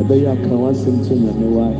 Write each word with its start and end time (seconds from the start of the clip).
ɛbɛyɛ 0.00 0.28
aka 0.34 0.54
wasɛm 0.62 0.96
to 1.04 1.14
nyame 1.14 1.46
wae 1.56 1.76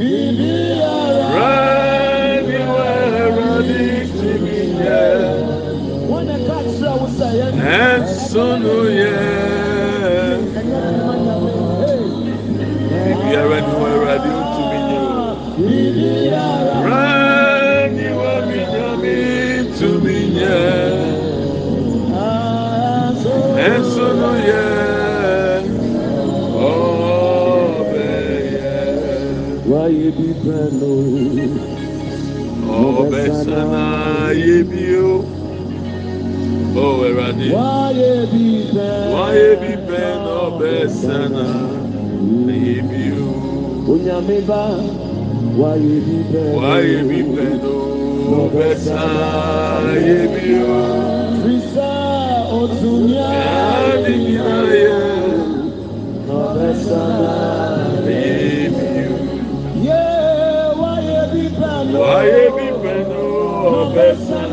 Rẹ̀ 0.00 0.47
ìbẹ̀lò. 30.26 30.92
ọbẹ̀ 32.98 33.26
sànà 33.44 33.84
ayé 34.26 34.56
bí 34.70 34.82
ó. 35.10 35.12
Owurade. 36.84 37.46
Wáyé 37.56 38.12
bí 38.32 38.44
bẹ́ẹ̀. 38.74 39.10
Wáyé 39.14 39.48
bí 39.60 39.72
bẹ́ẹ̀ 39.88 40.12
náà 40.24 40.40
bẹ́ẹ̀ 40.58 40.86
sẹ́nà. 41.00 41.44
Ayé 42.52 42.76
bí 42.88 43.02
ó. 43.26 43.30
Onyàmé 43.92 44.36
bá 44.48 44.62
wáyé 45.60 45.94
bí 46.06 46.16
bẹ́ẹ̀. 46.32 46.54
Wáyé 46.58 46.98
bí 47.08 47.18
bẹ́ẹ̀ 47.34 47.54
náà 48.30 48.42
bẹ́ẹ̀ 48.54 48.74
sẹ́nà. 48.84 49.28
Ayé 49.90 50.18
bí 50.34 50.48
ó. 50.76 50.82
Fisa 51.42 51.92
otunya. 52.60 53.28
Ẹ̀ẹ́dì 53.84 54.14
ní 54.24 54.34
ayé. 54.56 54.86
Náà 56.28 56.42
bẹ́ẹ̀ 56.54 56.72
sẹ́nà. 56.86 57.17
Why 62.08 62.24
you 62.24 62.50
be 62.56 62.68
friend, 62.80 63.12
oh, 63.12 63.92
best 63.94 64.47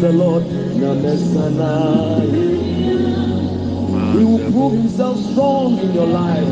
the 0.00 0.12
Lord. 0.12 0.44
He 4.14 4.24
will 4.24 4.38
prove 4.52 4.72
himself 4.72 5.18
strong 5.18 5.78
in 5.78 5.92
your 5.94 6.06
life. 6.06 6.48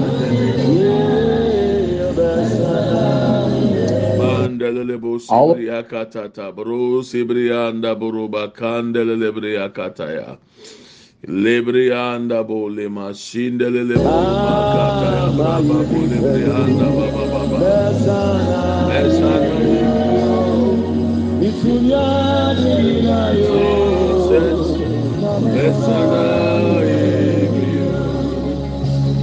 Yeah, 0.79 2.13
Mẹ́sánná. 2.19 3.07
Mandelele 4.19 4.97
bo 5.01 5.19
sibriya 5.19 5.83
katata 5.91 6.47
bro 6.57 7.03
sibriya 7.03 7.69
anda 7.69 7.95
bro 7.95 8.29
bakandelele 8.29 9.31
briya 9.37 9.69
kataya 9.73 10.39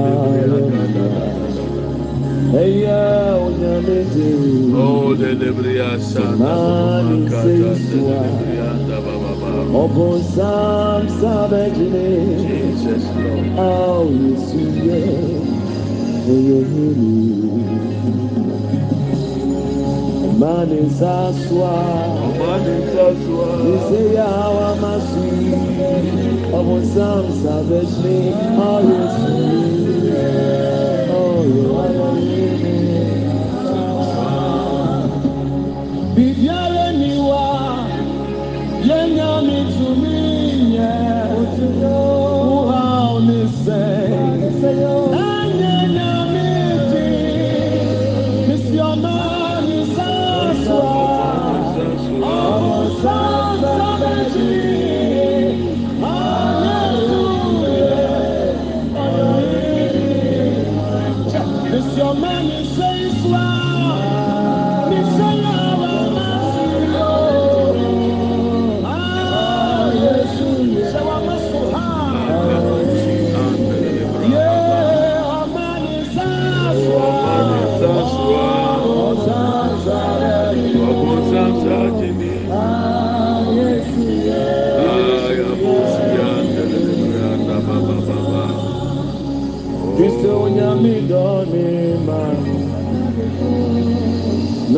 Ẹ̀yà 2.63 3.00
ònyàmẹ́tẹ̀rù 3.46 4.53
Ó 4.84 4.88
lẹ́lẹ́bìrì 5.22 5.73
àṣà 5.91 6.25
náà 6.41 6.56
ló 7.07 7.16
máa 7.16 7.17
ń 7.17 7.22
kájà 7.29 7.72
lẹ́lẹ́bìrì 7.87 8.58
àṣà. 8.72 8.78
Ọ̀bùn 9.84 10.17
sám 10.35 11.02
sábẹ́ 11.20 11.66
jìnnì. 11.76 12.08
Jesus 12.50 13.06
Lord 13.22 13.46
A 13.67 13.70
ò 13.96 14.03
lè 14.20 14.32
sùn 14.47 14.70
yẹ. 14.88 15.02
Oyè 16.32 16.59
mímu. 16.72 17.11
Mani 20.40 20.82
sasua. 21.00 21.76
Amani 22.26 22.76
taswa 22.94 23.47
Ìṣe 23.73 24.02
yà 24.17 24.29
wá 24.56 24.70
máa 24.82 25.00
sùn. 25.09 25.38
Ọ̀bùn 26.59 26.82
sám 26.94 27.23
sábẹ́ 27.41 27.84
jìnnì. 27.91 28.17
A 28.66 28.67
ò 28.76 28.79
lè 28.90 29.00
sùn 29.17 29.38
yẹ. 30.09 30.28
Oyè 31.22 31.64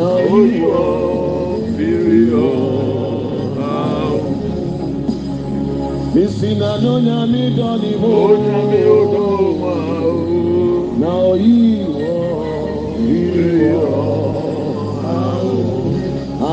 iri 0.01 0.59
wɔ 0.71 0.81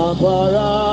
apara 0.01 0.88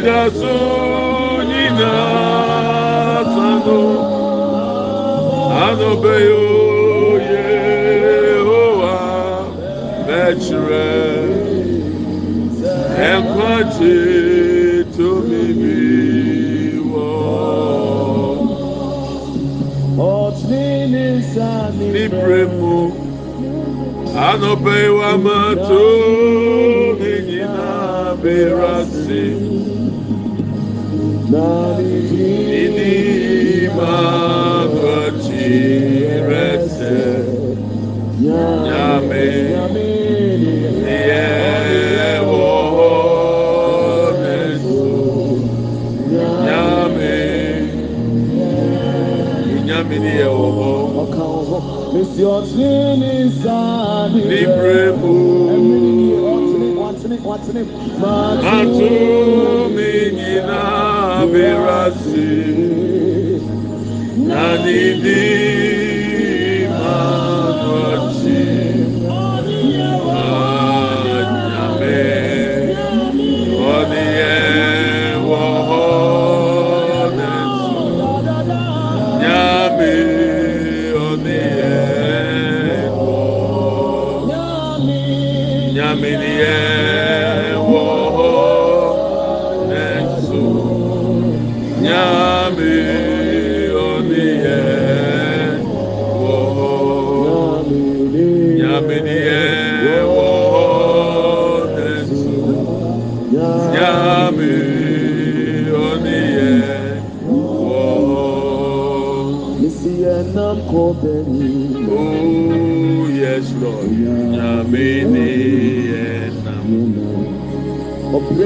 Idasunina 0.00 1.94
sanu 3.32 3.82
anobeyo 5.64 6.44
Yehowa 7.32 8.96
mechire 10.06 10.88
ekwati 13.12 13.96
tumibi 14.96 15.78
wo. 16.92 17.08
Nibremu 21.92 22.76
anobeyo 24.28 24.96
amatu 25.12 25.84
ninyina 26.98 27.68
beras. 28.22 28.89
Libre 54.14 54.96
pour. 55.00 55.50
Antony, 56.82 57.18
Antony, 57.24 57.64
Antony. 58.42 58.99
mirasi 61.32 62.30
na 64.28 64.56
didi. 64.64 65.59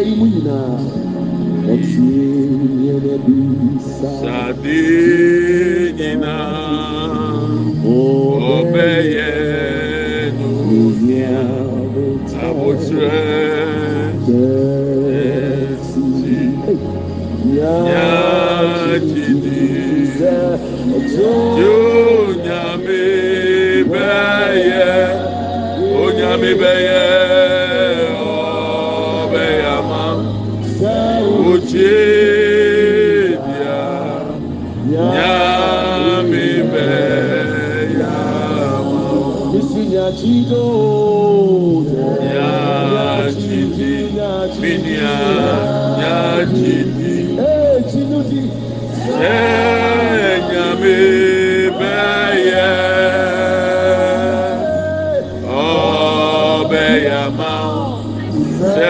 nyina 0.02 0.58
ɔtie 1.72 2.26
nyɛnɛbisa 2.80 4.10
sade 4.20 4.80
nyina. 5.98 6.34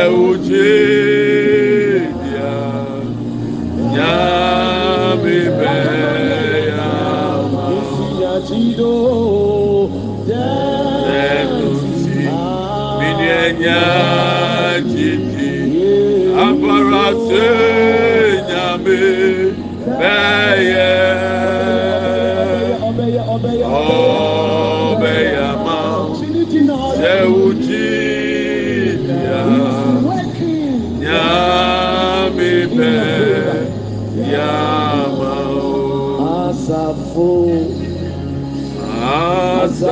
É 0.04 0.06
o 0.06 0.36
dia. 0.36 0.93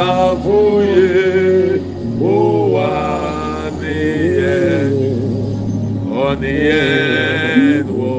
Kafuye 0.03 1.81
Uwamiye 2.35 3.77
Oniyen 6.25 7.87
Wo 7.99 8.17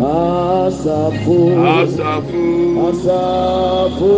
Asafu 0.00 1.38
Asafu 1.76 2.44
Asafu 2.88 4.14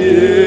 Ye 0.00 0.43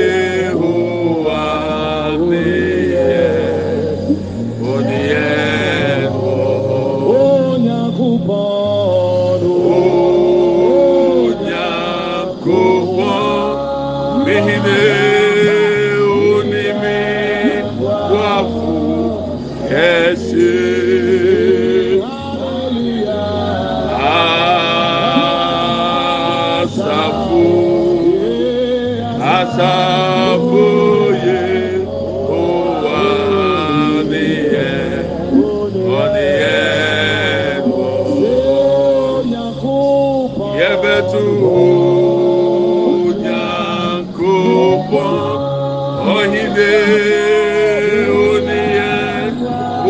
Ode 46.58 48.10
Oniye 48.10 48.90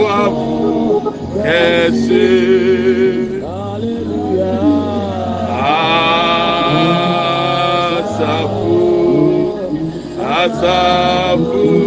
Wafu 0.04 1.14
Kese 1.44 2.28
Asafu. 8.18 9.54
Asafu. 10.20 11.87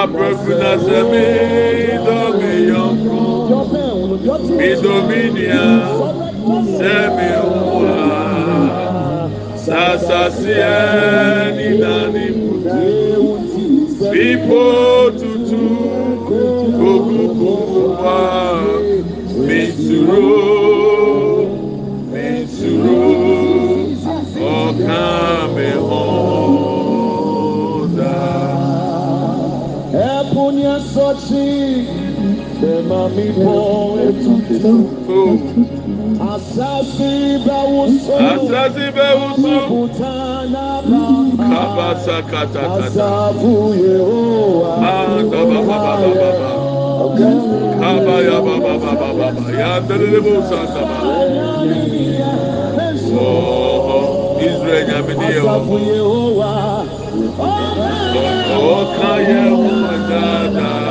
aprokuna 0.00 0.72
sɛ 0.84 0.98
medɔ 1.10 2.18
me 2.38 2.50
yɔnko 2.70 3.20
medɔ 4.58 4.94
me 5.08 5.20
nua 5.36 5.64
sɛ 6.76 6.94
me 7.16 7.28
ho 7.42 7.54
a 7.86 9.28
sasaseɛ 9.64 10.74
ninane 11.56 12.26
mutu 12.38 13.64
bipo 14.10 14.62
tutu 15.18 15.62
kokuku 16.78 17.52
wa 18.02 18.18
mesuro 19.46 20.65
bẹ̀rẹ̀ 32.88 33.08
mi 33.16 33.26
ètùtù. 34.06 34.72
Oh. 35.18 35.32
Asasi 36.32 37.12
bẹ̀wò 37.46 37.84
sọ. 38.04 38.14
Asasi 38.32 38.86
bẹ̀wò 38.96 39.28
sọ. 39.42 39.54
Òkúta 39.58 40.14
náà 40.52 40.74
bá 40.90 41.02
a. 41.44 41.48
Kabasa 41.52 42.16
katakata. 42.30 42.86
Asafu 42.86 43.52
Yehowa. 43.84 44.72
Ah, 44.88 45.22
baba 45.30 45.58
baba 45.68 45.92
baba 46.02 46.10
baba. 46.20 46.50
Kaba 47.80 48.14
ya 48.28 48.38
baba 48.46 48.72
baba 48.82 49.08
baba. 49.18 49.44
Ya 49.60 49.70
ndelele 49.80 50.18
bo 50.24 50.34
santa 50.48 50.82
ba. 50.90 50.98
Oh, 53.18 54.36
Israel 54.46 54.82
nyamini 54.88 55.24
ye 55.34 55.40
Asafu. 55.40 55.74
Yehowa. 55.88 56.52
Ọka 58.76 59.12
yẹ 59.28 59.42
wo 59.60 59.72
dada. 60.10 60.26
Israel 60.26 60.54
nyamini 60.54 60.54
ye 60.54 60.54
wo. 60.54 60.54
Kaba 60.54 60.66
ya 60.66 60.85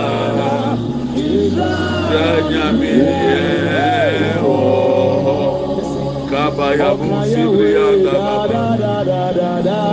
Kabaya 6.29 6.89
Musibriya 6.95 7.87
Dababa. 8.03 8.61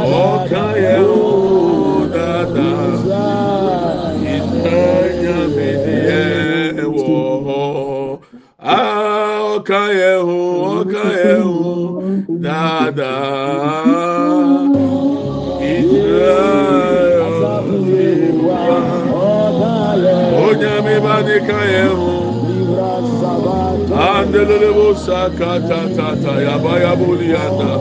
Oh, 0.07 0.47
Kaya. 0.51 1.12
Imani 21.03 21.39
Kayehu 21.49 22.11
Andelebo 23.91 24.95
Saka 24.95 25.59
Tata 25.67 26.33
Yabaya 26.47 26.95
Bulianda 26.95 27.75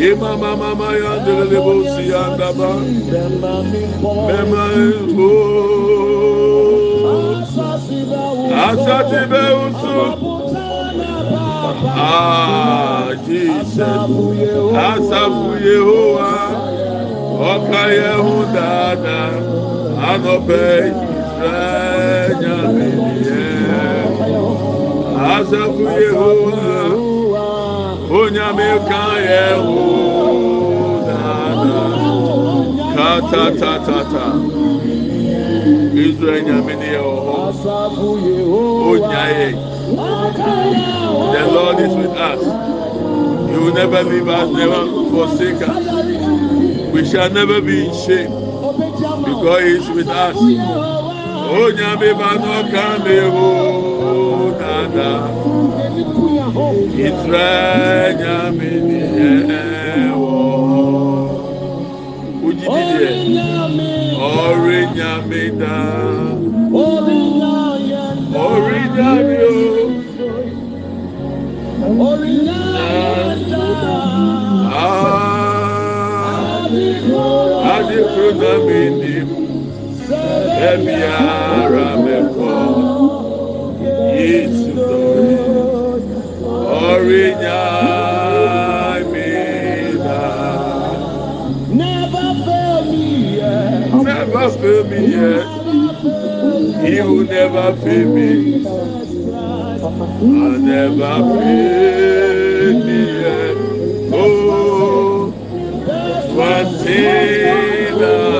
Ima 0.00 0.36
Mama 0.40 0.74
Maya 0.74 1.20
Andelebo 1.20 1.84
Sianda 1.92 2.48
Ba 2.56 2.72
Mema 4.32 4.64
Asati 8.64 9.20
Beusu 9.28 9.96
Ah, 11.94 13.12
Jesus. 13.26 13.76
Asafu 14.88 15.52
Yehoah 15.60 16.52
ọkà 17.52 17.82
yẹn 17.96 18.16
hù 18.24 18.34
dáadáa 18.54 19.30
anọbẹ 20.10 20.64
yìí 20.84 20.92
rẹ. 21.42 21.91
Israel. 35.94 36.52
The 41.32 41.46
Lord 41.46 41.80
is 41.80 41.94
with 41.94 42.10
us. 42.10 42.40
He 43.50 43.58
will 43.58 43.74
never 43.74 44.02
leave 44.02 44.28
us, 44.28 44.50
never 44.50 44.86
forsake 45.10 45.62
us. 45.62 46.92
We 46.92 47.04
shall 47.04 47.30
never 47.30 47.60
be 47.60 47.86
in 47.86 47.94
shame 47.94 48.30
because 49.24 49.62
He 49.62 49.70
is 49.76 49.90
with 49.90 50.08
us. 50.08 50.91
onyame 51.60 52.10
ba 52.20 52.30
n'ọka 52.42 52.84
mewo 53.04 53.48
nana 54.60 55.08
israel 57.06 58.10
nyame 58.20 58.70
ni 58.86 58.98
ẹwọ 60.04 60.34
ojibide 62.46 63.10
ọrẹ 64.44 64.80
nyame 64.96 65.42
da 65.60 65.76
ọrẹ 68.48 68.80
nyame 68.96 69.38
o. 69.50 69.62
Adikuru 77.74 78.32
na 78.40 78.52
mi 78.66 78.80
ni 78.98 79.12
ebi 80.70 80.96
ara 81.20 81.88
mẹkọ 82.04 82.52
Yesu 84.18 84.70
tọrẹ 84.76 85.36
ọrìnyà 86.88 87.60
mi 89.12 89.28
dá. 90.04 90.22
Never 91.80 92.28
fail 92.44 92.78
me 92.90 93.04
yet. 93.40 94.04
Never 94.08 94.46
fail 94.60 94.82
me 94.90 95.00
yet. 95.16 95.44
He 96.84 96.94
will 97.06 97.24
never 97.36 97.68
fail 97.82 98.06
me. 98.16 98.30
I 99.84 100.56
never 100.70 101.14
fail 101.38 102.72
me 102.86 103.00
yet. 103.22 103.56
Oh, 104.12 105.32
one 106.48 106.68
thing 106.82 107.48
I 107.48 107.90
know. 108.00 108.31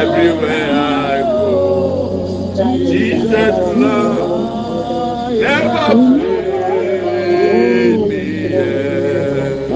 everywhere 0.00 0.70
I 0.72 1.20
go. 1.22 2.54
Jesus 2.90 3.56
love 3.82 5.32
never 5.32 5.88
failed 6.20 8.08
me 8.08 8.24
yet. 8.54 9.70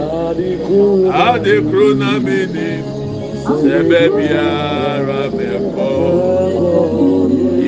Ade 1.26 1.54
krona 1.69 2.12
mi 2.26 2.40
ni 2.54 2.71
sebe 3.61 4.02
biara 4.14 5.23
meko. 5.37 5.90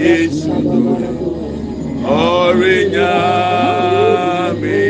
Yesu 0.03 0.55
lori 0.67 1.11
orinya 2.17 3.17
mi 4.61 4.83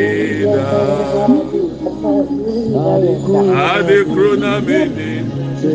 da. 0.55 0.71
Ade 3.71 3.99
krona 4.13 4.53
mi 4.67 4.79
ni. 4.97 5.16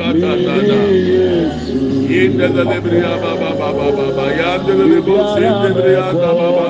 katatata 0.00 0.78
yindelelebriya 2.10 3.12
bababababa 3.22 4.26
yandelelebo 4.40 5.14
sindebriya 5.32 6.06
tababa 6.20 6.66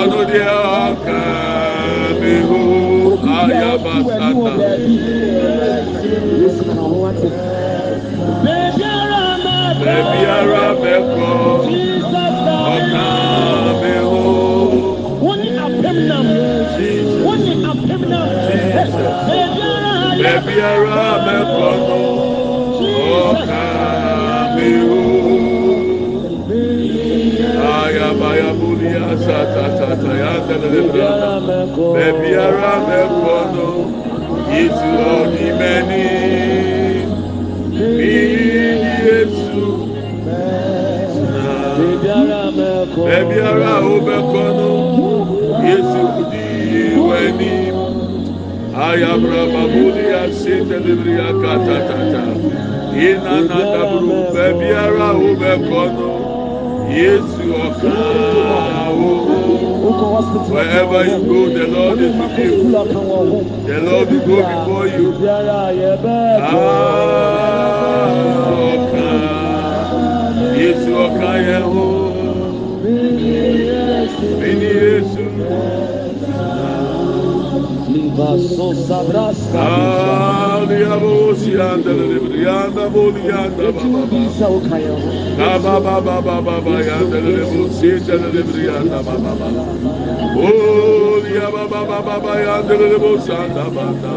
ɔnudiya 0.00 0.58
kamihu 1.04 2.60
ayabasata. 3.38 4.52
Bẹ̀bí 9.84 10.20
ara 10.36 10.64
mẹ́kọ̀ 10.82 11.30
ọ̀tá 12.74 13.06
mi 13.80 13.94
hó. 14.08 14.22
Wọ́n 15.24 15.38
ní 15.42 15.48
àpẹ́m 15.66 15.98
náà. 16.10 16.22
Wọ́n 17.26 17.38
ní 17.44 17.52
àpẹ́m 17.70 18.02
náà. 18.12 18.24
Bẹ̀bí 20.22 20.54
ara 20.70 21.06
mẹ́kọ̀. 21.26 21.81
atatata 29.42 30.10
ya 30.22 30.32
telebra 30.46 31.10
bebiara 31.94 32.74
mekono 32.86 33.70
itu 34.62 34.90
onimeni 35.18 36.06
miyi 37.74 38.66
yesu 39.06 39.64
bebiara 43.06 43.74
omekono 43.92 44.72
yesu 45.66 46.02
diweni 46.30 47.54
ayabra 48.86 49.42
babuli 49.52 50.06
ase 50.22 50.54
telebri 50.70 51.14
akatatata 51.30 52.24
inana 52.94 53.58
daburu 53.72 54.18
bebiara 54.34 55.10
awo. 58.86 59.21
Wherever 59.82 61.04
you 61.04 61.18
go, 61.26 61.48
the 61.58 61.66
Lord 61.66 61.98
is 61.98 62.14
with 62.14 62.38
you. 62.38 62.70
The 62.70 63.80
Lord 63.80 64.10
will 64.10 64.26
go 64.26 64.36
before 64.54 64.86
you. 64.86 65.08
Ah. 66.40 66.82
Yesu 70.62 70.90
ọkan 71.04 71.36
yẹ 71.48 71.58
ho. 71.72 71.86
Beni 74.40 74.70
ya 80.70 80.98
bo 80.98 81.34
si 81.34 81.52
anda 81.58 81.92
le 81.92 82.46
anda 82.48 82.88
bo 82.88 83.08
anda 83.10 83.72
ba 83.72 83.84
ba 83.92 84.06
ba 84.06 84.78
ya 84.78 85.58
ba 85.58 85.80
ba 85.80 86.00
ba 86.00 86.20
ba 86.22 86.40
ba 86.42 86.60
ba 86.60 86.74
anda 86.98 87.18
le 87.20 87.44
bo 87.50 87.68
si 87.70 87.90
anda 87.90 88.28
le 88.34 88.42
le 88.42 88.64
ya 88.66 88.74
anda 88.80 89.02
ba 89.02 89.14
ba 89.18 89.32
ba 89.40 89.48
o 90.36 91.18
ya 91.26 91.50
ba 91.50 91.64
ba 91.72 91.80
ba 91.88 91.98
ba 92.06 92.16
ba 92.24 92.32
ya 92.40 92.54
anda 92.60 92.74
le 92.76 92.98
bo 92.98 93.18
sa 93.18 93.44
anda 93.44 93.64
ba 93.74 93.86
ta 94.02 94.14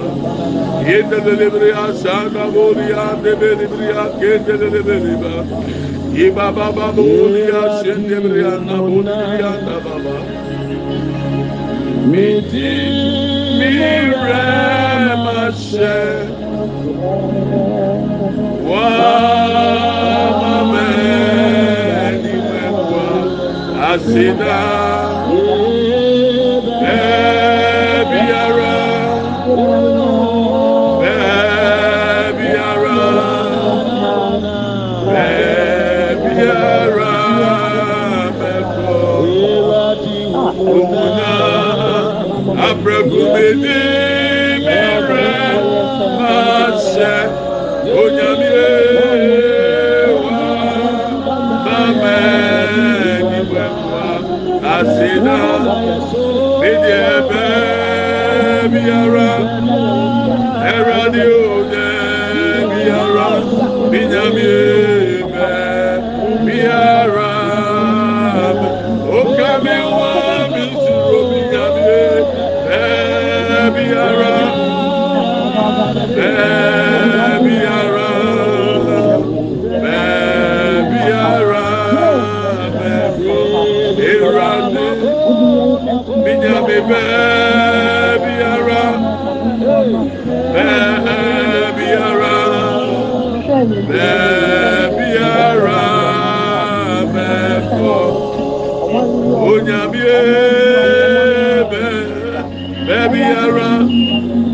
ye 0.87 1.01
anda 1.03 1.17
le 1.23 1.47
le 1.49 1.67
ya 1.69 1.93
sa 1.93 2.13
anda 2.25 2.43
bo 2.53 2.71
li 2.77 2.91
anda 2.93 3.35
be 3.35 3.49
le 3.55 3.67
ya 3.89 4.03
ke 4.19 4.31
anda 4.37 4.67
le. 4.73 4.75
asina 23.91 24.59
bẹẹbiara 27.45 28.75
bẹẹbiara 31.01 32.97
bẹẹbiara 36.25 37.13
mẹkọ 38.39 38.97
òmùnà 40.71 41.33
abẹgùnmẹdì 42.67 43.79
mẹrẹ 44.65 45.31
máa 46.19 46.67
ṣẹ. 46.93 47.44
Biara 73.75 74.55
baabiara 86.89 88.83
baabiara 90.55 92.35
baabiara 93.89 95.79
oh, 95.81 97.01
eh, 97.01 97.01
mɛkɔ 97.13 97.95
onyamie 99.49 100.19
eh, 100.25 101.61
bɛ 101.71 101.83
baabiara 102.87 103.69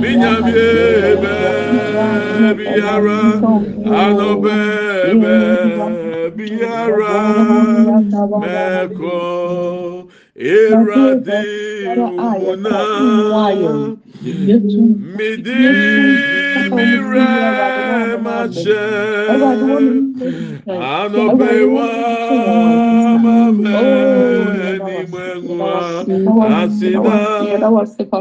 binyamie 0.01 0.69
baabiara 1.23 3.19
anɔ 4.01 4.29
bɛɛbɛ 4.43 5.35
biara 6.37 7.15
mɛkɔ 8.41 9.15
eradi. 10.53 11.60
nyinaa 12.55 13.95
mede 15.17 15.59
merɛ 16.75 17.27
makyɛ 18.23 18.79
anɔpɛwa 20.95 21.87
mamɛnim 23.23 25.13
angua 25.23 26.45
asida 26.61 27.17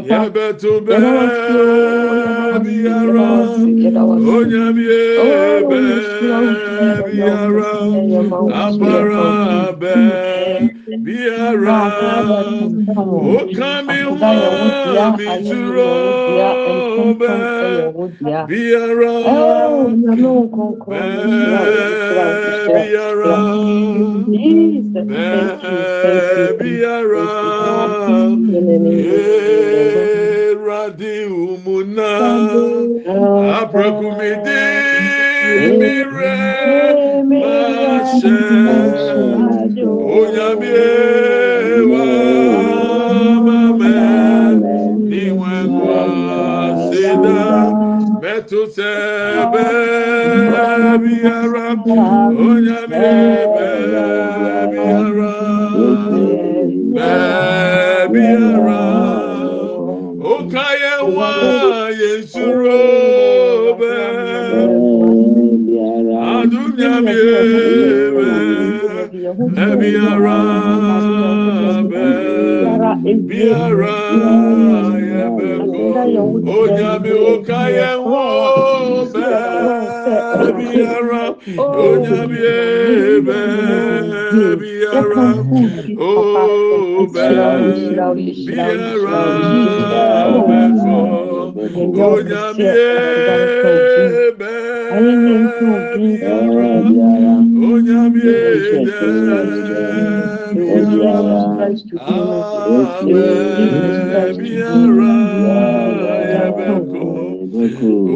yɛbɛto 0.09 0.71
bɛ 0.85 0.95
biara 2.63 3.27
onyamie 4.35 5.01
bɛ 5.69 5.79
biara 7.07 7.71
abara 8.63 9.25
abẹ 9.67 9.95
biara 11.05 11.79
ó 13.35 13.39
ká 13.57 13.71
mi 13.87 13.99
wá 14.19 14.33
mi 15.17 15.27
dúró 15.47 15.91
bẹ 17.19 17.33
biara 18.49 19.13
bẹ 20.89 21.03
biara 22.75 23.37
bẹ 25.23 26.47
biara 26.59 27.27
eradi 30.51 31.15
umuna 31.45 32.11
abrakumi 33.59 34.31
dee. 34.45 34.90
mire 35.79 36.35
mahyɛ 37.29 38.39
onyame 40.17 40.75
wa 41.91 42.05
mamɛ 43.45 43.93
niwɛnkwa 45.09 45.99
seda 46.89 47.39
bɛto 48.21 48.59
sɛ 48.75 48.91
bɛbiara 49.53 51.67
onyame 52.45 53.05
bɛbiara 53.55 55.33
bɛbiara 56.95 58.81
o 60.31 60.33
ka 60.51 60.65
yɛ 60.83 60.95
wa 61.17 61.31
yɛ 61.99 62.09
nsuro 62.21 62.79
biara 69.79 70.37
bɛ 71.89 72.05
biara 73.27 73.95
yɛ 75.09 75.23
bɛ 75.37 75.47
kɔ 76.45 76.53
onyame 76.57 77.11
oka 77.31 77.61
yɛ 77.77 77.89
wɔ 78.09 78.23
bɛ 79.13 79.27
biara 80.57 81.23
onyame 81.57 82.53
bɛ 83.27 83.39
biara 84.61 85.25
o 85.97 86.11
bɛ 87.13 87.25
biara 88.45 89.19
bɛ 90.45 90.59
kɔ 91.95 92.05
onyame 92.15 92.71
bɛ. 94.39 94.50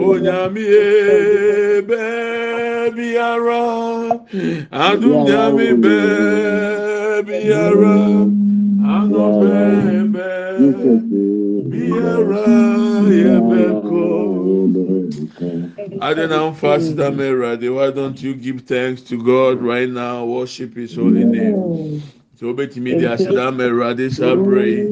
Onyamie 0.05 0.81
bẹ 1.87 2.05
biara 2.95 3.63
adunyami 4.85 5.69
bẹ 5.83 5.99
biara 7.27 7.97
anọfẹ 8.95 9.59
bẹ 10.13 10.31
Adenamfa 16.01 16.79
Sister 16.81 17.11
Mary, 17.11 17.69
why 17.69 17.91
don't 17.91 18.21
you 18.21 18.33
give 18.35 18.61
thanks 18.61 19.01
to 19.03 19.21
God 19.23 19.61
right 19.61 19.89
now? 19.89 20.25
Worship 20.25 20.75
His 20.75 20.95
holy 20.95 21.23
name. 21.23 22.01
So 22.37 22.53
obetumi 22.53 22.97
di 22.99 23.05
aseda 23.05 23.51
mẹwurade 23.51 24.11
sabre 24.11 24.87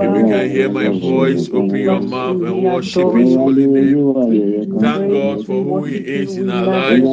if 0.00 0.14
you 0.14 0.24
can 0.24 0.50
hear 0.50 0.68
my 0.68 0.88
voice 0.88 1.48
open 1.48 1.80
your 1.80 2.00
mouth 2.00 2.42
and 2.42 2.62
worship 2.64 3.12
his 3.12 3.34
holy 3.34 3.66
name. 3.66 3.98
Thank 4.80 5.10
God 5.10 5.44
for 5.46 5.62
who 5.62 5.84
he 5.84 5.96
is 5.96 6.36
in 6.36 6.50
our 6.50 6.66
lives. 6.66 7.08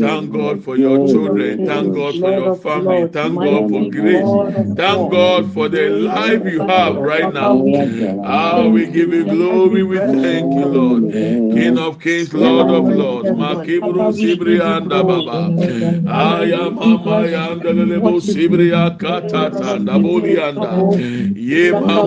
Thank 0.00 0.32
God 0.32 0.62
for 0.64 0.76
your 0.76 0.98
children. 1.06 1.66
Thank 1.66 1.92
God 1.94 2.14
for 2.20 2.32
your 2.32 2.52
family. 2.54 3.04
Thank 3.12 3.40
God 3.40 3.68
for 3.68 3.84
grace. 3.90 4.38
Thank 4.76 5.10
God 5.10 5.52
for 5.52 5.68
the 5.68 5.90
life 5.90 6.44
you 6.44 6.60
have 6.60 6.96
right 7.00 7.32
now. 7.32 7.52
Ah 8.24 8.66
we 8.68 8.86
give 8.86 9.12
you 9.12 9.24
glory. 9.24 9.82
We 9.82 9.98
thank 9.98 10.54
you 10.56 10.66
Lord. 10.66 11.02
King 11.52 11.78
of 11.78 12.00
kings 12.00 12.32
Lord 12.34 12.70
of 12.70 12.88
lords. 12.88 13.30
Makibru 13.30 14.12
sibri 14.12 14.60
anda 14.60 15.04
baba. 15.04 15.52
Aya 16.06 16.70
mama 16.70 17.26
yanda 17.28 17.72
lelebo 17.72 18.20
sibri 18.20 18.72
aka 18.74 19.22
tata 19.22 19.78
ndaboli 19.78 20.38
anda 20.38 20.84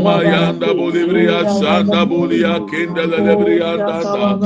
Mayanda 0.07 0.69
Bolivria, 0.73 1.39
Santa 1.59 2.05
Bolia, 2.05 2.53
Kindle 2.69 3.07
Lebria, 3.07 3.71
Data, 3.77 4.39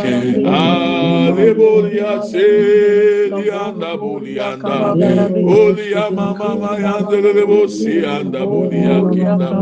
Alebolia, 0.57 2.11
Sedianda 2.29 3.91
Bolianda, 4.01 4.75
Olia 5.45 6.05
Mama 6.11 6.49
Mayanda 6.61 7.17
Lebosia, 7.21 8.21
and 8.21 8.33
Bolia 8.33 8.97
Kindaba. 9.11 9.61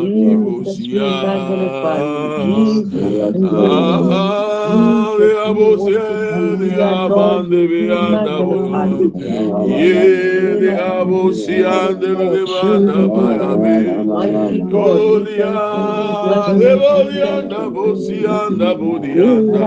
Abosia, 0.00 1.08
Abosia, 5.46 6.04
Abande 6.80 7.60
Bianda, 7.70 8.36
Ye, 9.68 10.70
Abosia, 10.72 11.76
Devanda, 12.00 12.98
Bayabe, 13.14 13.76
Golia, 14.70 15.52
Devolia, 16.58 17.32
Abosia, 17.50 18.36
Abodianda, 18.70 19.66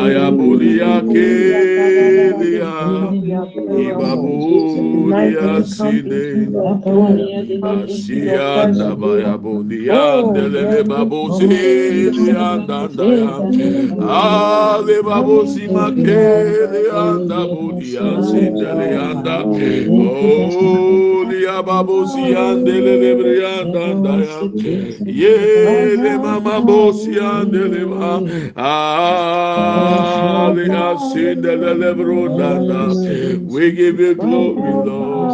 Ayabodia, 0.00 0.92
Kay. 1.12 1.73
Ibabuya 3.84 5.64
Sine, 5.66 6.46
Asia 7.62 8.70
Dabaya 8.70 9.34
Bunia, 9.38 10.22
Delele 10.32 10.82
Babu 10.86 11.32
Sine, 11.34 12.10
Dandaya, 12.66 13.34
Ale 13.98 15.02
Babu 15.02 15.42
Simake, 15.46 16.22
Anda 16.94 17.40
Bunia, 17.50 18.22
Sindele 18.22 18.88
Anda, 19.02 19.42
Olia 20.64 21.62
Babu 21.66 22.06
Sian, 22.06 22.62
Delele 22.64 23.18
Brian, 23.18 23.72
Dandaya, 23.74 24.38
Yele 25.04 26.18
Mama 26.22 26.60
Bosian, 26.62 27.50
Delema, 27.50 28.22
Ale 28.56 30.68
Asindele 30.68 31.94
Brodana, 31.94 32.94
we 33.44 33.72
give 33.72 34.00
you 34.00 34.14
glory 34.14 34.74
lord. 34.74 35.32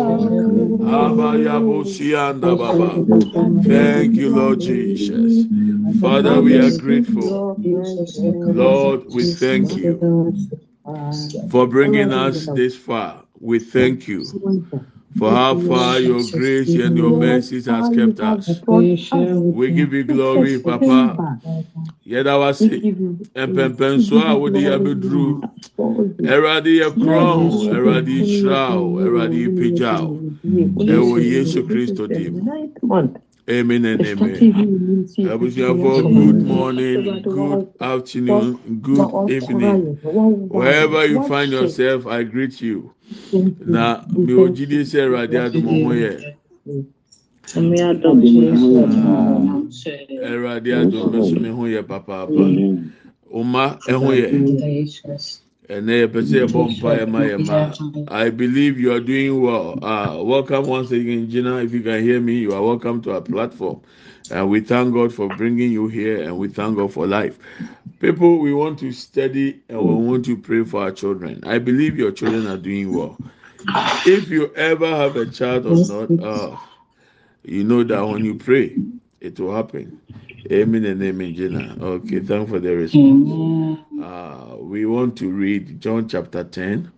Baba. 2.41 3.05
Thank 3.63 4.19
you 4.19 4.31
lord 4.31 4.61
jesus. 4.61 5.49
Father 6.01 6.41
we 6.43 6.59
are 6.59 6.71
grateful. 6.73 7.43
Lord 8.45 9.07
we 9.09 9.25
thank 9.27 9.77
you 9.77 10.05
for 11.49 11.67
bringing 11.69 12.13
us 12.13 12.49
this 12.49 12.77
far. 12.77 13.25
We 13.41 13.59
thank 13.61 14.09
you 14.09 14.37
for 15.19 15.31
how 15.31 15.59
far 15.61 15.99
your 15.99 16.23
grace 16.33 16.69
and 16.75 16.97
your 16.97 17.19
mercies 17.19 17.67
has 17.67 17.89
kept 17.95 18.21
us. 18.21 18.61
We 18.67 19.71
give 19.73 19.93
you 19.93 20.05
glory, 20.05 20.59
Papa. 20.61 21.39
Yẹ́dá 22.07 22.35
wá 22.41 22.51
sí 22.53 22.69
ẹ̀pẹ̀mpẹ̀nso 23.35 24.17
a 24.19 24.35
wòde 24.41 24.61
yà 24.63 24.79
bẹ 24.79 24.95
dúró. 25.03 25.41
Ẹ̀rọ̀adé 26.35 26.71
yẹ 26.81 26.89
kúrọ̀n, 26.99 27.41
ẹ̀rọ̀adé 27.77 28.13
ìṣúra 28.23 28.63
o, 28.79 28.99
ẹ̀rọ̀adé 29.05 29.37
ìpèjà 29.49 29.93
o. 30.07 30.19
Ẹ̀wọ̀ 30.95 31.19
Yéṣu 31.31 31.61
Kristo 31.69 32.07
dì 32.07 32.31
mú. 32.31 32.41
Amen 33.49 33.85
and 33.85 34.01
amen. 34.07 34.37
Abusuafo, 35.19 36.03
good 36.03 36.43
morning, 36.47 37.23
good 37.23 37.73
afternoon, 37.81 38.59
good 38.83 39.31
evening. 39.31 39.97
Wherever 40.51 41.07
you 41.07 41.27
find 41.27 41.51
yourself, 41.51 42.07
I 42.07 42.23
greet 42.23 42.61
you. 42.61 42.93
Na 43.67 44.05
mi 44.13 44.33
ò 44.35 44.47
jí 44.55 44.67
dé 44.67 44.85
sẹ́ 44.85 45.01
ẹ̀rọ 45.05 45.17
adé 45.25 45.37
àdùnmọ̀ 45.47 45.77
mọ́ 45.85 45.95
yẹ. 46.03 46.13
Ẹ̀rọ 50.31 50.49
adé 50.57 50.71
àdùnmọ̀ 50.81 51.11
mẹ́sùn 51.13 51.41
mi 51.43 51.49
hó 51.57 51.65
yẹ 51.75 51.83
pàpàpà. 51.91 52.45
Ọma 53.39 53.65
ẹ̀hó 53.93 54.09
yẹ. 54.21 54.29
I 58.09 58.31
believe 58.31 58.79
you 58.81 58.93
are 58.93 59.01
doing 59.01 59.41
well. 59.43 59.79
Uh, 59.83 60.23
welcome 60.23 60.67
once 60.67 60.91
again, 60.91 61.31
Gina. 61.31 61.59
If 61.59 61.73
you 61.73 61.83
can 61.83 62.03
hear 62.03 62.21
me, 62.21 62.35
you 62.39 62.55
are 62.55 62.63
welcome 62.63 63.03
to 63.03 63.13
our 63.15 63.21
platform. 63.23 63.81
And 64.31 64.51
we 64.51 64.61
thank 64.61 64.95
God 64.95 65.15
for 65.15 65.29
bringing 65.29 65.73
you 65.73 65.89
here 65.89 66.23
and 66.23 66.39
we 66.39 66.49
thank 66.49 66.77
God 66.77 66.93
for 66.93 67.07
life. 67.07 67.39
People, 68.01 68.39
we 68.41 68.53
want 68.55 68.79
to 68.81 68.93
study 68.93 69.61
and 69.69 69.79
we 69.85 69.95
want 69.95 70.25
to 70.27 70.37
pray 70.37 70.65
for 70.65 70.83
our 70.83 70.93
children. 70.93 71.43
I 71.47 71.59
believe 71.59 71.99
your 71.99 72.13
children 72.13 72.47
are 72.47 72.59
doing 72.59 72.93
well. 72.93 73.21
If 74.05 74.29
you 74.31 74.55
ever 74.55 74.87
have 74.89 75.17
a 75.17 75.27
child 75.27 75.67
or 75.67 75.79
not, 75.79 76.11
uh, 76.21 76.57
you 77.45 77.65
know 77.65 77.85
that 77.85 78.03
when 78.03 78.25
you 78.25 78.35
pray, 78.37 78.81
it 79.21 79.39
will 79.41 79.55
happen. 79.55 80.01
Amen 80.49 80.85
and 80.85 81.03
amen, 81.03 81.35
Gina. 81.35 81.77
Okay, 81.81 82.21
thank 82.21 82.49
for 82.49 82.61
the 82.61 82.75
response. 82.77 83.35
Uh, 83.99 84.57
we 84.59 84.87
want 84.87 85.17
to 85.19 85.31
read 85.31 85.81
John 85.81 86.09
chapter 86.09 86.45
10. 86.45 86.93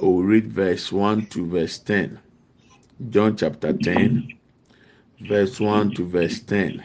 We'll 0.00 0.22
read 0.22 0.52
verse 0.52 0.90
1 0.92 1.26
to 1.28 1.46
verse 1.46 1.78
10. 1.78 2.18
John 3.10 3.36
chapter 3.36 3.72
10, 3.72 4.28
verse 5.20 5.60
1 5.60 5.92
to 5.94 6.06
verse 6.06 6.40
10. 6.40 6.82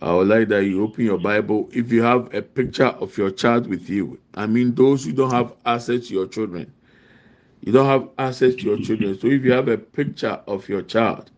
I 0.00 0.14
would 0.14 0.28
like 0.28 0.48
that 0.48 0.64
you 0.64 0.82
open 0.82 1.04
your 1.04 1.18
Bible. 1.18 1.68
If 1.72 1.92
you 1.92 2.02
have 2.02 2.32
a 2.34 2.42
picture 2.42 2.86
of 2.86 3.16
your 3.16 3.30
child 3.30 3.66
with 3.66 3.88
you, 3.88 4.18
I 4.34 4.46
mean, 4.46 4.74
those 4.74 5.04
who 5.04 5.12
don't 5.12 5.30
have 5.30 5.54
access 5.66 6.08
to 6.08 6.14
your 6.14 6.26
children, 6.28 6.72
you 7.60 7.72
don't 7.72 7.86
have 7.86 8.08
access 8.18 8.54
to 8.56 8.62
your 8.62 8.78
children. 8.78 9.18
So 9.18 9.28
if 9.28 9.44
you 9.44 9.52
have 9.52 9.68
a 9.68 9.78
picture 9.78 10.40
of 10.46 10.68
your 10.68 10.82
child, 10.82 11.30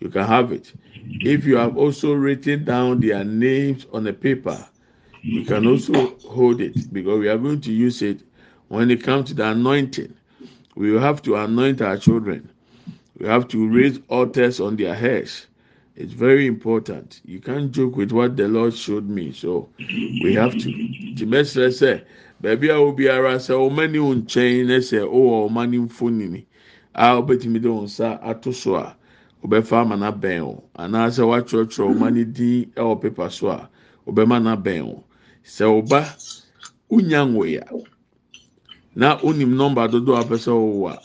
you 0.00 0.08
can 0.08 0.24
have 0.26 0.52
it. 0.52 0.72
If 1.20 1.44
you 1.44 1.56
have 1.56 1.76
also 1.76 2.12
written 2.14 2.64
down 2.64 3.00
their 3.00 3.24
names 3.24 3.86
on 3.92 4.06
a 4.06 4.12
paper, 4.12 4.64
you 5.22 5.44
can 5.44 5.66
also 5.66 6.16
hold 6.28 6.60
it 6.60 6.92
because 6.92 7.18
we 7.18 7.28
are 7.28 7.38
going 7.38 7.60
to 7.62 7.72
use 7.72 8.02
it 8.02 8.20
when 8.68 8.90
it 8.90 9.02
comes 9.02 9.28
to 9.28 9.34
the 9.34 9.46
anointing. 9.48 10.14
We 10.74 10.94
have 10.94 11.22
to 11.22 11.36
anoint 11.36 11.80
our 11.80 11.96
children. 11.96 12.48
We 13.18 13.26
have 13.26 13.48
to 13.48 13.68
raise 13.68 13.98
altars 14.08 14.60
on 14.60 14.76
their 14.76 14.94
heads. 14.94 15.46
It's 15.96 16.12
very 16.12 16.46
important. 16.46 17.22
You 17.24 17.40
can't 17.40 17.72
joke 17.72 17.96
with 17.96 18.12
what 18.12 18.36
the 18.36 18.46
Lord 18.48 18.74
showed 18.74 19.08
me. 19.08 19.32
So 19.32 19.70
we 19.78 20.34
have 20.34 20.52
to. 20.52 20.68
Timesre 21.16 21.68
sɛ 21.72 22.02
baabi 22.42 22.68
a 22.68 22.74
obiara 22.76 23.36
sɛ 23.36 23.54
ɔma 23.56 23.90
ni 23.90 23.98
wo 23.98 24.14
nkyɛn 24.14 24.66
na 24.66 24.76
sɛ 24.76 25.00
ɔwɔ 25.08 25.48
ɔma 25.48 25.70
ni 25.70 25.78
mfonini 25.78 26.44
a 26.94 27.22
ɔbɛtumi 27.22 27.62
de 27.62 27.68
wɔn 27.68 27.84
nsa 27.84 28.20
ato 28.22 28.50
wobɛfa 29.42 29.80
ama 29.80 29.96
no 29.96 30.06
abɛn 30.12 30.40
wo 30.42 30.64
anaasɛ 30.78 31.22
woakyerɛkyerɛ 31.26 31.86
woma 31.88 32.10
no 32.10 32.24
din 32.24 32.70
wɔ 32.76 33.00
pepa 33.00 33.30
so 33.30 33.48
a 33.50 33.68
wobɛma 34.06 34.42
no 34.42 34.56
abɛn 34.56 34.82
wo 34.86 35.04
sɛ 35.44 35.64
woba 35.66 36.00
wonya 36.90 37.24
nwoe 37.26 37.58
a 37.58 37.66
na 38.94 39.16
wonim 39.18 39.54
nɔmba 39.54 39.88
dodoɔ 39.90 40.20
a 40.20 40.24
pɛ 40.24 40.36
sɛ 40.36 40.52
wowo 40.52 40.88
a 40.88 40.98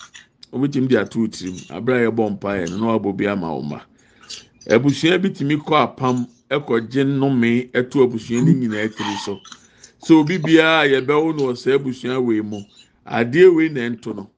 wobɛtumi 0.51 0.87
de 0.87 0.97
ato 0.99 1.27
tirim. 1.27 1.55
Aberɛ 1.69 2.07
a 2.07 2.11
yɛbɔ 2.11 2.29
mpaeɛ 2.39 2.69
no 2.69 2.77
na 2.77 2.97
wabɔ 2.97 3.17
bi 3.17 3.25
ama 3.27 3.53
wo 3.55 3.61
ma 3.61 3.79
abusua 4.69 5.17
bitumi 5.19 5.55
kɔ 5.57 5.75
apam 5.83 6.27
kɔgye 6.49 7.03
nnome 7.05 7.71
to 7.89 8.03
abusua 8.03 8.41
no 8.41 8.51
nyinaa 8.51 8.87
tiri 8.95 9.17
so. 9.17 9.39
Sɛ 10.03 10.11
obi 10.19 10.37
biara 10.37 10.87
yɛbɛwo 10.87 11.35
no 11.35 11.43
wɔ 11.51 11.57
saa 11.57 11.71
abusua 11.77 12.19
wei 12.23 12.41
mu 12.41 12.61
adeɛ 13.05 13.53
wei 13.55 13.69
na 13.69 13.81
ɛnto 13.81 14.15
no. 14.15 14.29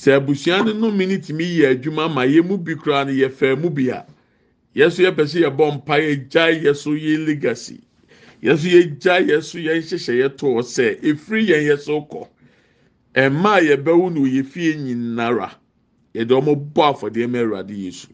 Sɛ 0.00 0.14
abusua 0.16 0.62
no 0.64 0.72
nnome 0.72 1.06
no 1.08 1.16
tumi 1.18 1.44
yɛ 1.58 1.70
adwuma 1.74 2.08
ma 2.14 2.22
yɛ 2.24 2.40
mu 2.46 2.56
bi 2.56 2.74
koraa 2.74 3.04
no 3.04 3.10
yɛfɛ 3.12 3.58
mu 3.60 3.68
bi 3.70 3.88
a 3.90 4.06
yɛso 4.74 5.02
yɛpɛ 5.02 5.22
sɛ 5.26 5.38
yɛbɔ 5.42 5.74
mpa 5.74 5.94
yɛ 5.98 6.28
gya 6.30 6.46
yɛso 6.54 6.94
yɛ 6.94 7.26
legacy. 7.26 7.80
Yɛso 8.42 8.66
yɛ 8.70 9.00
gya 9.00 9.14
yɛso 9.20 9.58
yɛn 9.58 9.82
hyehyɛ 9.82 10.14
yɛ 10.22 10.36
to 10.38 10.46
hɔ 10.46 10.62
sɛ 10.62 11.00
efiri 11.02 11.46
yɛn 11.48 11.62
yɛso 11.70 12.08
kɔ. 12.10 12.28
Ɛmaa 13.14 13.58
yɛbɛwo 13.66 14.14
no 14.14 14.20
yɛ 14.22 14.44
fie 14.46 14.76
nyinara. 14.76 15.50
Yɛde 16.14 16.30
wɔn 16.30 16.72
bɔ 16.72 16.82
afɔdeɛ 16.94 17.28
ma 17.28 17.38
awurade 17.38 17.74
yesu. 17.74 18.06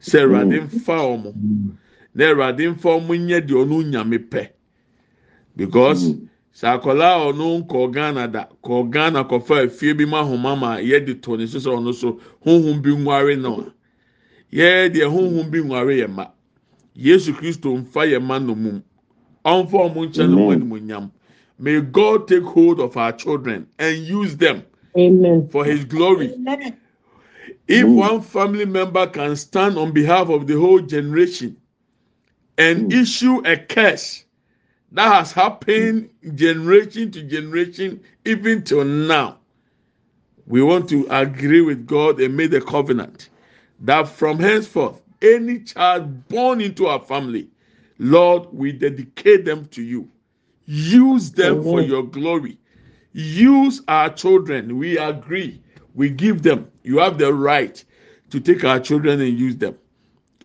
Sɛ 0.00 0.22
awurade 0.22 0.60
nfa 0.70 0.96
wɔn 1.02 1.34
na 2.14 2.24
awurade 2.30 2.62
nfa 2.76 2.90
wɔn 3.02 3.26
nyɛ 3.26 3.40
deɛ 3.42 3.58
ɔno 3.66 3.82
nyame 3.90 4.18
pɛ. 4.30 4.48
Because 5.56 6.14
sɛ 6.54 6.66
akwadaa 6.78 7.16
a 7.16 7.32
ɔno 7.32 7.58
nkɔ 7.64 7.92
ghana 7.92 8.28
da 8.28 8.46
kɔ 8.62 8.90
ghana 8.90 9.24
kɔfa 9.24 9.64
efie 9.66 9.94
bi 9.96 10.04
mu 10.04 10.16
ahoma 10.16 10.56
ma 10.58 10.76
yɛde 10.78 11.20
to 11.22 11.36
ne 11.36 11.46
so 11.46 11.58
sɛ 11.58 11.70
ɔno 11.78 11.94
so 11.94 12.20
honhom 12.44 12.82
bi 12.82 12.90
nware 12.90 13.36
no 13.40 13.60
a 13.60 13.72
yɛyɛ 14.56 14.92
deɛ 14.94 15.06
honhom 15.10 15.50
bi 15.50 15.58
nware 15.58 15.96
yɛ 15.96 16.08
ma. 16.08 16.26
Yesu 16.94 17.32
kristo 17.32 17.70
nfa 17.76 18.04
yɛ 18.06 18.22
ma 18.22 18.38
no 18.38 18.54
mu 18.54 18.82
ɔnfa 19.44 19.94
wɔn 19.94 20.08
nkyɛn 20.08 20.30
no 20.30 20.36
wɔn 20.48 20.56
animonyam 20.60 21.10
may 21.58 21.80
god 21.80 22.28
take 22.28 22.42
hold 22.42 22.80
of 22.80 22.96
our 22.96 23.12
children 23.12 23.66
and 23.78 23.96
use 23.98 24.36
them 24.36 24.62
Amen. 24.96 25.48
for 25.48 25.64
his 25.64 25.84
glory. 25.84 26.34
If 27.66 27.86
one 27.86 28.20
family 28.20 28.66
member 28.66 29.06
can 29.06 29.36
stand 29.36 29.78
on 29.78 29.92
behalf 29.92 30.28
of 30.28 30.46
the 30.46 30.58
whole 30.58 30.80
generation 30.80 31.56
and 32.58 32.92
hmm. 32.92 33.00
issue 33.00 33.40
a 33.46 33.56
curse 33.56 34.24
that 34.92 35.12
has 35.12 35.32
happened 35.32 36.10
generation 36.34 37.10
to 37.12 37.22
generation, 37.22 38.00
even 38.24 38.62
till 38.62 38.84
now, 38.84 39.38
we 40.46 40.62
want 40.62 40.88
to 40.90 41.06
agree 41.10 41.60
with 41.60 41.86
God 41.86 42.20
and 42.20 42.36
make 42.36 42.50
the 42.50 42.60
covenant 42.60 43.30
that 43.80 44.08
from 44.08 44.38
henceforth, 44.38 45.00
any 45.20 45.60
child 45.60 46.28
born 46.28 46.60
into 46.60 46.86
our 46.86 47.00
family, 47.00 47.48
Lord, 47.98 48.48
we 48.52 48.72
dedicate 48.72 49.44
them 49.44 49.66
to 49.66 49.82
you. 49.82 50.08
Use 50.66 51.30
them 51.32 51.62
for 51.62 51.80
your 51.80 52.02
glory. 52.02 52.58
Use 53.12 53.82
our 53.88 54.10
children. 54.10 54.78
We 54.78 54.98
agree. 54.98 55.60
We 55.94 56.10
give 56.10 56.42
them. 56.42 56.70
You 56.82 56.98
have 56.98 57.18
the 57.18 57.32
right 57.32 57.82
to 58.30 58.40
take 58.40 58.64
our 58.64 58.80
children 58.80 59.20
and 59.20 59.38
use 59.38 59.56
them 59.56 59.78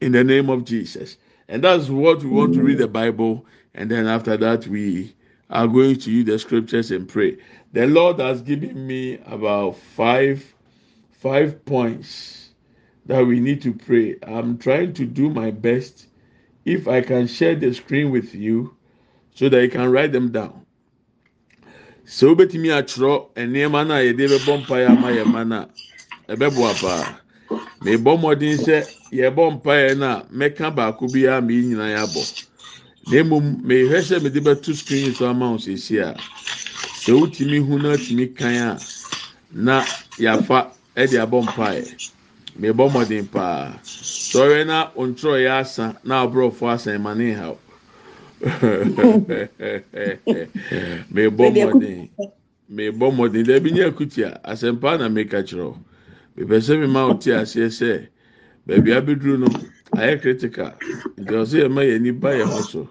in 0.02 0.12
the 0.12 0.24
name 0.24 0.50
of 0.50 0.66
Jesus. 0.66 1.18
And 1.48 1.64
that's 1.64 1.88
what 1.90 2.24
we 2.24 2.30
want 2.30 2.54
to 2.56 2.62
read 2.62 2.78
the 2.80 2.88
Bible. 2.88 3.46
And 3.78 3.92
then 3.92 4.08
after 4.08 4.36
that, 4.38 4.68
we 4.68 5.16
are 5.52 5.68
going 5.68 5.98
to 6.00 6.12
use 6.12 6.26
the 6.26 6.40
scriptures 6.40 6.92
and 6.92 7.08
pray. 7.08 7.38
The 7.74 7.88
Lord 7.88 8.20
has 8.20 8.42
given 8.42 8.88
me 8.88 9.20
about 9.26 9.78
five 9.78 10.44
five 11.12 11.63
points 11.66 12.50
that 13.06 13.26
we 13.26 13.40
need 13.40 13.62
to 13.63 13.74
pray. 13.74 14.18
I'm 14.28 14.58
trying 14.58 14.94
to 14.96 15.06
do 15.06 15.30
my 15.30 15.52
best. 15.52 16.08
If 16.66 16.88
I 16.88 17.02
can 17.02 17.28
share 17.28 17.56
the 17.56 17.74
screen 17.74 18.12
with 18.12 18.36
you 18.36 18.76
so 19.36 19.50
that 19.50 19.62
you 19.63 19.70
can 19.70 19.92
write 19.92 20.12
them 20.12 20.32
down. 20.32 20.66
sɛ 22.08 22.28
wobɛtumi 22.36 22.70
atwerɛ 22.72 23.30
nneɛma 23.36 23.88
no 23.88 23.94
a 23.96 24.02
yɛde 24.02 24.26
bɛbɔ 24.32 24.66
mpaeɛ 24.66 24.88
ama 24.90 25.10
yɛn 25.12 25.28
ma 25.28 25.44
no 25.44 25.70
a 26.28 26.36
ɛbɛboa 26.36 26.80
paa 26.82 27.20
mebɔ 27.84 28.12
mmɔden 28.18 28.58
sɛ 28.58 28.88
yɛbɔ 29.12 29.62
mpaeɛ 29.62 29.98
no 29.98 30.08
a 30.08 30.26
mɛka 30.34 30.74
baako 30.76 31.08
biara 31.12 31.42
ma 31.42 31.52
yi 31.52 31.63
nyinaa 31.63 31.92
yɛabɔ 31.96 32.24
na 33.10 33.24
mmom 33.24 33.46
mehwɛ 33.63 34.00
sɛ 34.02 34.22
mede 34.24 34.39
bɛto 34.39 34.74
screen 34.76 35.13
so 35.13 35.30
ama 35.30 35.52
wo 35.52 35.58
seesie 35.58 36.02
a 36.02 36.13
sɛ 37.04 37.13
wotumi 37.20 37.60
hu 37.65 37.80
na 37.80 37.93
atumi 37.96 38.28
kan 38.36 38.56
a 38.56 38.80
na 39.52 39.82
yɛafa 40.20 40.72
de 40.96 41.17
abɔ 41.17 41.43
mpaeɛ. 41.43 42.12
Mebɔ 42.60 42.89
mmɔden 42.89 43.26
paa. 43.32 43.80
Sɔre 43.84 44.65
na 44.65 44.91
ntwerɛ 44.98 45.39
yɛ 45.46 45.52
asa 45.62 45.96
na 46.04 46.26
aborɔfo 46.26 46.67
asa 46.74 46.98
ma 47.00 47.13
ne 47.13 47.34
nhaw 47.36 47.56
mebɔ 51.13 51.46
mmɔden. 51.54 52.10
Mebɔ 52.70 53.06
mmɔden. 53.13 53.46
Dɛbi 53.46 53.72
nye 53.74 53.84
akutia 53.86 54.39
asɛmpa 54.43 54.98
na 55.00 55.08
meka 55.10 55.43
kyerɛ 55.43 55.76
mepɛ 56.38 56.58
sɛ 56.62 56.80
mema 56.80 57.08
wo 57.08 57.13
te 57.13 57.32
aseɛ 57.32 57.70
sɛ 57.70 58.08
baabi 58.65 58.91
abɛduru 58.91 59.38
no 59.39 59.48
ayɛ 59.96 60.22
critical. 60.22 60.74
Nti 61.17 61.34
ɔsɛ 61.34 61.58
yɛma 61.63 61.82
yɛn 61.86 61.96
ani 61.96 62.12
ba 62.12 62.30
yɛn 62.34 62.50
ho 62.50 62.62
so 62.62 62.89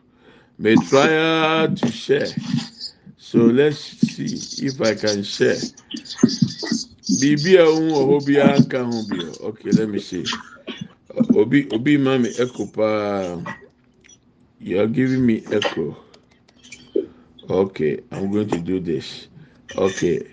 may 0.59 0.79
try 0.79 1.69
to 1.75 1.91
share. 1.91 2.37
So 3.19 3.47
let's 3.47 3.79
see 3.79 4.47
if 4.59 4.81
i 4.81 4.95
can 4.95 5.23
share. 5.23 5.71
Biribi 7.11 7.57
a 7.59 7.65
ohun 7.67 7.91
wɔ 7.93 8.03
hɔ 8.09 8.27
biara 8.27 8.61
nka 8.61 8.85
ho 8.85 9.03
bi 9.03 9.19
okay 9.49 9.73
let 9.73 9.89
me 9.89 9.99
see. 10.01 10.31
Obi 11.35 11.69
obi 11.71 11.97
ma 11.99 12.19
mi 12.19 12.31
echo 12.39 12.67
paa. 12.67 13.41
You 14.59 14.81
are 14.81 14.87
giving 14.89 15.25
me 15.27 15.45
echo. 15.51 15.97
Okay 17.49 18.01
i'm 18.13 18.31
going 18.33 18.49
to 18.49 18.59
do 18.59 18.81
this. 18.81 19.29
Okay 19.77 20.27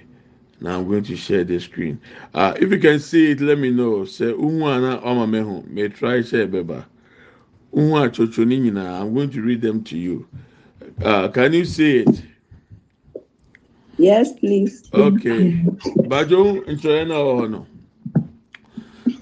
Now 0.61 0.77
I'm 0.79 0.87
going 0.87 1.03
to 1.05 1.15
share 1.17 1.43
the 1.43 1.59
screen. 1.59 1.99
Uh, 2.33 2.53
if 2.59 2.71
you 2.71 2.79
can 2.79 2.99
see 2.99 3.31
it, 3.31 3.41
let 3.41 3.59
me 3.59 3.69
know. 3.69 4.05
Say 4.05 4.25
unwana 4.33 5.03
oma 5.03 5.27
May 5.67 5.89
try 5.89 6.21
share 6.23 6.47
beba 6.47 6.85
nhu 7.75 7.97
atwotwo 7.97 8.45
ne 8.45 8.59
nyinaa 8.59 9.01
i'm 9.03 9.13
going 9.13 9.27
to 9.27 9.41
read 9.41 9.61
them 9.61 9.83
to 9.83 9.97
you 9.97 10.25
uh, 11.05 11.27
can 11.31 11.53
you 11.53 11.65
see 11.65 11.97
it. 11.99 12.23
yes 13.97 14.33
please. 14.39 14.83
okay 14.93 15.55
bajo 16.07 16.63
ntwere 16.67 17.05
na 17.05 17.15
ọhụrụ 17.15 17.47
no. 17.49 17.65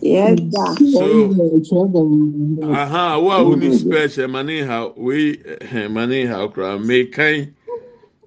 yes 0.02 0.40
da. 0.42 0.76
so 0.94 2.72
aha 2.74 3.08
awo 3.16 3.32
a 3.32 3.38
oni 3.44 3.78
spech 3.78 4.18
we, 4.18 4.24
eh, 4.24 4.60
eh, 4.60 4.68
ha 4.68 4.88
wei 4.98 5.40
emane 5.86 6.28
ha 6.28 6.44
okra 6.44 6.80
mekan 6.80 7.48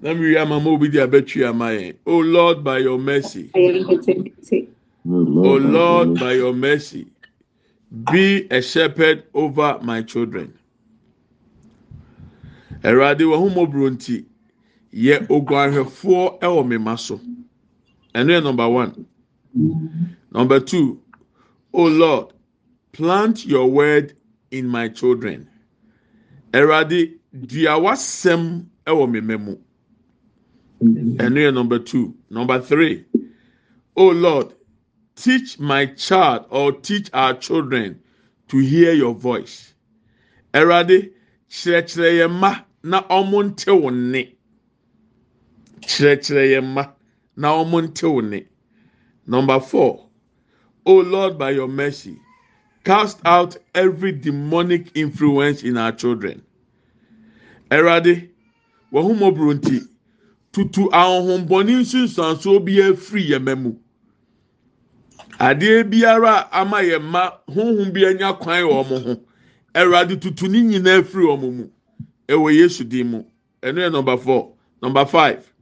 na 0.01 0.15
mmiri 0.15 0.39
ama 0.39 0.61
ma 0.61 0.71
obi 0.71 0.89
di 0.89 0.99
abetwi 1.01 1.45
ama 1.45 1.71
yẹn 1.73 1.95
lord 2.07 2.65
by 2.65 2.79
your 2.79 2.99
mercy 2.99 3.51
Oh 5.07 5.57
lord 5.61 6.19
by 6.19 6.33
your 6.33 6.55
mercy 6.55 7.07
be 8.13 8.47
a 8.51 8.61
shepherd 8.63 9.25
over 9.35 9.79
my 9.83 10.03
children 10.03 10.53
awurade 12.83 13.21
wɔn 13.21 13.39
ho 13.39 13.49
mɔburo 13.51 13.91
nti 13.91 14.25
yɛ 14.93 15.27
oguanhwɛfoɔ 15.29 16.41
ɛwɔ 16.41 16.67
me 16.69 16.77
ma 16.79 16.95
so 16.97 17.21
ɛno 18.15 18.31
yɛ 18.35 18.43
number 18.43 18.69
one 18.69 19.07
number 20.33 20.61
two 20.61 21.01
oh 21.73 21.89
lord 21.89 22.33
plant 22.93 23.47
your 23.47 23.71
word 23.71 24.15
in 24.51 24.67
my 24.69 24.89
children 24.89 25.49
awurade 26.53 27.15
dua 27.47 27.79
wasɛm 27.81 28.67
ɛwɔ 28.87 29.11
me 29.11 29.21
mɛ 29.21 29.41
mu. 29.45 29.57
And 30.85 31.37
here 31.37 31.51
number 31.53 31.79
two. 31.79 32.15
Number 32.31 32.61
three. 32.61 33.05
Oh 33.97 34.11
Lord, 34.11 34.55
teach 35.17 35.59
my 35.59 35.87
child 35.87 36.47
or 36.51 36.73
teach 36.73 37.09
our 37.13 37.35
children 37.35 38.01
to 38.49 38.59
hear 38.59 38.93
your 38.93 39.15
voice. 39.15 39.75
Erade, 40.53 41.13
kyerɛkyerɛ 41.51 42.11
yɛn 42.21 42.31
mma 42.31 42.65
na 42.83 43.03
wɔn 43.03 43.51
nte 43.51 43.81
wo 43.81 43.91
nne. 43.91 44.33
Kyerɛkyerɛ 45.81 46.93
na 47.37 47.49
wɔn 47.65 47.89
nte 47.89 48.13
wo 48.13 48.21
nne. 48.21 48.47
Number 49.27 49.61
four. 49.61 50.07
Oh 50.87 51.01
Lord, 51.01 51.39
by 51.39 51.51
your 51.51 51.69
mercy, 51.69 52.19
cast 52.85 53.19
out 53.25 53.57
every 53.75 54.13
demonic 54.13 54.91
influence 54.95 55.63
in 55.63 55.79
our 55.79 55.93
children. 55.93 56.43
Erade, 57.71 58.29
wɔn 58.93 59.03
ho 59.03 59.15
mɔburo 59.15 59.55
nti. 59.59 59.89
tutu 60.55 60.89
ahohombɔne 60.93 61.81
nsunsuansoɔ 61.83 62.65
bi 62.65 62.73
afiri 62.81 63.31
yɛn 63.31 63.43
mma 63.43 63.55
mu 63.63 63.84
adeɛ 65.39 65.85
biara 65.91 66.49
ama 66.53 66.79
yɛn 66.83 67.03
mma 67.03 67.33
honhom 67.49 67.93
bi 67.93 68.05
anya 68.07 68.33
kwan 68.35 68.63
wɔ 68.65 68.85
wɔn 68.85 69.05
ho. 69.05 69.21
Awurade 69.75 70.21
tutu 70.21 70.49
ne 70.49 70.61
nyinaa 70.63 71.01
afiri 71.03 71.25
wɔn 71.27 71.57
mu. 71.57 71.69
Ɛwɔ 72.29 72.55
yesu 72.55 72.85
din 72.85 73.11
mu. 73.11 73.25
Ɛno 73.63 73.79
yɛ 73.79 73.93
number 73.93 74.17
four. 74.17 74.53
Number 74.83 75.05
five. 75.05 75.53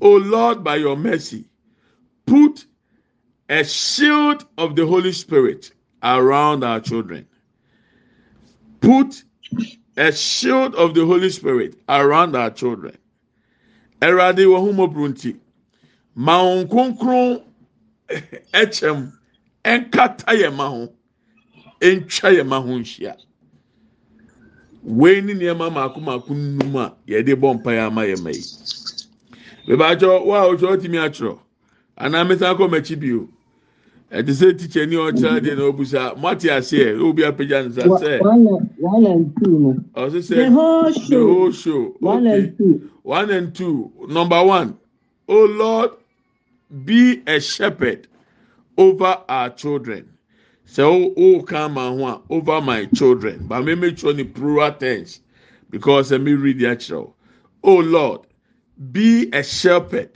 O 0.00 0.16
lord 0.16 0.62
by 0.62 0.76
your 0.76 0.96
mercy 0.96 1.44
put 2.26 2.66
a 3.48 3.64
shield 3.64 4.44
of 4.58 4.76
the 4.76 4.86
holy 4.86 5.12
spirit 5.12 5.72
around 6.02 6.62
our 6.62 6.80
children. 6.80 7.26
Put 8.80 9.24
a 9.96 10.12
shield 10.12 10.74
of 10.74 10.94
the 10.94 11.04
holy 11.04 11.30
spirit 11.30 11.74
around 11.88 12.36
our 12.36 12.50
children. 12.50 12.96
Awurade 14.00 14.44
wɔ 14.46 14.60
ho 14.60 14.72
mɔburu 14.72 15.08
nti 15.12 15.36
ma 16.14 16.42
wɔn 16.42 16.68
kronkron 16.68 17.42
ɛkyɛm 18.60 19.12
ɛnkata 19.64 20.32
yɛn 20.40 20.54
ma 20.54 20.68
ho. 20.68 20.88
Ɛntwa 21.80 22.28
yɛn 22.36 22.46
ma 22.46 22.60
ho 22.60 22.68
nhyia. 22.78 23.14
Wei 24.82 25.20
ne 25.20 25.34
nneɛma 25.34 25.72
mako 25.72 26.00
mako 26.00 26.34
num 26.34 26.76
a 26.76 26.94
yɛde 27.06 27.34
bɔ 27.34 27.60
mpaeɛ 27.62 27.86
ama 27.86 28.02
yɛn 28.02 28.22
ma 28.22 28.30
yi. 28.30 28.42
Bebaatɔ 29.66 30.24
wo 30.24 30.34
a 30.34 30.48
otwa 30.48 30.76
otimi 30.76 30.96
atwerɛ 30.98 31.38
anaa 31.98 32.24
mesan 32.26 32.56
kɔ 32.56 32.68
m'akyi 32.70 32.96
bio. 33.00 33.28
Ɛte 34.10 34.32
sɛ 34.32 34.58
tikya 34.58 34.86
ni 34.88 34.96
ɔkyerɛ 34.96 35.40
deɛ 35.44 35.56
na 35.56 35.62
obusa 35.70 36.16
moate 36.16 36.48
aseɛ 36.48 36.98
obi 37.00 37.22
apagya 37.24 37.68
nsa 37.68 37.82
sɛ 37.82 38.20
ɔsɛ 39.94 40.20
sɛ 40.24 40.36
the 40.36 40.50
whole 40.50 41.52
show. 41.52 41.94
Okay. 42.02 42.52
one 43.02 43.30
and 43.30 43.54
two. 43.54 43.92
Number 44.08 44.42
one. 44.42 44.78
Oh 45.28 45.44
lord 45.44 45.90
be 46.84 47.22
a 47.26 47.40
shepherd 47.40 48.08
over 48.76 49.18
our 49.28 49.50
children. 49.50 50.08
Sɛ 50.66 50.82
o 50.84 51.14
o 51.16 51.42
kan 51.42 51.72
ma 51.72 51.88
ho 51.90 52.06
a 52.06 52.22
over 52.30 52.60
my 52.60 52.84
children. 52.86 53.46
But 53.46 53.62
me 53.64 53.74
make 53.74 53.98
sure 53.98 54.12
ni 54.12 54.24
plural 54.24 54.72
tense 54.72 55.20
because 55.70 56.10
let 56.12 56.20
me 56.20 56.34
read 56.34 56.58
the 56.58 56.68
actual 56.68 57.16
oh 57.64 57.78
lord 57.78 58.20
be 58.92 59.30
a 59.32 59.42
shepherd 59.42 60.10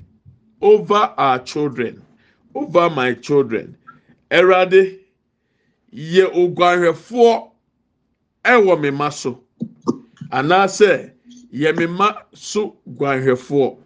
over 0.61 1.13
our 1.17 1.39
children 1.39 2.03
over 2.55 2.91
my 2.91 3.15
children. 3.15 3.77
Awurade 4.31 4.99
yɛ 5.93 6.33
oguanhwɛfoɔ 6.35 7.51
ɛwɔ 8.45 8.81
me 8.81 8.91
ma 8.91 9.09
so 9.09 9.43
anaasɛ 10.31 11.13
yɛ 11.53 11.77
me 11.79 11.87
ma 11.87 12.15
so 12.35 12.77
guanhwɛfoɔ 12.97 13.82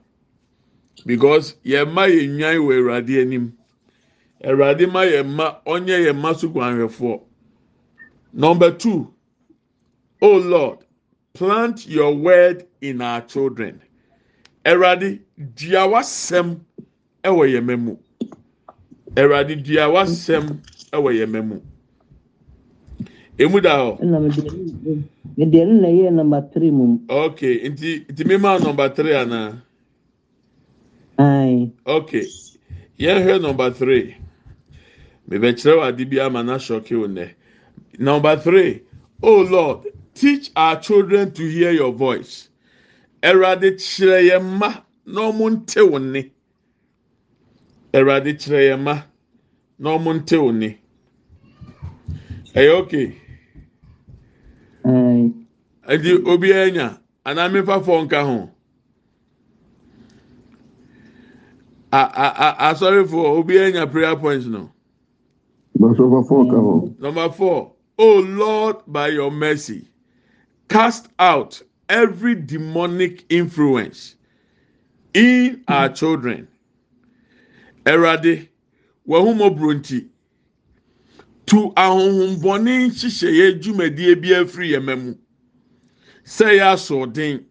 because 1.04 1.54
yɛn 1.64 1.86
mma 1.90 2.06
yɛ 2.08 2.28
nwan 2.28 2.56
wɔ 2.56 2.72
Awurade 2.78 3.20
anim 3.20 3.52
Awurade 4.44 4.90
ma 4.90 5.00
yɛn 5.02 5.26
mma 5.26 5.56
ɔnyɛ 5.66 6.06
yɛn 6.06 6.16
mma 6.16 6.34
so 6.34 6.48
guanhwɛfoɔ 6.48 7.20
number 8.32 8.70
two 8.70 9.12
oh 10.22 10.38
lord 10.38 10.78
plant 11.34 11.86
your 11.86 12.14
word 12.14 12.64
in 12.80 13.00
our 13.02 13.20
children 13.22 13.80
Awurade 14.64 15.20
dua 15.54 15.86
wasɛm 15.88 16.60
ɛwɔ 17.24 17.52
yɛn 17.52 17.64
mma 17.64 17.76
mu. 17.78 17.96
awurade 19.16 19.56
dua 19.64 19.88
wasɛm 19.88 20.44
ɛwɔ 20.92 21.10
yɛn 21.18 21.30
mɛ 21.32 21.40
mu 21.48 21.56
emu 23.38 23.60
da 23.60 23.72
hɔ. 23.78 23.98
mede 25.36 25.56
ɛno 25.56 25.80
na 25.80 25.88
ɛyɛ 25.88 26.12
number 26.12 26.40
three 26.52 26.70
mu. 26.70 26.98
okay 27.08 27.68
nti 27.68 28.04
nti 28.08 28.24
mi 28.26 28.36
maa 28.36 28.58
number 28.58 28.88
three 28.90 29.14
ana. 29.14 29.62
Ayi. 31.18 31.72
okay 31.86 32.26
yɛn 32.98 33.22
hwɛ 33.24 33.40
number 33.42 33.70
three. 33.70 34.16
Mebɛkyerɛ 35.28 35.76
wɔ 35.78 35.88
ade 35.88 36.04
bi 36.10 36.18
ama 36.20 36.42
na 36.42 36.56
sɔke 36.56 36.98
wo 36.98 37.06
nɛ 37.06 37.34
number 37.98 38.36
three. 38.36 38.82
Oh 39.22 39.42
lord 39.42 39.86
teach 40.14 40.50
our 40.56 40.80
children 40.80 41.32
to 41.32 41.42
hear 41.48 41.72
your 41.72 41.92
voice. 41.92 42.48
Awurade 43.22 43.76
kyerɛ 43.76 44.30
yɛn 44.30 44.42
mma 44.42 44.82
na 45.06 45.20
wɔn 45.32 45.62
nte 45.64 45.90
wo 45.90 45.98
nne. 45.98 46.30
awurade 47.92 48.32
kyerɛ 48.38 48.70
yɛn 48.76 48.80
ma 48.82 49.02
na 49.78 49.98
wɔn 49.98 50.20
nte 50.20 50.40
wo 50.42 50.50
ni 50.50 50.78
ɛyɛ 52.54 52.72
oke 52.80 53.12
ɛdi 55.88 56.24
obiara 56.24 56.70
nya. 56.72 56.98
Anaa 57.26 57.48
mefa 57.50 57.80
fɔ 57.82 58.04
nka 58.06 58.22
ho 58.24 58.36
a 58.38 58.44
a 58.44 58.46
a 61.85 61.85
asɔrefo 61.96 63.38
obiara 63.38 63.72
nya 63.72 63.86
prayer 63.90 64.16
point 64.16 64.46
no. 64.46 64.70
Number 65.78 67.30
four, 67.30 67.72
oh 67.98 68.18
Lord, 68.20 68.76
by 68.86 69.08
your 69.08 69.30
mercy, 69.30 69.88
cast 70.68 71.08
out 71.18 71.60
every 71.88 72.34
demonic 72.34 73.24
influence 73.30 74.14
in 75.14 75.62
our 75.68 75.88
children. 75.88 76.48
Awurade 77.84 78.48
wahumɔburo 79.08 79.74
nti 79.80 80.08
tu 81.46 81.72
ahohombɔne 81.76 82.90
nhyehyɛeɛ 82.90 83.62
dwumadie 83.62 84.20
bi 84.20 84.28
afiri 84.34 84.70
yɛn 84.72 85.04
mu 85.04 85.14
sɛ 86.24 86.58
yɛ 86.58 86.72
asoɔden 86.74 87.44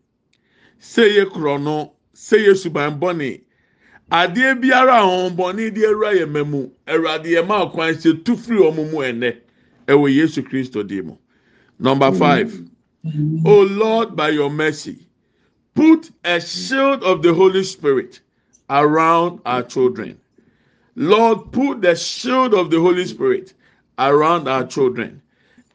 sɛ 0.81 1.03
yɛ 1.15 1.25
korɔno 1.31 1.91
sɛ 2.13 2.37
yɛ 2.45 2.53
subanbɔne 2.55 3.44
adeɛ 4.21 4.61
biara 4.61 4.95
ahohombɔne 5.01 5.73
de 5.73 5.81
awura 5.85 6.13
yɛn 6.13 6.47
mu 6.47 6.69
awurade 6.87 7.29
yɛn 7.35 7.47
ma 7.47 7.65
kwan 7.69 7.93
sɛ 7.93 8.23
tu 8.23 8.35
firi 8.35 8.59
wɔn 8.59 8.91
mu 8.91 8.97
ɛnɛ 9.09 9.37
ɛwɔ 9.87 10.13
yesu 10.13 10.41
kristo 10.43 10.83
di 10.87 11.01
mu 11.01 11.15
number 11.79 12.11
five 12.11 12.49
oh 13.45 13.63
lord 13.63 14.15
by 14.15 14.29
your 14.29 14.49
mercy 14.49 14.97
put 15.73 16.11
a 16.23 16.39
shield 16.39 17.03
of 17.03 17.21
the 17.21 17.33
holy 17.33 17.63
spirit 17.63 18.21
around 18.69 19.39
our 19.45 19.63
children. 19.63 20.19
Lord, 20.95 21.51
put 21.51 21.81
the 21.81 21.95
shield 21.95 22.53
of 22.53 22.71
the 22.71 22.79
Holy 22.79 23.05
Spirit 23.05 23.53
around 23.99 24.47
our 24.47 24.65
children. 24.65 25.21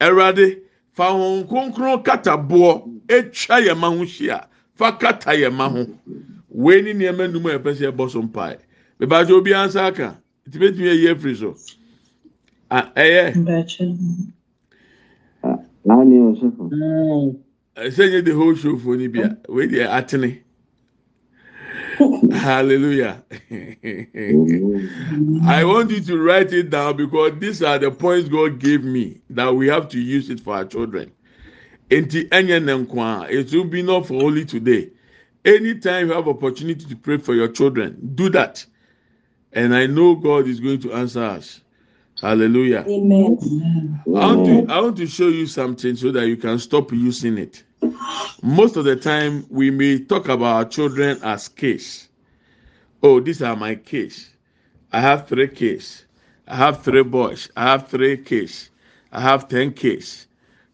Erade, 0.00 0.60
fa 0.92 1.04
wɔn 1.12 1.46
kronkron 1.46 2.02
kataboɔ 2.04 2.90
etwa 3.08 3.60
yɛn 3.60 3.78
ma 3.78 3.88
ho 3.90 4.04
hyia, 4.04 4.46
fa 4.74 4.92
kata 4.92 5.30
yɛn 5.30 5.52
ma 5.52 5.68
ho. 5.68 5.86
Wei 6.50 6.82
ni 6.82 6.92
nneɛma 6.92 7.32
num 7.32 7.46
a 7.46 7.50
yɛpɛ 7.58 7.70
sɛ 7.76 7.92
yɛbɔ 7.92 8.10
so 8.10 8.22
mpae. 8.22 8.56
bíbájú 9.00 9.30
obi 9.38 9.54
ansa 9.54 9.86
aka 9.86 10.08
tìmẹ́tìmí 10.50 10.88
ẹ̀yẹ 10.94 11.10
efiri 11.14 11.34
so 11.36 11.50
ẹ̀yẹ. 12.70 13.24
ẹsẹ̀ 17.86 18.06
nyẹ 18.10 18.24
the 18.24 18.32
whole 18.34 18.54
show 18.54 18.76
fún 18.76 18.98
ni 18.98 19.08
bíà 19.08 19.28
wẹ́ẹ́ 19.48 19.70
di 19.70 19.80
atene 19.82 20.30
hallelujah 22.32 23.22
I 25.46 25.64
want 25.64 25.90
you 25.90 26.00
to 26.00 26.18
write 26.18 26.52
it 26.52 26.70
down 26.70 26.96
because 26.96 27.32
these 27.38 27.62
are 27.62 27.78
the 27.78 27.90
points 27.90 28.28
God 28.28 28.58
gave 28.58 28.84
me 28.84 29.20
that 29.30 29.54
we 29.54 29.68
have 29.68 29.88
to 29.90 30.00
use 30.00 30.30
it 30.30 30.40
for 30.40 30.54
our 30.56 30.64
children. 30.64 31.10
Enti 31.90 32.26
enye 32.30 32.58
nenkwa. 32.60 33.28
It 33.30 33.52
will 33.52 33.64
be 33.64 33.82
not 33.82 34.06
for 34.06 34.22
only 34.22 34.44
today. 34.46 34.90
Anytime 35.44 36.08
you 36.08 36.12
have 36.12 36.28
opportunity 36.28 36.84
to 36.84 36.96
pray 36.96 37.16
for 37.18 37.34
your 37.34 37.48
children, 37.48 38.12
do 38.14 38.28
that. 38.30 38.64
And 39.52 39.74
I 39.74 39.86
know 39.86 40.14
God 40.14 40.46
is 40.46 40.60
going 40.60 40.80
to 40.82 40.92
answer 40.92 41.22
us. 41.24 41.60
Hallelujah. 42.20 42.84
Amen. 42.86 43.38
I 44.06 44.10
want, 44.10 44.46
to, 44.46 44.72
I 44.72 44.80
want 44.80 44.96
to 44.98 45.06
show 45.06 45.28
you 45.28 45.46
something 45.46 45.96
so 45.96 46.12
that 46.12 46.26
you 46.28 46.36
can 46.36 46.58
stop 46.58 46.92
using 46.92 47.38
it. 47.38 47.62
Most 48.42 48.76
of 48.76 48.84
the 48.84 48.96
time, 48.96 49.46
we 49.48 49.70
may 49.70 49.98
talk 49.98 50.28
about 50.28 50.54
our 50.54 50.64
children 50.66 51.18
as 51.22 51.48
kids. 51.48 52.08
Oh, 53.02 53.20
these 53.20 53.40
are 53.42 53.56
my 53.56 53.74
kids. 53.74 54.30
I 54.92 55.00
have 55.00 55.26
three 55.26 55.48
kids. 55.48 56.04
I 56.46 56.56
have 56.56 56.82
three 56.82 57.02
boys. 57.02 57.48
I 57.56 57.64
have 57.70 57.88
three 57.88 58.18
kids. 58.18 58.70
I 59.12 59.20
have 59.22 59.48
ten 59.48 59.72
kids. 59.72 60.26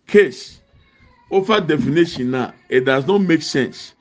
Kids. 0.06 0.60
Over 1.30 1.60
definition 1.60 2.32
now, 2.32 2.54
it 2.68 2.84
does 2.84 3.06
not 3.06 3.18
make 3.18 3.42
sense. 3.42 3.94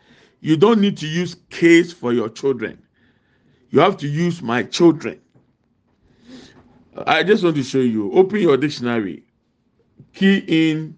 You 0.46 0.58
don't 0.58 0.80
need 0.80 0.96
to 0.98 1.08
use 1.08 1.36
case 1.50 1.92
for 1.92 2.14
your 2.14 2.30
children. 2.30 2.78
You 3.72 3.80
have 3.80 3.98
to 3.98 4.08
use 4.08 4.44
my 4.44 4.62
children. 4.62 5.20
I 6.96 7.24
just 7.24 7.44
want 7.44 7.56
to 7.56 7.64
show 7.64 7.80
you. 7.80 8.12
Open 8.12 8.42
your 8.42 8.56
dictionary. 8.56 9.24
Key 10.14 10.44
in 10.48 10.98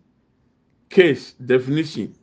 case 0.89 1.31
definition. 1.31 2.13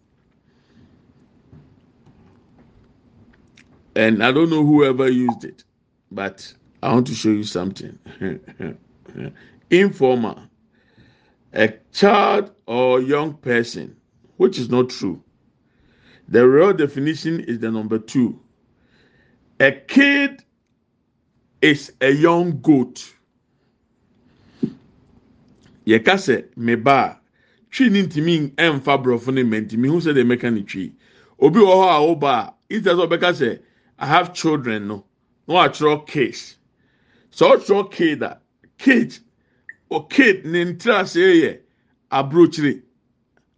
And 3.96 4.22
I 4.22 4.30
don't 4.30 4.50
know 4.50 4.62
whoever 4.62 5.10
used 5.10 5.44
it, 5.44 5.64
but 6.12 6.52
I 6.82 6.92
want 6.92 7.06
to 7.06 7.14
show 7.14 7.30
you 7.30 7.44
something. 7.44 7.98
Informer. 9.70 10.46
A 11.54 11.68
child 11.90 12.50
or 12.66 13.00
young 13.00 13.32
person, 13.32 13.96
which 14.36 14.58
is 14.58 14.68
not 14.68 14.90
true. 14.90 15.24
The 16.34 16.48
real 16.48 16.72
definition 16.72 17.38
is 17.38 17.60
the 17.60 17.70
number 17.70 17.96
two. 17.96 18.40
A 19.60 19.70
kid 19.70 20.42
is 21.62 21.92
a 22.00 22.10
young 22.10 22.60
goat. 22.60 23.14
yɛka 25.86 26.14
sɛ 26.18 26.44
me 26.56 26.74
ba 26.74 26.90
a 26.92 27.20
twi 27.70 27.88
ne 27.88 28.02
ntumi 28.02 28.50
ɛnfa 28.56 29.04
borɔfo 29.04 29.32
ne 29.32 29.44
mɛ 29.44 29.68
ntumi 29.68 29.86
hu 29.86 30.00
sɛ 30.00 30.12
deɛ 30.12 30.26
mɛka 30.26 30.52
ne 30.52 30.92
obi 31.38 31.60
wɔ 31.60 31.72
hɔ 31.72 31.86
a 31.86 32.16
ɔba 32.16 32.48
a 32.48 32.54
instead 32.68 32.96
sɛ 32.96 33.06
ɔbɛka 33.06 33.60
i 34.00 34.06
have 34.06 34.34
children 34.34 34.88
no 34.88 35.04
na 35.46 35.54
watwerɛ 35.54 36.04
case 36.04 36.56
sɛ 37.30 37.58
ɔtwerɛ 37.58 37.92
kid 37.92 38.22
a 38.22 38.40
kid 38.78 39.18
o 39.88 40.00
kid 40.00 40.44
ne 40.46 40.64
ntira 40.64 41.02
ase 41.02 41.14
yɛ 41.20 41.60
aburokyire 42.10 42.82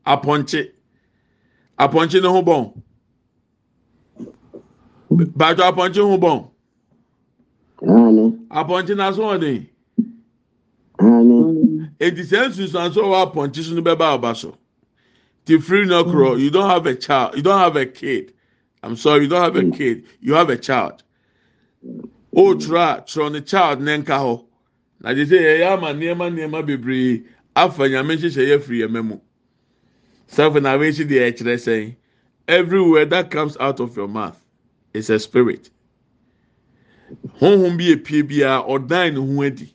apɔnkye 0.04 0.72
apɔnkye 1.78 2.22
ne 2.22 2.28
ho 2.28 2.42
bɔn 2.42 2.82
bàtɔ 5.36 5.62
apɔnkye 5.70 6.02
ho 6.02 6.16
bɔn 6.18 6.38
apɔnkye 8.50 8.94
n'aso 8.96 9.22
ɔden 9.34 9.66
eti 12.00 12.22
sɛ 12.22 12.48
nsunsuanso 12.48 13.02
wɔ 13.04 13.16
apɔnkye 13.26 13.62
so 13.62 13.74
no 13.74 13.82
bɛba 13.82 14.18
ɔba 14.18 14.36
so. 14.36 14.56
Ti 15.44 15.58
firi 15.58 15.86
no 15.86 16.04
korɔ 16.04 16.40
you 16.40 16.50
don't 16.50 16.68
have 16.68 16.86
a 16.86 16.94
child 16.94 17.36
you 17.36 17.42
don't 17.42 17.58
have 17.58 17.76
a 17.76 17.86
kid. 17.86 18.32
I'm 18.82 18.96
sorry 18.96 19.22
you 19.22 19.28
don't 19.28 19.42
have 19.42 19.56
a 19.56 19.70
kid 19.70 20.04
you 20.20 20.34
have 20.34 20.50
a 20.50 20.56
child. 20.56 21.02
O 22.34 22.54
twerɛ 22.54 22.98
a 22.98 23.02
twerɛ 23.02 23.32
ne 23.32 23.40
child 23.40 23.80
ne 23.80 23.98
nka 23.98 24.16
hɔ. 24.18 24.44
Na 25.02 25.12
de 25.12 25.26
sɛ 25.26 25.38
yɛyɛ 25.38 25.72
ama 25.74 25.88
nneɛma 25.88 26.32
nneɛma 26.32 26.66
bebree 26.66 27.24
afa 27.54 27.82
nyame 27.84 28.16
nhyehyɛ 28.16 28.46
yɛ 28.48 28.62
firi 28.62 28.78
yɛn 28.88 29.04
mu 29.04 29.20
awɛnkyi 30.30 31.04
deɛ 31.08 31.30
ɛkyerɛ 31.32 31.56
sɛn 31.58 31.96
every 32.48 32.80
word 32.80 33.10
that 33.10 33.30
comes 33.30 33.56
out 33.58 33.80
of 33.80 33.96
your 33.96 34.08
mouth 34.08 34.40
is 34.94 35.10
a 35.10 35.18
spirit. 35.18 35.70
Honhom 37.40 37.76
bi 37.76 37.94
epie 37.94 38.22
biara 38.22 38.66
ɔdan 38.66 39.14
ne 39.14 39.34
ho 39.34 39.42
adi. 39.42 39.74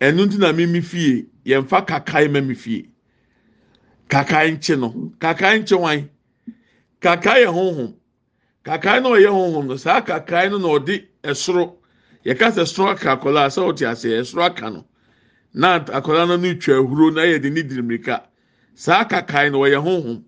Ɛnu 0.00 0.30
ti 0.30 0.38
na 0.38 0.52
mímí 0.52 0.82
fie 0.82 1.26
yɛnfa 1.44 1.86
kakae 1.86 2.30
ma 2.32 2.40
mi 2.40 2.54
fie. 2.54 2.88
Kakae 4.08 4.56
nkye 4.56 4.78
no 4.78 5.12
kakae 5.20 5.62
nkye 5.62 5.78
wan. 5.80 6.10
Kakae 7.00 7.44
yɛ 7.44 7.52
honhom 7.52 7.94
kakae 8.64 9.02
na 9.02 9.08
ɔyɛ 9.10 9.28
honhom 9.30 9.66
no 9.66 9.76
saa 9.76 10.00
kakae 10.00 10.50
no 10.50 10.58
na 10.58 10.68
ɔde 10.68 11.04
ɛsoro 11.22 11.76
yɛka 12.24 12.50
sɛ 12.52 12.66
soro 12.66 12.90
aka 12.90 13.16
akɔla 13.16 13.46
sɛ 13.48 13.62
ɔte 13.72 13.90
ase 13.90 14.08
ɛsoro 14.08 14.42
aka 14.46 14.70
no. 14.70 14.84
Na 15.52 15.78
akɔla 15.80 16.26
no 16.28 16.36
no 16.36 16.54
twa 16.54 16.74
ahuro 16.76 17.10
na 17.14 17.22
yɛ 17.22 17.42
de 17.42 17.50
ne 17.50 17.62
diri 17.62 17.82
mirika 17.82 18.24
saa 18.74 19.04
kakae 19.04 19.50
no 19.50 19.60
ɔyɛ 19.60 19.82
honhom. 19.82 20.22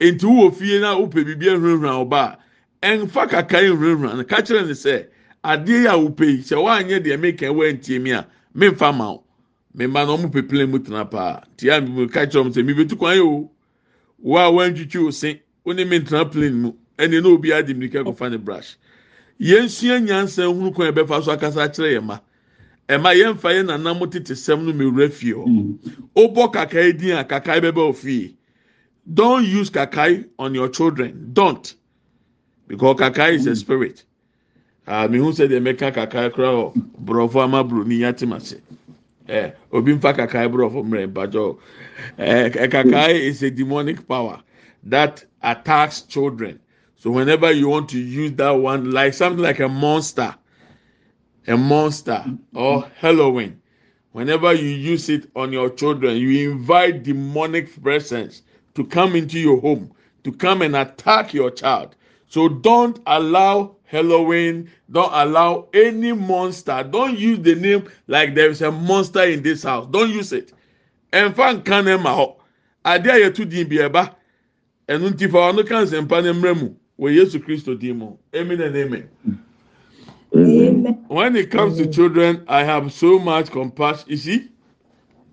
Nti 0.00 0.26
wɔ 0.26 0.54
fie 0.54 0.80
na 0.80 0.94
wopɛ 0.96 1.24
biribi 1.24 1.48
ahurahura 1.48 1.90
ɔba 2.04 2.38
a 2.82 2.86
ɛnfa 2.86 3.28
kakae 3.30 3.68
nhurahura 3.70 4.16
no. 4.16 4.24
Kakyere 4.24 4.66
ne 4.66 4.72
sɛ 4.72 5.06
adeɛ 5.44 5.68
yi 5.82 5.86
a 5.86 5.92
wopɛ 5.92 6.24
yi 6.26 6.38
sɛ 6.38 6.56
wɔanyɛ 6.56 7.02
deɛ 7.04 7.20
meka 7.20 7.46
wɔ 7.52 7.72
ntie 7.74 7.98
mi 8.00 8.10
a 8.12 8.26
memfa 8.56 8.92
ma 8.96 9.10
wo. 9.12 9.24
Memma 9.76 10.06
na 10.06 10.16
ɔmo 10.16 10.30
pepele 10.32 10.68
mu 10.68 10.78
tena 10.78 11.04
paa. 11.10 11.42
Tia 11.56 11.80
mi 11.80 12.06
ka 12.08 12.20
kyerɛ 12.26 12.44
ɔmo 12.44 12.52
sɛ 12.52 12.64
mibetu 12.64 12.96
kwan 12.98 13.14
yi 13.16 13.20
o. 13.22 13.50
Wo 14.18 14.36
a 14.38 14.50
wɔntwitwi 14.50 15.06
o 15.06 15.10
se 15.10 15.40
wo 15.64 15.72
mi 15.74 15.84
ntena 15.84 16.30
plane 16.30 16.54
mu 16.54 16.72
ɛne 16.98 17.22
na 17.22 17.28
obi 17.28 17.52
adi 17.52 17.74
mirika 17.74 18.04
kɔfa 18.04 18.30
ne 18.30 18.36
brush. 18.38 18.76
Yɛn 19.40 19.68
sua 19.68 19.98
nyansa 20.00 20.44
hunu 20.46 20.72
kwan 20.74 20.92
yɛ 20.92 21.04
bɛfa 21.04 21.24
so 21.24 21.32
akasa 21.32 21.68
akyerɛ 21.68 21.98
yɛn 21.98 22.04
ma 22.04 22.18
ɛma 22.88 23.14
yɛn 23.14 23.38
fa 23.38 23.48
yɛn 23.48 23.66
nanam 23.66 24.10
tete 24.10 24.34
sɛm 24.34 24.64
no 24.64 24.72
mewura 24.72 25.10
fie 25.10 25.32
hɔ. 25.32 25.78
Ɔbɔ 26.16 26.52
kakae 26.52 26.98
din 26.98 27.16
a 27.16 27.24
kakae 27.24 27.60
bɛbɛ 27.60 27.90
ofie 27.90 28.34
don't 29.12 29.44
use 29.44 29.70
kakae 29.70 30.24
on 30.38 30.54
your 30.54 30.68
children. 30.68 31.30
Don't. 31.32 31.74
Because 32.66 32.96
kakae 32.96 33.34
is 33.34 33.46
a 33.46 33.56
spirit. 33.56 34.04
Ah 34.86 35.06
mihu 35.08 35.32
sɛ 35.32 35.48
deɛ 35.48 35.60
mɛka 35.60 35.94
kakae 35.94 36.32
kora 36.32 36.48
wɔ 36.48 36.90
borɔfo 37.04 37.42
ama 37.42 37.64
buroni 37.64 37.98
yate 38.00 38.26
ma 38.26 38.38
se 38.38 38.56
ɛ 39.28 39.54
obi 39.72 39.94
nfa 39.94 40.14
kakae 40.14 40.48
borɔfo 40.50 40.84
mmerɛ 40.84 41.12
mpadzɔ 41.12 41.58
ɛ 42.18 42.70
kakae 42.70 43.14
is 43.14 43.42
a 43.42 43.50
demonic 43.50 44.06
power 44.06 44.40
that 44.82 45.24
attacks 45.42 46.02
children. 46.02 46.58
So 46.96 47.10
whenever 47.10 47.50
you 47.50 47.68
want 47.68 47.88
to 47.90 47.98
use 47.98 48.32
that 48.32 48.50
one 48.50 48.90
like 48.90 49.14
something 49.14 49.42
like 49.42 49.60
a 49.60 49.68
monster 49.68 50.34
a 51.46 51.56
monster 51.56 52.24
or 52.54 52.88
Halloween 52.96 53.60
whenever 54.12 54.52
you 54.52 54.68
use 54.68 55.08
it 55.08 55.30
on 55.36 55.52
your 55.52 55.70
children 55.70 56.16
you 56.16 56.50
invite 56.50 57.02
demonic 57.02 57.82
presence 57.82 58.42
to 58.74 58.84
come 58.84 59.14
into 59.16 59.38
your 59.38 59.60
home 59.60 59.92
to 60.22 60.32
come 60.32 60.62
and 60.62 60.76
attack 60.76 61.34
your 61.34 61.50
child 61.50 61.96
so 62.28 62.48
don't 62.48 62.98
allow 63.06 63.76
Halloween. 63.94 64.68
Don't 64.90 65.12
allow 65.12 65.68
any 65.72 66.12
monster. 66.12 66.82
Don't 66.90 67.16
use 67.16 67.38
the 67.38 67.54
name 67.54 67.88
like 68.08 68.34
there 68.34 68.50
is 68.50 68.60
a 68.60 68.72
monster 68.72 69.22
in 69.22 69.42
this 69.42 69.62
house. 69.62 69.86
Don't 69.90 70.10
use 70.10 70.32
it. 70.32 70.52
Ẹnfa 71.12 71.62
nkan 71.62 71.84
na 71.84 71.96
ma 71.96 72.16
hɔ. 72.16 72.34
Ade 72.84 73.06
a 73.06 73.14
yɛtu 73.22 73.48
din 73.48 73.68
bi 73.68 73.76
ɛba. 73.76 74.14
Ɛnu 74.88 75.10
nti 75.14 75.30
fa 75.30 75.38
ɔno 75.52 75.66
kan 75.66 75.86
nsɛmpa 75.86 76.22
ne 76.24 76.32
mmerɛ 76.32 76.60
mu 76.60 76.74
Yesu 77.08 77.38
Kristo 77.38 77.78
din. 77.78 78.18
Amen 78.34 78.60
and 78.60 78.76
amen. 78.76 79.08
Amen. 80.34 81.04
When 81.08 81.36
it 81.36 81.50
comes 81.50 81.78
to 81.78 81.86
children, 81.86 82.44
I 82.48 82.64
have 82.64 82.92
so 82.92 83.18
much 83.18 83.50
compassion. 83.50 84.06
You 84.10 84.16
see, 84.16 84.48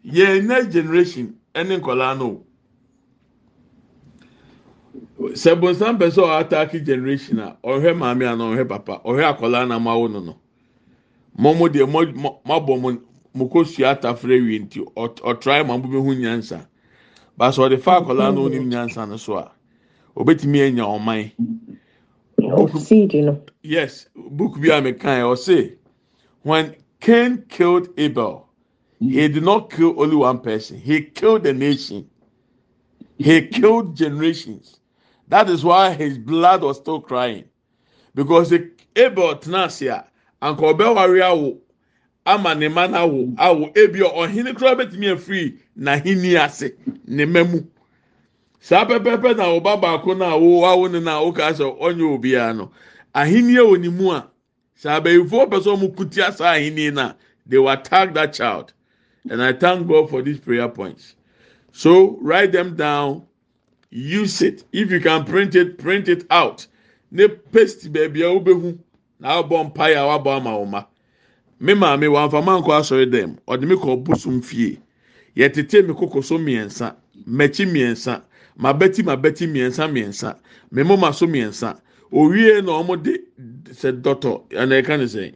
yɛn 0.05 0.45
next 0.45 0.73
generation 0.73 1.37
ɛne 1.55 1.79
nkɔlaa 1.81 2.17
no. 2.19 2.45
sɛ 5.33 5.55
bonsam 5.59 5.97
pɛ 5.99 6.09
sɛ 6.11 6.21
ɔataaki 6.23 6.85
generation 6.85 7.39
a 7.39 7.57
ɔhwɛ 7.63 7.97
maame 7.97 8.25
ana 8.25 8.43
ɔhwɛ 8.43 8.67
papa 8.67 9.01
ɔhwɛ 9.05 9.23
akwadaa 9.37 9.67
na 9.67 9.79
mo 9.79 9.91
awo 9.91 10.07
no 10.11 10.19
no 10.19 10.37
mo 11.37 11.53
mo 11.53 11.67
deɛ 11.69 11.87
mo 11.89 12.05
mo 12.15 12.41
mo 12.45 12.77
mo 12.77 12.97
mo 13.33 13.45
kɔ 13.47 13.65
sua 13.67 13.95
atafere 13.95 14.41
wie 14.45 14.59
nti 14.59 14.79
ɔtrae 14.95 15.65
mo 15.65 15.73
abo 15.77 15.87
bɛhu 15.87 16.17
nyansa 16.19 16.67
baasa 17.37 17.61
ɔde 17.69 17.79
fa 17.79 17.99
akwadaa 18.01 18.33
na 18.33 18.41
onim 18.41 18.67
nyansa 18.69 19.07
no 19.07 19.17
so 19.17 19.37
a 19.37 19.51
obetumi 20.15 20.61
anya 20.67 20.83
ɔman 20.83 21.31
Seed, 22.79 23.13
you 23.13 23.21
know. 23.23 23.41
yes 23.63 24.07
book 24.15 24.53
bi 24.61 24.67
a 24.77 24.81
mekan 24.81 25.19
yɛ 25.21 25.25
ɔse 25.33 25.75
when 26.43 26.75
Cain 26.99 27.43
killed 27.49 27.87
Abel 27.97 28.47
mm. 29.01 29.11
he 29.11 29.27
did 29.27 29.43
not 29.43 29.69
kill 29.71 29.99
only 30.01 30.15
one 30.15 30.39
person 30.39 30.77
he 30.77 31.01
killed 31.01 31.43
the 31.43 31.53
nation 31.53 32.07
he 33.21 33.47
killed 33.47 33.95
generations. 33.95 34.79
That 35.27 35.49
is 35.49 35.63
why 35.63 35.93
his 35.93 36.17
blood 36.17 36.63
was 36.63 36.77
still 36.77 36.99
crying. 37.01 37.45
Because 38.15 38.49
the 38.49 38.71
Abel 38.95 39.35
tenasia, 39.35 40.05
anka 40.41 40.73
ɔbɛware 40.73 41.21
awo 41.21 41.57
ama 42.25 42.55
ne 42.55 42.67
ma 42.67 42.87
n'awo 42.87 43.33
awo 43.37 43.71
ebi 43.75 43.99
ɔhene 43.99 44.53
koraa 44.57 44.75
bɛtumi 44.75 45.13
afiri 45.15 45.59
n'ahenni 45.77 46.35
ase 46.35 46.71
ne 47.07 47.25
saa 48.61 48.85
pɛpɛpɛ 48.85 49.37
na 49.37 49.45
ɔba 49.57 49.81
baako 49.81 50.13
na 50.13 50.25
awo 50.37 50.63
awo 50.65 50.87
ne 50.87 50.99
na 50.99 51.19
ɔka 51.19 51.51
sɛ 51.57 51.65
ɔnyɛ 51.81 52.05
obiara 52.15 52.55
no 52.55 52.71
ahenni 53.15 53.55
wɔ 53.57 53.79
ne 53.81 53.89
mu 53.89 54.11
a 54.11 54.27
saa 54.75 54.99
abɛyifoɔ 55.01 55.49
pɛ 55.49 55.57
sɛ 55.63 55.69
ɔmo 55.75 55.95
kutia 55.95 56.31
saa 56.31 56.53
ahenni 56.53 56.93
na 56.93 57.13
they 57.47 57.57
will 57.57 57.69
attack 57.69 58.13
that 58.13 58.33
child. 58.33 58.71
And 59.29 59.41
i 59.41 59.51
thank 59.51 59.87
god 59.87 60.09
for 60.09 60.21
these 60.21 60.39
prayer 60.39 60.69
points. 60.69 61.15
So 61.71 62.17
write 62.21 62.51
them 62.51 62.75
down. 62.75 63.23
Use 63.89 64.41
it. 64.43 64.63
If 64.71 64.91
you 64.91 64.99
can 64.99 65.25
print 65.25 65.55
it 65.55 65.79
print 65.79 66.07
it 66.07 66.25
out. 66.29 66.65
Ne 67.09 67.27
paste 67.27 67.91
baabi 67.91 68.21
a 68.21 68.39
wobɛhu 68.39 68.77
na 69.19 69.41
abɔ 69.41 69.73
mpaeɛ 69.73 69.97
a 69.97 70.19
wabɔ 70.19 70.37
ama 70.37 70.49
wɔn 70.51 70.69
ma. 70.69 70.83
Me 71.59 71.73
maame 71.73 72.07
wamfama 72.07 72.61
nkɔ 72.61 72.79
asɔre 72.79 73.11
dɛm. 73.11 73.37
Ɔde 73.47 73.67
mi 73.67 73.75
kɔ 73.75 74.03
bosom 74.03 74.41
fie. 74.41 74.79
Yɛtete 75.35 75.85
mi 75.87 75.93
koko 75.95 76.21
so 76.21 76.37
mmiɛnsa 76.37 76.95
mɛkyi 77.27 77.65
mmiɛnsa 77.65 78.21
mabɛti 78.61 79.01
mabɛti 79.03 79.47
mmiɛnsa 79.47 79.87
mmiɛnsa 79.89 80.35
mɛmoma 80.73 81.13
so 81.13 81.25
mmiɛnsa 81.27 81.79
owie 82.11 82.61
na 82.63 82.71
wɔn 82.81 83.03
de 83.03 83.13
sɛ 83.71 84.01
dɔtɔ 84.01 84.31
ɛna 84.51 84.81
ɛka 84.81 84.97
ne 84.99 85.05
sɛ 85.05 85.33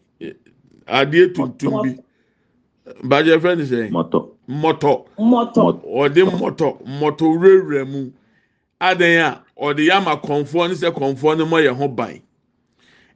adeɛ 0.87 1.33
tuntum 1.33 1.81
bi 1.83 1.91
bàjẹ́ 3.03 3.39
fẹ́ 3.41 3.57
ne 3.57 3.63
sɛ 3.63 4.25
Mɔtɔ. 4.47 5.05
Mmɔtɔ. 5.17 5.65
ɔde 6.01 6.21
mmɔtɔ 6.29 6.67
mmɔtɔ 6.85 7.23
wurawura 7.33 7.85
mu. 7.87 8.11
Adan 8.79 9.17
a 9.25 9.41
ɔde 9.59 9.85
yama 9.85 10.15
kɔnfoɔ 10.17 10.69
ne 10.69 10.75
sɛ 10.75 10.91
kɔnfoɔ 10.93 11.37
no 11.37 11.45
mo 11.45 11.57
yɛ 11.57 11.73
ho 11.75 11.87
ban 11.87 12.21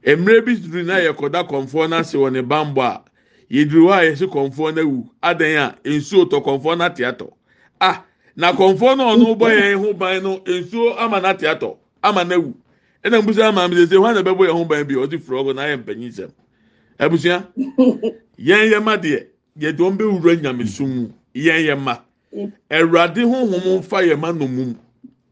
mmerɛ 0.04 0.44
bi 0.44 0.54
duru 0.56 0.82
na 0.84 0.94
yɛ 0.98 1.12
kɔda 1.14 1.46
kɔnfoɔ 1.48 1.88
no 1.90 1.96
ase 1.98 2.14
wɔ 2.16 2.32
ne 2.32 2.40
bambɔ 2.42 2.82
a 2.82 3.02
yɛduru 3.50 3.86
hɔ 3.86 3.92
a 3.92 4.04
yɛsi 4.10 4.26
kɔnfoɔ 4.32 4.74
no 4.74 4.82
awu 4.82 5.08
adan 5.22 5.56
a 5.84 5.88
nsuo 5.88 6.24
tɔ 6.28 6.42
kɔnfoɔ 6.44 6.78
no 6.78 6.84
ate 6.84 6.98
atɔ 7.04 7.30
ah 7.80 8.04
na 8.36 8.52
kɔnfoɔ 8.52 8.96
no 8.96 9.04
ɔno 9.16 9.34
bɔ 9.38 9.46
yɛn 9.50 9.78
ho 9.78 9.92
ban 9.94 10.22
no 10.22 10.38
nsuo 10.40 10.96
ama 10.98 11.20
no 11.20 11.28
ate 11.28 11.42
atɔ 11.46 11.76
ama 12.02 12.24
no 12.24 12.36
awu 12.36 12.54
ɛna 13.04 13.22
mbusa 13.22 13.48
ama 13.48 13.68
mi 13.68 13.76
sɛ 13.86 13.96
hwan 13.98 14.14
na 14.14 14.22
bɛbɔ 14.22 14.46
yɛn 14.48 14.52
ho 14.52 14.64
ban 14.64 14.84
bi 14.86 14.94
ɔde 14.94 15.20
fura 15.20 15.40
ɔgɔ 15.42 15.54
na 15.54 15.62
ayɛ 15.62 15.76
mpanyin 15.84 16.12
sɛm. 16.12 16.30
Abusua 16.98 17.46
yɛn 18.38 18.70
yɛ 18.72 18.82
ma 18.82 18.96
deɛ 18.96 19.26
yɛde 19.58 19.78
wɔn 19.78 19.96
bɛwura 19.98 20.36
nyamesum 20.40 20.88
mu. 20.88 21.08
Yɛn 21.34 21.64
yɛ 21.66 21.78
ma. 21.80 21.98
Awurade 22.70 23.22
honhom 23.24 23.82
fa 23.84 23.98
yɛn 24.02 24.18
ma 24.20 24.32
nomum 24.32 24.76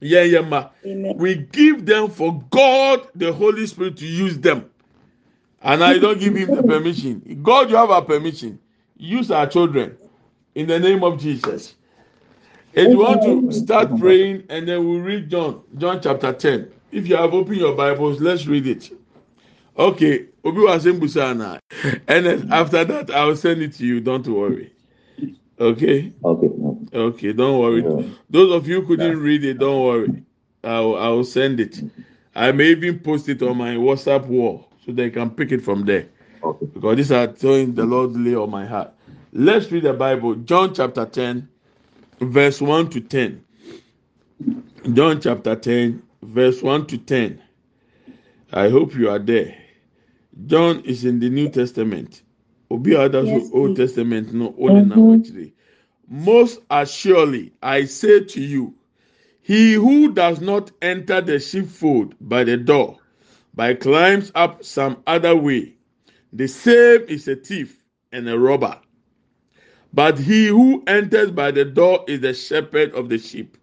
yɛn 0.02 0.30
yɛ 0.32 0.48
ma. 0.48 0.68
We 1.16 1.34
give 1.36 1.86
them 1.86 2.08
for 2.10 2.42
god 2.50 3.08
the 3.14 3.32
holy 3.32 3.66
spirit 3.66 3.96
to 3.98 4.06
use 4.06 4.38
them. 4.38 4.64
And 5.60 5.82
i 5.82 5.98
don't 5.98 6.20
give 6.20 6.36
him 6.36 6.52
the 6.52 6.62
permission. 6.62 7.40
God 7.42 7.68
you 7.70 7.76
have 7.76 7.90
our 7.90 8.02
permission. 8.02 8.58
Use 8.96 9.30
our 9.30 9.46
children. 9.46 9.96
In 10.54 10.66
the 10.66 10.78
name 10.78 11.04
of 11.04 11.20
jesus 11.20 11.74
if 12.72 12.88
you 12.90 12.98
want 12.98 13.22
to 13.22 13.52
start 13.52 13.96
praying 13.98 14.44
and 14.48 14.68
then 14.68 14.88
we 14.88 14.98
read 14.98 15.30
john 15.30 15.62
john 15.78 16.00
chapter 16.00 16.32
10 16.32 16.70
if 16.92 17.06
you 17.08 17.16
have 17.16 17.34
opened 17.34 17.56
your 17.58 17.74
bibles 17.74 18.20
let's 18.20 18.46
read 18.46 18.66
it. 18.66 18.90
Okay 19.76 20.26
obi 20.44 20.60
wa 20.60 20.78
se 20.78 20.92
mbusa 20.92 21.34
na 21.36 21.58
and 22.08 22.26
then 22.26 22.52
after 22.52 22.84
that 22.84 23.10
i 23.10 23.24
will 23.24 23.36
send 23.36 23.62
it 23.62 23.72
to 23.74 23.86
you 23.86 24.00
don't 24.00 24.26
worry. 24.26 24.72
Okay? 25.60 26.12
Okay. 26.24 26.48
okay 26.94 27.32
don't 27.32 27.58
worry. 27.58 27.82
Those 28.30 28.52
of 28.54 28.68
you 28.68 28.80
who 28.80 28.86
couldn't 28.86 29.18
read 29.18 29.44
it 29.44 29.58
don't 29.58 29.84
worry. 29.84 30.22
I'll 30.64 30.96
i'll 30.96 31.24
send 31.24 31.60
it. 31.60 31.80
I 32.34 32.52
may 32.52 32.66
even 32.70 32.98
post 33.00 33.28
it 33.28 33.42
on 33.42 33.56
my 33.56 33.74
whatsapp 33.74 34.26
wall 34.26 34.68
so 34.84 34.92
they 34.92 35.10
can 35.10 35.30
pick 35.30 35.52
it 35.52 35.62
from 35.62 35.84
there. 35.84 36.08
Okay. 36.42 36.66
because 36.66 36.96
these 36.96 37.12
are 37.12 37.26
things 37.26 37.74
the 37.74 37.84
lord 37.84 38.12
lay 38.16 38.34
on 38.34 38.50
my 38.50 38.64
heart. 38.66 38.92
Let's 39.32 39.70
read 39.70 39.84
the 39.84 39.92
bible 39.92 40.34
john 40.36 40.74
chapter 40.74 41.04
10 41.04 41.48
verse 42.20 42.60
1 42.60 42.90
to 42.90 43.00
10 43.00 43.44
john 44.92 45.20
chapter 45.20 45.54
10 45.56 46.02
verse 46.22 46.62
1 46.62 46.86
to 46.86 46.98
10 46.98 47.42
i 48.52 48.68
hope 48.68 48.94
you 48.94 49.10
are 49.10 49.18
there. 49.18 49.54
John 50.46 50.80
is 50.84 51.04
in 51.04 51.18
the 51.18 51.28
new 51.28 51.48
testament. 51.48 52.22
Obi 52.70 52.92
ɔda 52.92 53.26
Yes, 53.26 53.50
old 53.52 53.76
testament 53.76 54.32
no 54.32 54.52
ɔne 54.52 54.88
nam 54.88 55.20
akyire 55.20 55.52
most 56.08 56.60
assuredly 56.70 57.52
i 57.62 57.84
say 57.84 58.20
to 58.24 58.40
you 58.40 58.74
he 59.42 59.74
who 59.74 60.12
does 60.12 60.40
not 60.40 60.70
enter 60.82 61.20
the 61.20 61.38
sheepfold 61.38 62.14
by 62.20 62.44
the 62.44 62.56
door 62.56 62.98
but 63.54 63.80
climbs 63.80 64.30
up 64.34 64.64
some 64.64 65.02
other 65.06 65.34
way 65.36 65.74
the 66.32 66.46
same 66.48 67.02
is 67.08 67.26
a 67.28 67.36
thief 67.36 67.82
and 68.12 68.28
a 68.28 68.38
robber 68.38 68.78
but 69.92 70.18
he 70.18 70.48
who 70.48 70.82
enters 70.86 71.30
by 71.30 71.50
the 71.50 71.64
door 71.64 72.04
is 72.08 72.20
the 72.20 72.34
shepherd 72.34 72.92
of 72.94 73.08
the 73.08 73.18
sheep. 73.18 73.56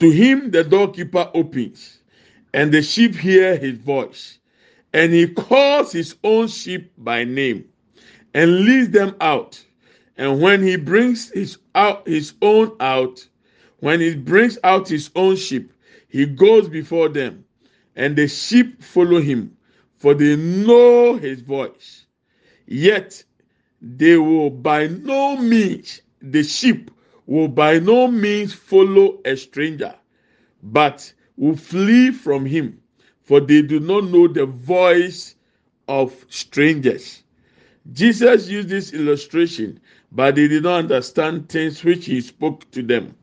To 0.00 0.10
him 0.10 0.50
the 0.50 0.64
doorkeeper 0.64 1.30
opens 1.34 1.98
and 2.54 2.72
the 2.72 2.82
sheep 2.82 3.14
hear 3.14 3.56
his 3.56 3.78
voice. 3.78 4.38
And 4.92 5.12
he 5.12 5.26
calls 5.28 5.92
his 5.92 6.16
own 6.24 6.48
sheep 6.48 6.92
by 6.98 7.24
name 7.24 7.64
and 8.34 8.60
leads 8.64 8.90
them 8.90 9.14
out. 9.20 9.62
And 10.16 10.40
when 10.40 10.62
he 10.62 10.76
brings 10.76 11.30
his 11.30 11.58
out 11.74 12.06
his 12.06 12.34
own 12.42 12.76
out 12.80 13.26
when 13.80 14.00
he 14.00 14.14
brings 14.16 14.58
out 14.64 14.88
his 14.88 15.10
own 15.14 15.36
sheep 15.36 15.72
he 16.08 16.26
goes 16.26 16.68
before 16.68 17.08
them 17.08 17.44
and 17.96 18.16
the 18.16 18.26
sheep 18.28 18.82
follow 18.82 19.20
him 19.20 19.56
for 19.96 20.14
they 20.14 20.36
know 20.36 21.16
his 21.16 21.40
voice. 21.40 22.06
Yet 22.66 23.24
they 23.80 24.16
will 24.16 24.50
by 24.50 24.86
no 24.88 25.36
means 25.36 26.02
the 26.20 26.42
sheep 26.42 26.90
will 27.26 27.48
by 27.48 27.78
no 27.78 28.08
means 28.08 28.52
follow 28.52 29.18
a 29.24 29.36
stranger 29.36 29.94
but 30.62 31.12
will 31.36 31.56
flee 31.56 32.10
from 32.10 32.44
him 32.46 32.80
for 33.22 33.40
they 33.40 33.62
do 33.62 33.78
not 33.80 34.04
know 34.04 34.26
the 34.26 34.46
voice 34.46 35.36
of 35.86 36.24
strangers. 36.28 37.22
Jesus 37.92 38.48
used 38.48 38.68
this 38.68 38.92
illustration 38.92 39.80
but 40.12 40.34
they 40.34 40.48
did 40.48 40.62
not 40.62 40.78
understand 40.80 41.48
things 41.48 41.84
which 41.84 42.06
he 42.06 42.20
spoke 42.20 42.70
to 42.72 42.82
them. 42.82 43.14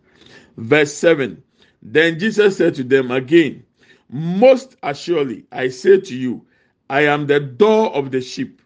Verse 0.58 0.94
7 0.94 1.44
then 1.86 2.18
jesus 2.20 2.58
said 2.58 2.74
to 2.74 2.84
them 2.84 3.12
again 3.12 3.64
most 4.10 4.76
assuredly 4.82 5.46
i 5.52 5.68
say 5.68 6.00
to 6.00 6.16
you 6.16 6.44
i 6.90 7.02
am 7.02 7.28
the 7.28 7.40
door 7.40 7.94
of 7.96 8.10
the 8.12 8.20
sheep 8.22 8.62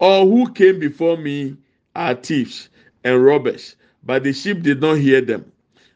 all 0.00 0.28
who 0.28 0.52
came 0.52 0.78
before 0.78 1.16
me 1.16 1.56
are 1.94 2.14
thieves 2.14 2.68
and 3.04 3.24
robbers, 3.24 3.76
but 4.04 4.24
the 4.24 4.32
sheep 4.32 4.62
did 4.62 4.80
not 4.80 4.98
hear 4.98 5.20
them. 5.20 5.52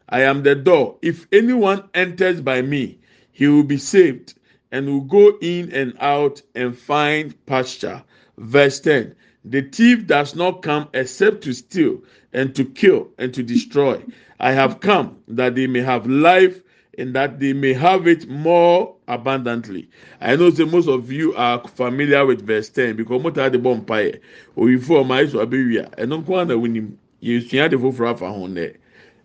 I 0.09 0.21
am 0.21 0.43
the 0.43 0.55
door. 0.55 0.97
If 1.01 1.27
anyone 1.31 1.83
enters 1.93 2.41
by 2.41 2.61
me, 2.61 2.99
he 3.31 3.47
will 3.47 3.63
be 3.63 3.77
saved 3.77 4.33
and 4.71 4.87
will 4.87 5.01
go 5.01 5.37
in 5.41 5.71
and 5.71 5.93
out 5.99 6.41
and 6.55 6.77
find 6.77 7.33
pasture. 7.45 8.03
Verse 8.37 8.79
10 8.81 9.15
The 9.45 9.61
thief 9.61 10.07
does 10.07 10.35
not 10.35 10.61
come 10.63 10.89
except 10.93 11.43
to 11.43 11.53
steal 11.53 12.03
and 12.33 12.55
to 12.55 12.65
kill 12.65 13.09
and 13.17 13.33
to 13.33 13.43
destroy. 13.43 14.03
I 14.39 14.51
have 14.53 14.79
come 14.81 15.17
that 15.27 15.55
they 15.55 15.67
may 15.67 15.81
have 15.81 16.07
life 16.07 16.61
In 16.97 17.13
that 17.13 17.39
they 17.39 17.53
may 17.53 17.73
have 17.73 18.05
it 18.07 18.27
more 18.27 18.95
abundantly. 19.07 19.89
I 20.19 20.35
know 20.35 20.49
that 20.51 20.65
most 20.65 20.89
of 20.89 21.09
you 21.11 21.33
are 21.35 21.65
familiar 21.67 22.25
with 22.25 22.45
verse 22.45 22.67
10 22.69 22.97
because 22.97 23.21
mo 23.23 23.29
ta 23.29 23.47
de 23.49 23.57
bɔ 23.57 23.85
mpaeɛ 23.85 24.19
oyifo 24.57 25.03
ɔma 25.03 25.19
ayi 25.19 25.29
so 25.31 25.39
abewia 25.45 25.89
ɛno 25.97 26.21
nko 26.23 26.35
ara 26.35 26.45
na 26.45 26.55
wonim 26.55 26.91
yɛsua 27.23 27.69
de 27.69 27.77
foforɔ 27.77 28.11
afa 28.11 28.29
ho 28.29 28.47
nɛ 28.47 28.75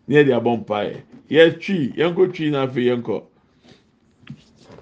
ne 0.09 0.15
yɛde 0.15 0.33
abɔ 0.41 0.65
mpaeɛ 0.65 1.61
tree. 1.61 1.93
yɛnkɔ 1.97 2.33
twi 2.35 2.51
na 2.51 2.67
afei 2.67 2.85
yɛnkɔ. 2.87 3.23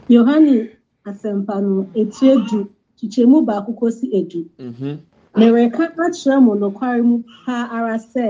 yohane 0.09 0.70
asɛmpa 1.07 1.62
no 1.62 1.89
etu 1.95 2.24
edu 2.35 2.68
kyikyɛmu 2.99 3.45
baako 3.47 3.72
kɔsi 3.80 4.12
edu. 4.12 4.47
Mhm. 4.59 4.99
Mmerɛka 5.37 5.85
akyerɛ 6.05 6.37
mo 6.45 6.53
nokware 6.61 7.03
mu 7.09 7.16
paa 7.45 7.62
ara 7.76 7.97
sɛ 8.12 8.26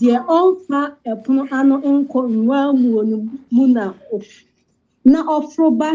deɛ 0.00 0.16
ɔmfa 0.38 0.80
ɛpono 1.10 1.42
ano 1.58 1.74
nkɔ 1.96 2.20
nwaa 2.36 2.66
muo 2.80 3.00
no 3.10 3.16
mu 3.54 3.64
na 3.76 3.84
na 5.04 5.20
ɔforo 5.36 5.70
ba 5.80 5.90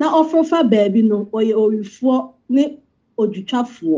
na 0.00 0.06
ɔforo 0.18 0.44
fa 0.50 0.58
baabi 0.64 1.02
no 1.02 1.16
ɔyɛ 1.32 1.54
owifoɔ 1.62 2.18
ne 2.48 2.78
odwitwafoɔ. 3.18 3.96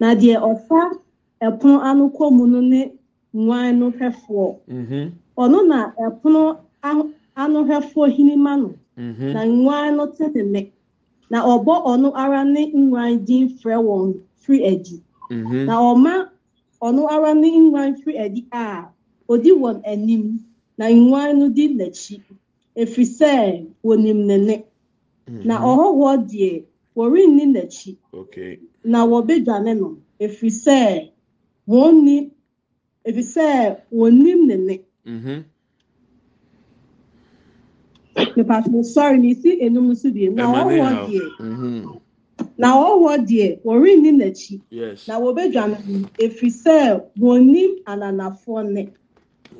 Na 0.00 0.14
deɛ 0.14 0.36
ɔfa 0.50 0.80
ɛpono 1.42 1.80
ano 1.82 2.04
kɔ 2.16 2.24
mu 2.36 2.46
no 2.46 2.60
ne 2.60 2.92
nwaan 3.34 3.78
no 3.78 3.90
hwɛfoɔ. 3.90 4.56
Mhm. 4.68 5.12
Ɔno 5.38 5.58
na 5.66 5.92
ɛpono 6.06 6.56
ano 7.36 7.58
hwɛfoɔ 7.64 8.04
hinima 8.16 8.52
no. 8.62 8.74
Mhm. 8.98 9.32
Na 9.32 9.44
nwaan 9.44 9.96
no 9.96 10.06
te 10.06 10.28
ne 10.42 10.70
na 11.30 11.38
ɔbɔ 11.42 11.72
ɔno 11.90 12.12
ara 12.14 12.44
ne 12.44 12.70
nwaan 12.72 13.24
din 13.24 13.48
frɛ 13.48 13.76
wɔn 13.82 14.14
mfiri 14.44 14.66
adi 14.66 14.96
mm-hmm. 15.30 15.66
na 15.66 15.74
ɔma 15.90 16.14
ɔno 16.86 17.02
ara 17.14 17.30
ne 17.40 17.48
nwan 17.66 17.88
mfiri 17.92 18.14
adi 18.24 18.40
a 18.52 18.88
odi 19.32 19.50
wɔn 19.62 19.76
anim 19.92 20.24
na 20.78 20.84
nwan 20.90 21.30
no 21.38 21.46
di 21.56 21.64
n'akyi. 21.76 22.16
Efiri 22.82 23.06
sɛ 23.18 23.32
wɔnim 23.84 24.18
n'ani 24.28 24.56
mm-hmm. 25.28 25.42
na 25.48 25.54
ɔhɔhoɔ 25.68 26.12
deɛ 26.30 26.52
wɔrenni 26.96 27.44
n'akyi. 27.54 27.90
Na 28.92 29.00
wɔbɛdwane 29.10 29.72
no 29.80 29.88
efiri 30.24 30.50
sɛ 30.64 30.78
wɔnni 31.68 32.16
efiri 33.08 33.22
sɛ 33.34 33.46
wɔnim 33.98 34.40
n'ani. 34.48 34.76
Mm-hmm. 35.06 35.38
Nipa 38.36 38.62
sori 38.92 39.18
na 39.18 39.28
esi 39.32 39.50
enum 39.64 39.86
nso 39.90 40.08
bi 40.14 40.28
na 40.28 40.44
ɔhɔhoɔ 40.52 40.90
deɛ. 41.08 42.00
Na 42.58 42.68
ɔwɔ 42.88 43.12
deɛ 43.28 43.46
wɔrenni 43.64 44.10
n'akyi 44.20 44.54
na 45.08 45.14
wɔbɛdwane 45.22 45.76
no 45.88 46.08
ɛfiri 46.24 46.50
sɛ 46.62 47.00
wɔnnim 47.18 47.72
ananafoɔ 47.86 48.60
ne 48.72 48.82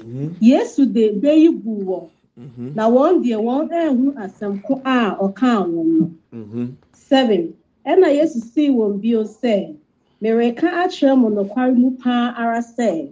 mhm 0.05 0.31
yesu 0.41 0.87
de 0.87 1.11
bɛyi 1.23 1.49
gu 1.63 1.73
wɔn 1.89 2.09
mhm 2.39 2.75
na 2.75 2.89
wɔn 2.89 3.23
deɛ 3.23 3.37
wɔn 3.47 3.69
ɛnhu 3.71 4.15
asɛmko 4.25 4.81
a 4.85 5.17
ɔkaa 5.25 5.67
wɔn 5.73 5.87
no 5.99 6.69
seven 6.93 7.55
ɛna 7.87 8.09
yesu 8.15 8.39
sii 8.41 8.71
wɔn 8.71 9.01
bio 9.01 9.23
sɛ 9.25 9.75
mereka 10.23 10.67
akyerɛ 10.83 11.19
mo 11.19 11.29
nokware 11.31 11.75
mu 11.77 11.91
paa 12.03 12.33
ara 12.37 12.61
sɛ 12.61 13.11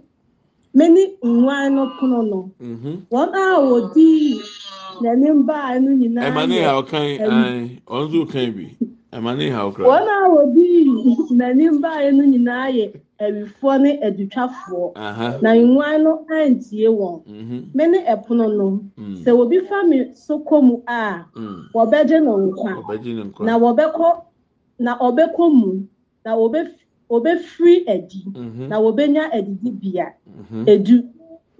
mene 0.73 1.13
nwan 1.23 1.75
no 1.75 1.91
pono 1.99 2.21
no 2.21 2.51
mhm 2.61 3.03
wɔn 3.11 3.29
a 3.33 3.59
wɔdii 3.61 4.39
n'anim 5.01 5.45
baa 5.45 5.77
no 5.79 5.91
nyinaa 5.91 6.29
ɛma 6.31 6.47
ne 6.47 6.55
yɛ 6.55 6.63
haw 6.65 6.81
kan 6.83 7.01
ɛyi. 7.01 7.19
ɛn 7.19 7.81
ɔno 7.87 8.07
nso 8.09 8.25
kan 8.31 8.51
bi. 8.55 8.67
Wɔn 9.21 10.07
a 10.15 10.29
wɔdii 10.33 11.29
n'anim 11.37 11.81
baa 11.81 12.09
no 12.11 12.23
nyinaa 12.23 12.67
yɛ 12.77 12.85
awifoɔ 13.21 13.81
ne 13.81 13.91
adutwafoɔ 14.07 15.41
na 15.41 15.53
nwan 15.53 16.03
no 16.03 16.25
antie 16.29 16.87
wɔn 16.87 17.21
mhm. 17.27 17.69
Mene 17.73 17.97
ɛpono 18.05 18.45
no 18.57 18.79
sɛ 19.23 19.31
obi 19.31 19.59
fa 19.67 19.83
me 19.83 20.13
so 20.15 20.39
kɔ 20.39 20.63
mu 20.63 20.81
a 20.87 21.25
mm. 21.35 21.69
wɔbɛgye 21.73 22.23
no 22.23 22.37
nkwa. 22.37 22.73
Ne 23.39 23.45
na 23.45 23.59
wɔbɛkɔ 23.59 24.21
na 24.79 24.97
ɔbɛkɔ 24.97 25.53
mu. 25.53 25.87
Na 26.25 26.31
wɔbɛ 26.35 26.59
wɔbɛfiri 27.09 27.75
adi 27.93 28.21
na 28.69 28.77
wɔbɛnya 28.83 29.23
adidibea 29.37 30.05
edu 30.73 30.95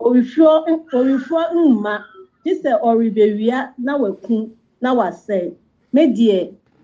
owifoɔ 0.06 0.54
owifoɔ 0.97 1.43
mma 1.70 1.95
gye 2.43 2.54
sɛ 2.62 2.72
ɔrebɛwia 2.88 3.74
na 3.78 3.93
waku 4.01 4.49
na 4.82 4.89
wasɛe 4.97 5.54
me 5.93 6.01
deɛ 6.18 6.39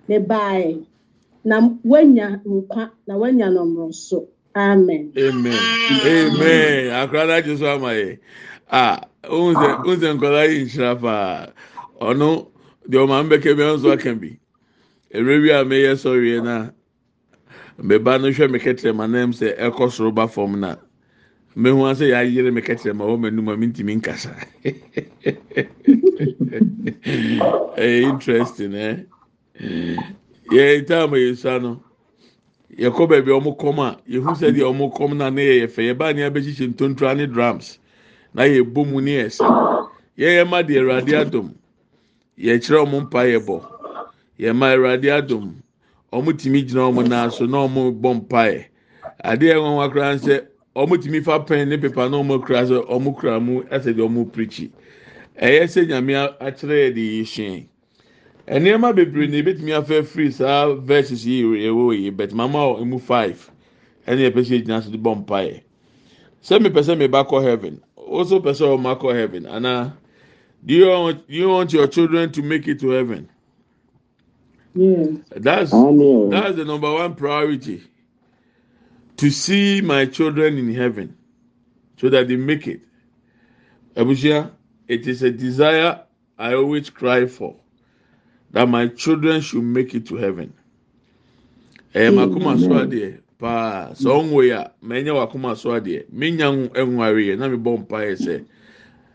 n'ebe 0.10 0.36
anyị 0.52 0.76
na 1.50 1.56
wenya 1.92 2.28
nkwa 2.46 2.84
na 3.08 3.14
wenya 3.22 3.48
nọ 3.56 3.64
m 3.74 3.76
nso. 3.90 4.20
Amen. 4.56 5.14
amen. 5.16 5.62
Amen. 6.04 6.84
Akwara 7.00 7.36
jesu 7.46 7.66
amaghị 7.74 8.18
a 8.82 9.06
ụzọ 9.38 9.68
ụzọ 9.90 10.08
nkwara 10.18 10.42
yi 10.52 10.58
nhyira 10.66 10.92
paa 11.04 11.54
ọnụ 12.10 12.30
dị 12.90 12.96
ọma 13.04 13.18
mbekebe 13.26 13.64
nso 13.74 13.90
aka 13.96 14.12
bi 14.22 14.32
erewi 15.16 15.50
a 15.58 15.60
meyɛ 15.70 15.92
sɔrɔ 16.04 16.44
na. 16.48 16.56
Mbeba 17.84 18.18
no 18.22 18.28
hwɛ 18.30 18.46
mekɛtɛrɛ 18.52 18.96
ma 18.96 19.08
nam 19.08 19.32
sɛ 19.32 19.56
ɛkɔ 19.58 19.92
soro 19.92 20.12
ba 20.12 20.28
fam 20.28 20.60
na. 20.60 20.76
Mehu 21.56 21.86
ase 21.90 22.06
yɛ 22.12 22.16
ayere 22.18 22.52
mekɛtɛrɛ 22.52 22.94
ma 22.96 23.06
wɔn 23.06 23.28
anum 23.28 23.48
a 23.50 23.56
mintimi 23.58 23.96
nkasa. 24.02 24.34
Eh, 27.80 28.02
interesting. 28.04 28.76
Eh? 28.76 28.98
Yɛ 29.60 30.82
ntaama 30.82 31.18
yɛ 31.18 31.36
sua 31.38 31.60
no 31.60 31.82
yɛkɔ 32.78 33.08
baabi 33.10 33.32
a 33.32 33.40
wɔn 33.40 33.58
kɔm 33.58 33.80
a 33.80 33.98
yɛhu 34.10 34.32
sɛ 34.36 34.52
deɛ 34.56 34.72
wɔn 34.72 34.92
kɔm 34.96 35.18
na 35.18 35.30
ne 35.30 35.42
yɛ 35.44 35.68
fɛ. 35.68 35.82
Yɛbaa 35.94 36.16
ne 36.16 36.22
abɛhyehyɛ 36.30 36.68
ntontora 36.74 37.16
ne 37.18 37.26
drums 37.26 37.80
na 38.34 38.44
yɛbɔ 38.44 38.88
mu 38.90 39.02
ne 39.02 39.12
yɛsɛ 39.24 39.44
yɛyɛ 40.18 40.50
ma 40.50 40.62
deɛ 40.64 40.80
awurade 40.80 41.14
adom. 41.14 41.54
Yɛkyerɛ 42.38 42.86
wɔn 42.88 43.04
mpa 43.04 43.22
yɛ 43.28 43.40
bɔ 43.46 43.58
yɛma 44.40 44.74
awurade 44.76 45.10
adom. 45.12 45.54
Wɔn 46.14 46.38
tumi 46.40 46.64
gyina 46.64 46.90
wɔn 46.92 47.08
nan 47.10 47.32
so 47.32 47.46
na 47.46 47.68
wɔn 47.68 48.00
bɔ 48.00 48.28
mpaeɛ. 48.28 48.66
Adeɛ 49.24 49.54
ɛwɔn 49.56 49.76
wa 49.76 49.90
koraa 49.90 50.16
sɛ 50.18 50.46
wɔn 50.76 51.02
tumi 51.04 51.22
fa 51.24 51.40
pɛn 51.40 51.68
ne 51.68 51.78
pepa 51.78 52.08
na 52.10 52.18
wɔn 52.18 52.46
kura 52.46 52.64
sɛ 52.64 52.88
wɔn 52.88 53.16
kura 53.20 53.40
mu 53.40 53.62
ɛsɛ 53.64 53.94
deɛ 53.94 54.08
wɔn 54.08 54.32
pirikyi 54.32 54.72
ɛyɛ 55.42 55.64
sɛ 55.68 55.88
nyame 55.88 56.14
akyerɛ 56.40 56.76
yɛ 56.88 56.94
de 56.96 57.02
yɛhyɛn 57.24 57.66
nneɛma 58.50 58.96
bebree 58.96 59.28
na 59.28 59.38
ebetumi 59.38 59.72
afɛ 59.72 60.04
firi 60.06 60.32
saa 60.32 60.74
verses 60.74 61.26
yi 61.26 61.44
ɛwɔ 61.44 62.00
yi 62.00 62.10
but 62.10 62.34
mama 62.34 62.60
wɔ 62.60 62.82
emu 62.82 63.00
five. 63.00 63.52
Ɛna 64.08 64.30
yɛpɛ 64.30 64.42
sɛ 64.46 64.62
egyina 64.64 64.84
so 64.84 64.90
de 64.90 64.98
bɔ 64.98 65.26
mpaeɛ. 65.26 65.62
Sɛ 66.42 66.60
mepɛ 66.60 66.82
sɛ 66.84 66.98
meba 66.98 67.24
kɔ 67.28 67.44
heaven 67.44 67.82
also 67.96 68.40
pɛ 68.40 68.52
sɛ 68.52 68.78
ɔmo 68.78 68.96
akɔ 68.98 69.14
heaven. 69.14 69.46
Ana 69.46 69.98
do 70.66 70.74
you 70.74 70.88
want 70.88 71.28
do 71.28 71.34
you 71.36 71.50
want 71.50 71.74
your 71.74 71.88
children 71.88 72.32
to 72.32 72.42
make 72.42 72.68
it 72.68 72.80
to 72.80 72.90
heaven? 72.90 73.30
Yes. 74.76 75.10
that's 75.36 75.72
that's 75.72 76.56
the 76.56 76.66
number 76.66 76.92
one 76.92 77.16
priority. 77.16 77.84
To 79.18 79.30
see 79.30 79.82
my 79.82 80.06
children 80.06 80.58
in 80.58 80.74
heaven 80.74 81.16
so 81.98 82.10
that 82.10 82.28
they 82.28 82.36
make 82.38 82.68
it. 82.68 82.82
Abusua 83.96 84.52
it 84.90 85.08
is 85.08 85.22
a 85.24 85.32
desire 85.32 86.02
i 86.38 86.54
always 86.54 86.90
cry 86.90 87.26
for 87.28 87.56
that 88.52 88.68
my 88.68 88.88
children 88.88 89.42
should 89.42 89.64
make 89.64 89.94
it 89.96 90.08
to 90.08 90.16
heaven. 90.16 90.54
Ɛyɛ 91.94 92.14
makoma 92.14 92.60
so 92.60 92.70
adeɛ 92.70 93.18
paa 93.40 93.90
sɛ 93.94 94.10
ɔnwo 94.10 94.44
yi 94.44 94.50
a 94.52 94.72
mɛnyɛ 94.84 95.12
wakoma 95.16 95.56
so 95.58 95.70
adeɛ 95.72 96.06
menya 96.12 96.52
nware 96.52 97.22
yɛ 97.26 97.38
na 97.38 97.48
mi 97.48 97.58
bɔ 97.58 97.80
mpa 97.80 97.98
yɛ 98.06 98.16
sɛ 98.18 98.46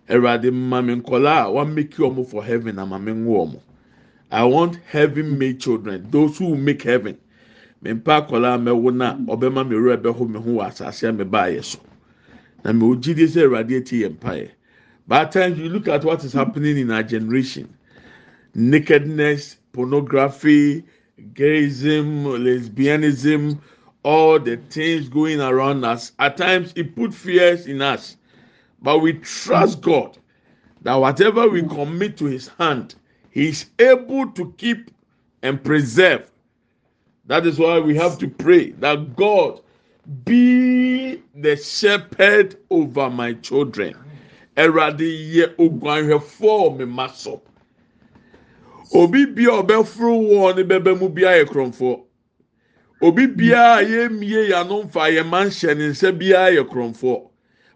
ɛwurade 0.09 0.51
mma 0.53 0.83
mi 0.85 0.95
nkɔla 0.97 1.47
a 1.47 1.51
wameki 1.53 1.99
ɔmo 1.99 2.27
for 2.27 2.45
heaven 2.45 2.79
ama 2.79 2.99
mi 2.99 3.13
nwo 3.13 3.61
i 4.33 4.43
want 4.45 4.77
heaven 4.87 5.39
made 5.39 5.61
children 5.61 6.07
those 6.11 6.39
who 6.39 6.57
make 6.57 6.83
heaven. 6.83 7.17
Mpa 7.85 8.27
akɔla 8.27 8.55
a 8.55 8.59
mɛwo 8.59 8.95
na 8.95 9.15
ɔbɛma 9.15 9.69
mi 9.69 9.77
wura 9.77 9.97
bɛho 9.97 10.29
mi 10.29 10.39
ho 10.41 10.51
wɔ 10.61 10.67
asase 10.69 11.09
a 11.09 11.13
mi 11.13 11.25
ba 11.25 11.47
yɛ 11.51 11.63
so. 11.63 11.79
Na 12.65 12.73
mi 12.73 12.83
ò 12.87 12.97
gyidie 13.01 13.27
sɛ 13.29 13.47
ɛwurade 13.47 13.71
eti 13.77 14.01
yɛ 14.03 14.11
mpa 14.19 14.31
yɛ 14.41 14.51
but 15.07 15.21
at 15.27 15.33
times 15.33 15.59
you 15.59 15.69
look 15.69 15.87
at 15.87 16.03
what 16.03 16.25
is 16.25 16.33
happening 16.33 16.79
in 16.79 16.91
our 16.91 17.03
generation. 17.03 17.69
Nakedness 18.55 19.57
pornography 19.73 20.85
gayism 21.35 22.25
lesbianism 22.25 23.59
all 24.05 24.39
the 24.39 24.57
things 24.69 25.09
going 25.09 25.41
around 25.41 25.83
us. 25.85 26.13
At 26.19 26.37
times 26.37 26.73
it 26.77 26.95
put 26.95 27.15
fears 27.15 27.67
in 27.67 27.81
us. 27.81 28.17
But 28.83 28.99
we 28.99 29.15
trust 29.15 29.81
god 29.81 30.19
that 30.83 30.95
whatever 30.95 31.49
we 31.49 31.63
commit 31.63 32.17
to 32.19 32.27
his 32.27 32.49
hand 32.59 32.95
he 33.31 33.49
is 33.49 33.67
able 33.79 34.31
to 34.33 34.55
keep 34.59 34.91
and 35.43 35.63
preserve. 35.63 36.31
That 37.27 37.47
is 37.47 37.59
why 37.59 37.81
we 37.81 37.97
have 37.97 38.19
to 38.19 38.29
pray 38.29 38.71
that 38.73 39.17
god 39.17 39.61
be 40.25 41.23
the 41.35 41.57
shepherd 41.57 42.57
over 42.71 43.09
my 43.11 43.33
children. 43.35 43.97
Ẹwurade 44.57 45.33
yɛ 45.35 45.57
oguanhwɛfoɔ 45.57 46.79
mi 46.79 46.85
ma 46.85 47.07
so 47.09 47.43
obi 48.93 49.27
bia 49.27 49.51
ɔbɛforo 49.63 50.13
wɔn 50.31 50.57
ne 50.57 50.63
bɛbɛ 50.63 50.99
mu 50.99 51.09
bia 51.09 51.31
yɛ 51.39 51.45
korɔmfoɔ 51.47 52.01
obi 53.03 53.27
bia 53.27 53.81
yɛmie 53.83 54.49
yano 54.51 54.83
nfa 54.85 55.11
yɛn 55.11 55.27
ma 55.29 55.45
nhyɛ 55.45 55.77
ne 55.77 55.89
nsa 55.89 56.13
bia 56.19 56.51
yɛ 56.51 56.65
korɔmfoɔ 56.69 57.31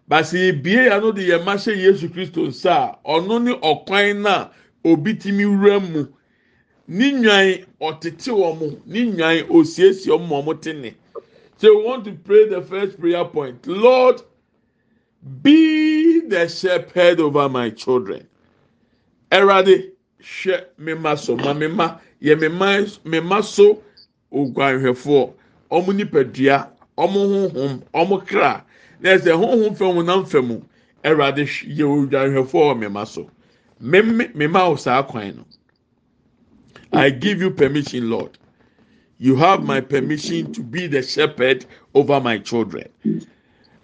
basi 0.07 0.49
ebie 0.49 0.85
yano 0.89 1.11
de 1.13 1.21
yɛn 1.29 1.43
ma 1.45 1.53
hyɛ 1.55 1.75
yesu 1.77 2.09
kristo 2.09 2.47
nsa 2.47 2.97
a 3.05 3.09
ɔno 3.09 3.41
ne 3.43 3.53
ɔkwan 3.53 4.21
na 4.21 4.49
obi 4.85 5.13
timi 5.13 5.45
wura 5.45 5.79
mu. 5.79 6.07
Ne 6.87 7.11
nwan 7.11 7.65
ɔtete 7.79 8.31
wɔn 8.33 8.81
ne 8.87 9.03
nwan 9.03 9.45
osiesie 9.49 10.09
wɔn 10.11 10.31
a 10.31 10.41
wɔte 10.43 10.81
ne. 10.81 10.95
So 11.57 11.77
we 11.77 11.83
want 11.83 12.05
to 12.05 12.13
pray 12.13 12.47
the 12.47 12.61
first 12.61 12.99
prayer 12.99 13.25
point. 13.25 13.67
Lord 13.67 14.21
be 15.43 16.21
the 16.21 16.47
shepherd 16.47 17.19
over 17.19 17.47
my 17.49 17.69
children. 17.69 18.25
Ẹwurade. 19.31 19.91
Hwɛ 20.21 20.65
me 20.77 20.93
ma 20.93 21.15
so 21.15 21.35
ma 21.35 21.53
me 21.53 21.67
ma 21.67 21.97
yɛ 22.21 22.39
me 22.39 22.47
ma 22.47 22.85
me 23.05 23.19
ma 23.19 23.41
so 23.41 23.81
oguanhwɛfoɔ. 24.31 25.33
Ɔmo 25.71 25.93
nipadua 25.93 26.67
ɔmo 26.97 27.49
honhom 27.51 27.83
ɔmo 27.93 28.25
kra. 28.27 28.63
Na 28.99 29.09
ɛsɛ 29.15 29.31
honhom 29.37 29.75
fɛm 29.77 30.05
nam 30.05 30.25
fɛm 30.25 30.61
ɛwurade 31.03 31.45
yɛ 31.75 31.83
oguanhwɛfoɔ 31.83 32.51
wɔ 32.51 32.79
me 32.79 32.87
ma 32.87 33.03
so. 33.03 33.29
Me 33.79 34.01
me 34.01 34.27
me 34.33 34.47
ma 34.47 34.75
saa 34.75 35.03
kwan 35.03 35.37
no. 35.37 35.45
I 36.91 37.09
give 37.11 37.39
you 37.41 37.51
permission 37.51 38.09
lord. 38.09 38.37
You 39.19 39.35
have 39.35 39.63
my 39.63 39.81
permission 39.81 40.51
to 40.53 40.63
be 40.63 40.87
the 40.87 41.01
shepherd 41.01 41.65
over 41.93 42.19
my 42.19 42.39
children. 42.39 42.87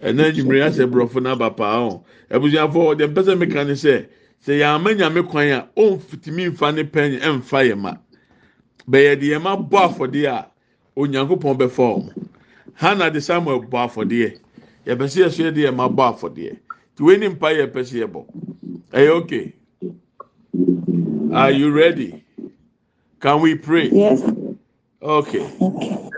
Ɛnna 0.02 0.32
enyimire 0.32 0.66
asɛ 0.68 0.90
borɔfo 0.90 1.20
n'aba 1.22 1.56
paa 1.56 1.80
o. 1.80 2.04
Ebusuafo 2.30 2.94
ɔdɛ 2.94 3.14
mpɛsɛ 3.14 3.38
meka 3.38 3.66
ne 3.66 3.72
sɛ 3.72 4.06
sɛ 4.44 4.58
yàmɛ 4.60 4.96
nyame 4.96 5.22
kwan 5.28 5.48
a 5.50 5.68
ɔnfitimi 5.76 6.50
nfa 6.52 6.74
ne 6.74 6.82
pɛn 6.84 7.20
ɛnfa 7.20 7.68
yɛ 7.68 7.78
ma. 7.78 7.94
Bɛyɛ 8.88 9.20
de 9.20 9.26
yɛ 9.26 9.42
ma 9.42 9.56
bɔ 9.56 9.78
afɔdeɛ 9.88 10.26
a 10.26 10.46
onyankopɔn 10.96 11.56
bɛfa 11.58 11.84
wɔn 11.94 12.28
hana 12.74 13.10
de 13.10 13.20
samuel 13.20 13.60
bɔ 13.60 13.88
afɔdeɛ. 13.88 14.38
Yɛpɛsɛ 14.86 15.18
yɛ 15.24 15.30
so 15.30 15.42
yɛ 15.42 15.54
de 15.54 15.62
yɛ 15.62 15.74
ma 15.74 15.88
bɔ 15.88 16.14
afɔdeɛ. 16.14 16.56
Tiwɛ 16.96 17.18
ni 17.20 17.28
mpa 17.28 17.52
yɛ 17.54 17.66
pɛsɛ 17.72 17.94
yɛ 18.02 18.06
bɔ 18.12 18.24
ɛyɛ 18.92 19.08
okay 19.22 19.52
are 21.32 21.50
you 21.50 21.70
ready? 21.70 22.24
Can 23.20 23.40
we 23.42 23.54
pray? 23.56 23.90
Yes. 23.90 24.22
Okay. 25.02 25.46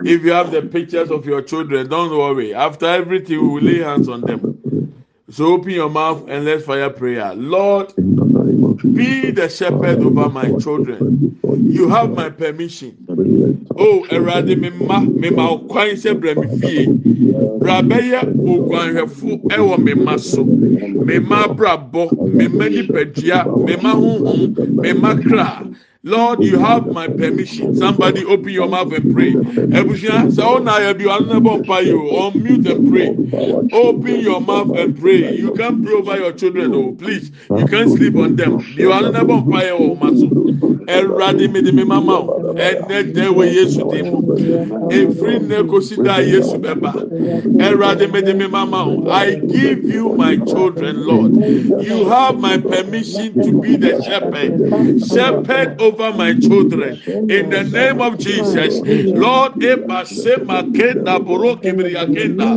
If 0.03 0.23
you 0.23 0.31
have 0.31 0.51
the 0.51 0.61
pictures 0.61 1.11
of 1.11 1.25
your 1.25 1.41
children, 1.41 1.89
don't 1.89 2.09
worry. 2.17 2.53
After 2.53 2.85
everything, 2.85 3.41
we 3.41 3.47
will 3.47 3.61
lay 3.61 3.79
hands 3.79 4.07
on 4.07 4.23
them. 4.23 4.48
So 5.31 5.53
open 5.53 5.71
your 5.71 5.89
mouth 5.89 6.27
and 6.27 6.45
let's 6.45 6.65
fire 6.65 6.89
prayer. 6.89 7.33
Lord, 7.35 7.93
be 7.95 9.31
the 9.31 9.47
shepherd 9.49 9.99
over 10.01 10.29
my 10.29 10.51
children. 10.57 11.39
You 11.43 11.87
have 11.89 12.11
my 12.11 12.29
permission. 12.29 12.97
Oh, 13.77 14.05
Erade 14.09 14.57
me 14.59 14.69
ma 14.71 15.01
me 15.01 15.29
ma 15.29 15.57
kwan 15.57 15.89
sɛ 15.95 16.19
brɛ 16.19 16.35
me 16.35 16.47
fie. 16.59 16.87
Bra 17.59 17.81
bɛyɛ 17.81 18.33
oguanhwɛfo 18.43 19.43
ɛwɔ 19.49 19.77
me 19.83 19.93
ma 19.93 20.17
so. 20.17 20.43
Me 20.43 21.19
ma 21.19 21.47
brabɔ, 21.47 22.11
me 22.33 22.47
ma 22.47 22.65
nipadua, 22.65 23.45
me 23.65 23.75
ma 23.77 23.93
honhom, 23.95 24.55
me 24.83 25.23
kra. 25.23 25.63
Lord, 26.03 26.41
you 26.43 26.57
have 26.59 26.87
my 26.87 27.07
permission. 27.07 27.75
Somebody 27.75 28.23
open 28.23 28.49
your 28.49 28.69
mouth 28.69 28.93
and 28.93 29.13
pray. 29.13 29.33
Sɛ 29.33 30.31
ɔna 30.31 30.71
ayɛ 30.79 30.97
bi 30.97 31.03
ɔno 31.03 31.27
na 31.27 31.39
bɔ 31.41 31.65
mpa 31.65 31.83
yi 31.83 31.91
unmute 31.91 32.71
and 32.71 32.89
pray. 32.89 33.77
Open 33.77 34.19
your 34.21 34.39
mouth 34.39 34.71
and 34.77 34.97
pray. 34.97 35.35
You 35.35 35.53
can't 35.55 35.83
pray 35.83 35.93
over 35.93 36.15
your 36.17 36.31
children 36.31 36.73
o, 36.73 36.93
please. 36.93 37.31
You 37.49 37.65
can't 37.67 37.89
sleep 37.91 38.15
on 38.15 38.37
them. 38.37 38.57
Bi 38.57 38.83
ɔno 38.87 39.11
na 39.11 39.23
bɔ 39.25 39.45
mpa 39.45 39.63
yi 39.65 40.78
Ɛwurade 40.89 41.51
mi 41.53 41.61
di 41.61 41.71
mi 41.71 41.83
ma 41.83 41.99
ma 42.01 42.15
o, 42.19 42.55
ɛnɛ 42.57 43.13
dɛ 43.13 43.25
wɔ 43.35 43.43
Yesu 43.53 43.81
di 43.91 44.01
mu. 44.03 44.17
Efiri 44.89 45.47
ne 45.47 45.57
kosi 45.69 45.95
da 46.03 46.17
Yesu 46.19 46.57
bɛba. 46.57 46.93
Ɛwurade 47.59 48.11
mi 48.11 48.21
di 48.21 48.33
mi 48.33 48.47
ma 48.47 48.65
ma 48.65 48.83
o. 48.85 49.09
I 49.09 49.35
give 49.35 49.83
you 49.83 50.09
my 50.15 50.35
children, 50.37 51.05
Lord. 51.05 51.31
You 51.33 52.05
have 52.09 52.39
my 52.39 52.57
permission 52.57 53.33
to 53.43 53.61
be 53.61 53.75
the 53.77 54.01
shepherd. 54.01 54.51
Shepherd 55.07 55.79
over 55.81 56.11
my 56.13 56.33
children. 56.39 57.01
In 57.29 57.49
the 57.49 57.63
name 57.63 58.01
of 58.01 58.17
Jesus, 58.17 58.79
Lord, 59.13 59.53
Eba 59.59 60.05
Sema 60.07 60.63
Kenda 60.73 61.23
Boro 61.23 61.55
Kibriya 61.55 62.05
Kenda, 62.15 62.49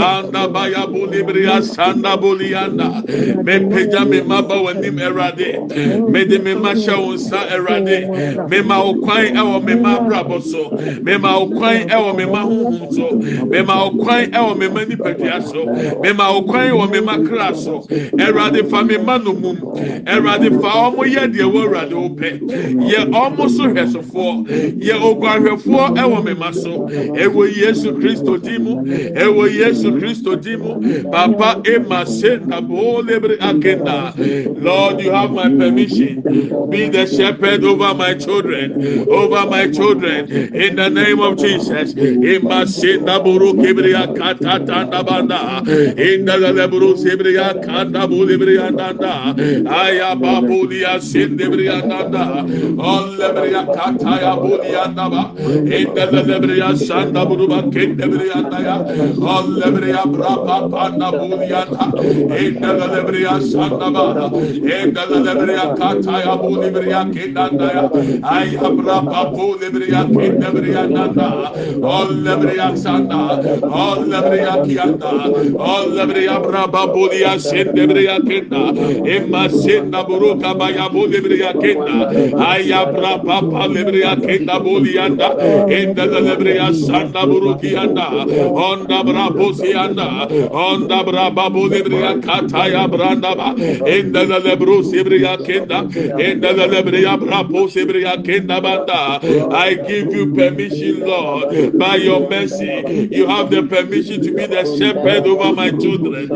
Anda 0.00 0.48
Baya 0.48 0.86
Bulibriya 0.86 1.60
Sanda 1.62 2.16
Bulianda, 2.16 3.04
Me 3.44 3.58
Peja 3.68 4.08
Me 4.08 4.20
Maba 4.20 4.56
Wanim 4.64 4.98
Erade, 4.98 6.08
Me 6.08 6.24
de 6.24 6.38
Me 6.38 6.54
Masha 6.54 6.92
Unsa 6.92 7.48
Erade, 7.50 7.73
Me 7.80 8.60
Ma 8.62 8.82
Okwan 8.82 9.36
Ewa 9.36 9.60
Me 9.60 9.74
Ma 9.74 9.98
Brabo 9.98 10.42
so, 10.42 10.70
Me 11.02 11.16
Ma 11.16 11.38
Okwan 11.38 11.90
Ewa 11.90 12.14
Me 12.14 12.24
Ma 12.24 12.44
Huhum 12.44 12.92
so, 12.92 13.16
Me 13.46 13.62
Ma 13.62 13.88
Okwan 13.88 14.34
Ewa 14.34 14.54
Me 14.54 14.68
Ma 14.68 14.80
Nipadia 14.84 15.42
so, 15.42 15.64
Me 16.00 16.12
Ma 16.12 16.32
Okwan 16.32 16.68
Ewa 16.68 16.88
Me 16.88 17.00
Ma 17.00 17.16
Kra 17.16 17.54
so, 17.56 17.82
Erade 17.82 18.68
Fa 18.70 18.84
Me 18.84 18.96
Ma 18.98 19.16
No 19.18 19.32
Mum, 19.32 19.56
Erade 19.56 20.60
Fa 20.60 20.68
Omo 20.90 21.04
Ye 21.04 21.26
De 21.28 21.44
Wo 21.48 21.66
Erade 21.66 21.92
Ope, 21.92 22.40
Ye 22.86 22.96
Omo 23.04 23.48
So 23.50 23.64
Hwesofoɔ, 23.64 24.82
Ye 24.82 24.92
Oguahwɛfoɔ 24.92 25.98
Ewa 25.98 26.22
Me 26.22 26.34
Ma 26.34 26.50
so, 26.50 26.86
Ewo 26.88 27.48
Yesu 27.50 27.92
Kristo 28.00 28.36
di 28.42 28.58
mu, 28.58 28.82
Ewo 28.84 29.48
Yesu 29.48 29.92
Kristo 29.98 30.36
di 30.40 30.56
mu, 30.56 31.10
Papa 31.10 31.62
Ema 31.66 32.06
Senda 32.06 32.60
Bo 32.60 33.02
Lebre 33.02 33.36
Agenda, 33.40 34.14
Lord, 34.60 35.00
you 35.00 35.10
have 35.10 35.30
my 35.32 35.48
permission, 35.48 36.22
be 36.70 36.88
the 36.88 37.06
shepherd 37.06 37.63
over 37.64 37.94
my 37.94 38.14
children, 38.14 39.08
over 39.08 39.46
my 39.46 39.70
children, 39.70 40.30
in 40.30 40.76
the 40.76 40.88
name 40.90 41.20
of 41.20 41.36
Jesus. 41.38 41.94
Banda, 45.04 45.64
in 45.96 46.24
the 46.24 46.32
Lebru 46.32 46.94
Sibriya 46.94 47.62
Kanda 47.64 48.06
Naba, 54.94 55.24
in 55.24 55.94
the 59.54 60.02
Brapa 60.14 60.70
Panda 60.70 61.10
Buliata, 61.12 61.86
in 62.38 62.60
the 62.60 62.68
Lebriya 62.94 63.40
Sanda 63.40 63.88
Bada, 63.94 64.26
in 64.34 64.94
the 64.94 65.00
Kataya 65.74 66.34
ay 67.52 68.56
abra 68.56 68.98
papu 69.04 69.56
lebriyan 69.60 70.08
kinda 70.16 70.48
briyanda 70.54 71.06
ol 71.82 72.08
lebriyan 72.24 72.76
sanda. 72.76 73.40
Ol 73.62 74.00
lebriyan 74.08 74.64
kiyanda. 74.64 75.12
Ol 75.58 75.86
lebriyan 75.96 76.40
braba 76.42 76.82
buliya 76.94 77.38
sen 77.38 77.68
lebriyan 77.76 78.22
kinda. 78.24 78.62
Emma 79.04 79.48
sen 79.48 79.90
da 79.90 80.04
buruka 80.08 80.54
baya 80.58 80.88
bu 80.92 81.06
lebriyan 81.12 81.56
kinda. 81.60 81.96
Ay 82.40 82.72
abra 82.72 83.18
papa 83.20 83.68
lebriyan 83.68 84.20
kinda 84.24 84.56
buliyanda 84.64 85.28
enda 85.68 86.04
da 86.12 86.20
lebriyan 86.20 86.72
sanda 86.74 87.22
burukiyanda 87.28 88.06
onda 88.68 88.98
brabu 89.04 89.52
siyanda. 89.54 90.08
Onda 90.50 91.04
braba 91.04 91.50
bu 91.54 91.68
lebriyan 91.70 92.20
kataya 92.22 92.88
branda 92.88 93.32
ba 93.38 93.48
enda 93.86 94.22
da 94.28 94.38
lebru 94.40 94.82
sibriyan 94.84 95.40
kinda. 95.44 95.78
Enda 96.18 96.50
da 96.56 96.64
lebriyan 96.74 97.20
I 99.52 99.74
give 99.74 100.12
you 100.12 100.34
permission, 100.34 101.00
Lord, 101.00 101.78
by 101.78 101.96
your 101.96 102.28
mercy. 102.28 103.08
You 103.10 103.26
have 103.26 103.50
the 103.50 103.62
permission 103.64 104.22
to 104.22 104.30
be 104.32 104.46
the 104.46 104.64
shepherd 104.78 105.26
over 105.26 105.52
my 105.52 105.70
children. 105.70 106.28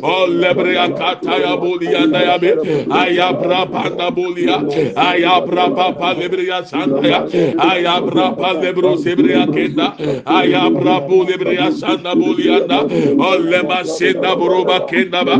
Lebru 0.00 0.34
Sibriya 0.44 0.96
Kataya 0.96 1.56
bulia 1.70 2.02
dayabe 2.10 2.50
ayabra 2.90 3.60
panda 3.70 4.10
bulia 4.10 4.56
ayabra 4.96 5.66
papa 5.78 6.08
lebria 6.18 6.58
santa 6.66 7.02
ya 7.06 7.20
ayabra 7.70 8.26
pa 8.38 8.50
lebro 8.62 8.96
sebria 8.98 9.46
kenda 9.54 9.94
ayabra 10.26 10.96
bu 11.06 11.22
lebria 11.30 11.70
santa 11.72 12.14
bulia 12.18 12.66
da 12.66 12.80
olle 13.30 13.60
masenda 13.70 14.34
buruba 14.40 14.78
kenda 14.90 15.22
ba 15.28 15.36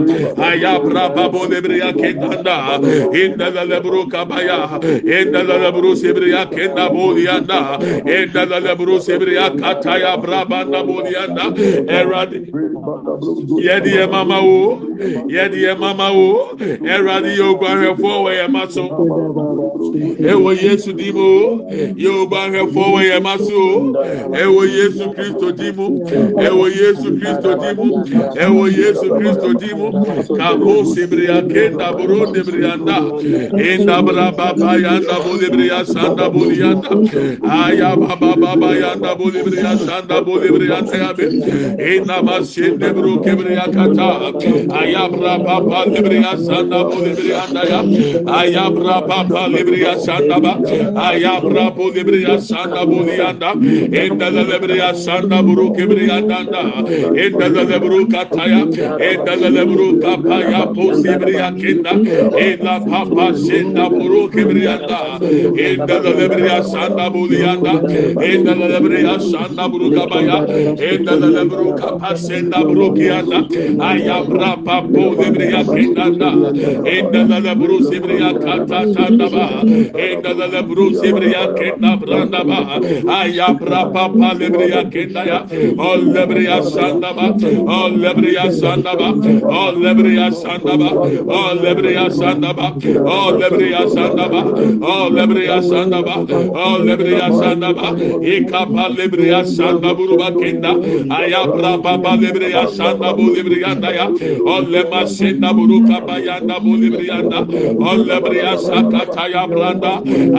ayabra 0.51 1.05
pa 1.17 1.25
bu 1.35 1.43
lebria 1.51 1.91
kenda 2.01 2.31
da 2.47 2.57
inda 3.23 3.51
la 3.57 3.65
lebro 3.73 4.07
kabaya 4.07 4.79
inda 5.19 5.43
la 5.51 5.57
lebro 5.67 5.95
sebria 6.03 6.47
kenda 6.55 6.87
bulia 6.95 7.41
da 7.51 7.61
inda 8.19 8.47
la 8.53 8.59
lebro 8.69 9.01
sebria 9.09 9.51
kataya 9.51 10.15
braba 10.23 10.63
na 10.65 10.81
bulia 10.87 11.27
da 11.37 11.47
eradi 11.99 12.41
yedi 13.67 13.95
mama 14.15 14.39
o 14.41 14.81
yedi 15.37 15.65
mama 15.83 16.09
o 16.13 16.20
yɛ 17.37 17.45
oguahwɛfoɔ 17.51 18.17
wɔ 18.25 18.31
yɛn 18.39 18.51
ma 18.53 18.67
so. 18.69 18.85
Ɛwɔ 20.31 20.51
yesu 20.63 20.93
di 20.93 21.13
mu 21.13 21.21
o 21.21 22.25
oguahwɛfoɔ 22.27 22.87
wɔ 22.95 23.01
yɛn 23.09 23.23
ma 23.23 23.37
so. 23.37 23.95
O 24.61 24.63
yesu 24.65 25.05
kristo 25.15 25.53
di 25.57 25.73
mu 25.73 25.87
ɛwɔ 26.37 26.67
yesu 26.81 27.09
kristo 27.19 27.51
di 27.61 27.71
mu 27.77 27.87
ɛwɔ 28.37 28.65
yesu 28.77 29.07
kristo 29.17 29.49
di 29.59 29.75
mu 29.75 29.89
kabo 30.37 30.85
sibriya 30.85 31.41
kenda 31.49 31.93
boro 31.97 32.33
debriyanda 32.33 32.99
enda 33.57 34.03
bra 34.05 34.31
baba 34.31 34.77
yanda 34.79 35.17
bolibriya 35.25 35.85
sanda 35.87 36.29
boliyanda 36.31 36.91
aya 37.49 37.97
baba 37.97 38.37
baba 38.37 38.71
yanda 38.77 39.15
bolibriya 39.17 39.77
sanda 39.79 40.21
bolibriyanda 40.25 40.97
yabe 41.03 41.25
enda 41.79 42.23
masende 42.23 42.93
bro 42.95 43.19
kebriya 43.25 43.67
kata. 43.73 44.11
Ayabra 44.81 45.39
papa 45.45 45.91
libriya 46.11 46.35
sanda 46.47 46.85
bo 46.85 46.97
libriya 47.07 47.47
daya 47.55 47.81
ayabra 48.27 49.07
papa 49.07 49.49
libriya 49.49 49.95
sanda 49.99 50.41
ba. 50.43 50.53
Ayabra 51.07 51.71
bo 51.75 51.91
libriya 51.91 52.41
sanda 52.43 52.85
bo 52.87 53.03
liyanda 53.07 53.53
enda 53.95 54.29
libriya 54.31 54.95
sanda 54.95 55.43
buru 55.43 55.71
kibriya 55.75 56.19
danda. 56.27 56.63
Enda 57.15 57.63
libru 57.71 58.07
kataya 58.11 58.67
enda 58.99 59.35
libru 59.57 60.01
kapaya 60.03 60.67
bo 60.75 60.91
libriya 60.93 61.49
kinda. 61.55 61.93
Enda 62.35 62.75
papa 62.91 63.35
senda 63.37 63.89
buru 63.89 64.29
kibriya 64.31 64.77
da 64.89 65.19
enda 65.21 65.97
libriya 66.03 66.59
sanda 66.65 67.11
bo 67.11 67.27
liyanda 67.27 67.75
enda 68.19 68.53
libriya 68.55 69.15
sanda 69.21 69.69
buru 69.71 69.91
kabaya 69.95 70.39
enda 70.91 71.15
libru 71.17 71.75
kapasenda 71.79 72.59
buru 72.67 72.93
kiyanda 72.95 73.39
ayabra 73.79 74.57
papa 74.65 75.05
libriya 75.21 75.63
kinda. 75.65 76.00
kanda. 76.01 76.31
Enda 76.95 77.23
la 77.29 77.39
la 77.47 77.55
bru 77.55 77.79
sebriya 77.89 78.31
kata 78.45 78.81
kanda 78.95 79.27
ba. 79.35 79.47
Enda 80.07 80.33
la 80.39 80.47
la 80.55 80.63
bru 80.63 80.91
sebriya 81.01 81.43
kenda 81.59 81.97
branda 82.01 82.43
ba. 82.45 82.59
Aya 83.19 83.49
bra 83.61 83.83
pa 83.93 84.09
pa 84.09 84.29
lebriya 84.41 84.83
kenda 84.93 85.23
ya. 85.31 85.39
O 85.79 85.91
lebriya 86.15 86.59
sanda 86.73 87.13
ba. 87.19 87.27
O 87.77 87.81
lebriya 88.03 88.47
sanda 88.61 88.93
ba. 89.01 89.09
O 89.59 89.63
lebriya 89.83 90.29
sanda 90.43 90.75
ba. 90.81 90.91
O 91.39 91.43
lebriya 91.63 92.07
sanda 92.11 92.53
ba. 92.59 92.67
O 93.17 93.21
lebriya 93.41 93.83
sanda 93.91 94.29
ba. 94.33 94.41
O 94.93 95.11
lebriya 95.17 95.59
sanda 95.71 96.01
ba. 96.03 96.15
O 96.65 96.79
lebriya 96.87 97.29
sanda 97.41 97.71
ba. 97.79 97.89
İkapa 98.35 98.85
lebriya 98.97 99.45
sanda 99.45 99.95
buru 99.99 100.19
ba 100.19 100.29
kenda. 100.41 100.73
Aya 101.19 101.45
bra 101.47 101.73
pa 101.83 101.99
pa 102.03 102.13
lebriya 102.17 102.67
sanda 102.69 103.13
bu 103.17 103.35
lebriya 103.37 103.75
da 103.83 103.91
ya. 103.99 104.07
O 104.47 104.61
lema 104.73 105.07
senda 105.07 105.53
buru 105.57 105.79
kabayanda 105.91 106.57
bulibriyanda 106.65 107.41
olebriya 107.91 108.55
sakata 108.67 109.25
yabranda 109.35 109.93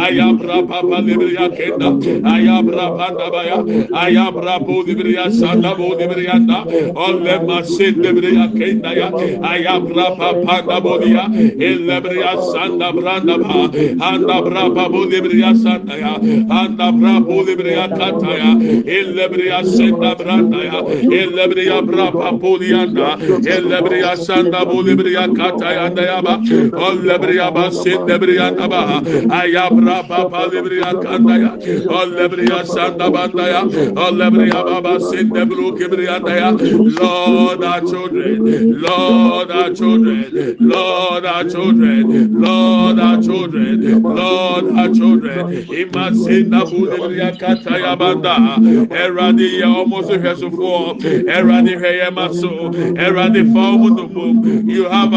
ayabra 0.05 0.57
papa 0.71 0.97
libriya 1.07 1.47
kenda 1.57 1.89
ayabra 2.33 2.85
panda 2.97 3.27
baya 3.35 3.57
ayabra 4.03 4.55
bulibriya 4.67 5.25
sanda 5.39 5.71
bulibriyanda 5.79 6.57
ole 7.05 7.35
masit 7.47 7.95
libriya 8.03 8.47
kenda 8.57 8.91
ya 9.01 9.09
ayabra 9.51 10.07
papa 10.21 10.55
da 10.69 10.77
buliya 10.85 11.25
elebriya 11.69 12.33
sanda 12.51 12.89
branda 12.97 13.35
ba 13.43 13.59
anda 14.11 14.37
bra 14.47 14.63
papa 14.77 15.01
libriya 15.11 15.51
sanda 15.63 15.95
ya 16.03 16.13
anda 16.61 16.87
bra 16.99 17.15
bulibriya 17.27 17.85
kata 17.99 18.31
ya 18.43 18.51
elebriya 18.99 19.59
senda 19.75 20.15
branda 20.15 20.59
ya 20.69 20.79
elebriya 21.21 21.81
bra 21.89 22.07
papa 22.11 22.31
buliyanda 22.41 23.09
elebriya 23.55 24.15
sanda 24.27 24.61
bulibriya 24.65 25.27
lebriya 25.41 25.57
kata 25.57 25.71
ya 25.73 25.85
anda 25.85 26.01
ya 26.01 26.21
ba 26.21 26.37
ba 27.51 27.71
senda 27.71 28.17
lebriya 28.17 28.51
ba 28.69 29.01
ayabra 29.41 30.03
papa 30.07 30.47
lebriya 30.51 30.93
kanda 31.01 31.35
ya 31.37 31.51
ol 31.89 32.09
lebriya 32.09 32.65
sanda 32.65 33.09
banda 33.09 33.43
ya 33.49 33.61
ol 33.95 34.13
lebriya 34.17 34.63
baba 34.65 34.99
senda 34.99 35.45
bru 35.45 35.73
kebriya 35.77 36.21
ya 36.37 36.51
Lord 36.51 37.63
our 37.63 37.81
children 37.81 38.81
Lord 38.81 39.51
our 39.51 39.73
children 39.73 40.55
Lord 40.59 41.25
our 41.25 41.43
children 41.49 42.41
Lord 42.41 42.99
our 42.99 43.21
children 43.21 44.01
Lord 44.03 44.65
our 44.77 44.89
children. 44.93 45.65
Imasenda 45.67 46.65
bu 46.69 46.85
lebriya 46.85 47.31
kata 47.39 47.77
ya 47.79 47.95
banda. 47.95 48.35
Eradi 48.89 49.59
ya 49.59 49.67
almost 49.67 50.09
hwesofo 50.11 50.97
eradi 51.27 51.75
hwe 51.75 51.97
ya 51.97 52.11
maso 52.11 52.71
eradi 52.95 53.43
fa 53.53 53.69
omo 53.69 53.91
you 54.67 54.85
have 54.89 55.13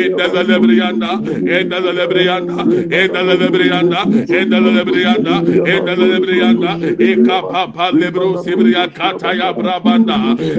endala 0.00 0.42
lebriyanda 0.50 1.10
endala 1.58 1.92
lebriyanda 1.98 2.58
endala 3.00 3.34
lebriyanda 3.42 4.00
endala 4.38 4.70
lebriyanda 4.78 5.34
endala 5.74 6.06
lebriyanda 6.12 6.70
ekapapa 7.10 7.86
brabanda. 9.56 10.16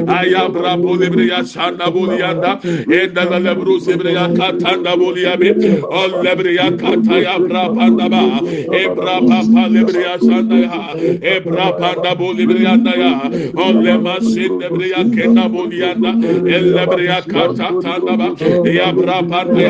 Aya 0.07 0.49
brabo 0.53 0.95
lebriya 0.99 1.43
şanda 1.45 1.93
boliyanda 1.93 2.59
endala 3.01 3.39
lebro 3.39 3.79
sibriya 3.79 4.25
katanda 4.37 4.99
boliyabe 4.99 5.49
ol 5.83 6.11
lebriya 6.25 6.67
kataya 6.77 7.35
brabanda 7.39 8.07
ba. 8.11 8.23
Ebrapapa 8.83 9.63
lebriya 9.73 10.15
şanda 10.19 10.55
ya. 10.55 10.81
Ebrapanda 11.35 12.11
bolibriyanda 12.19 12.93
ya. 13.03 13.13
Ol 13.55 13.75
lemasin 13.85 14.59
lebriya 14.61 15.01
kenda 15.15 15.45
boliyanda 15.53 16.11
ellebriya 16.55 17.21
katanda 17.21 18.13
ba. 18.19 18.27
Ya 18.79 18.91
bra 19.01 19.21
parma 19.23 19.61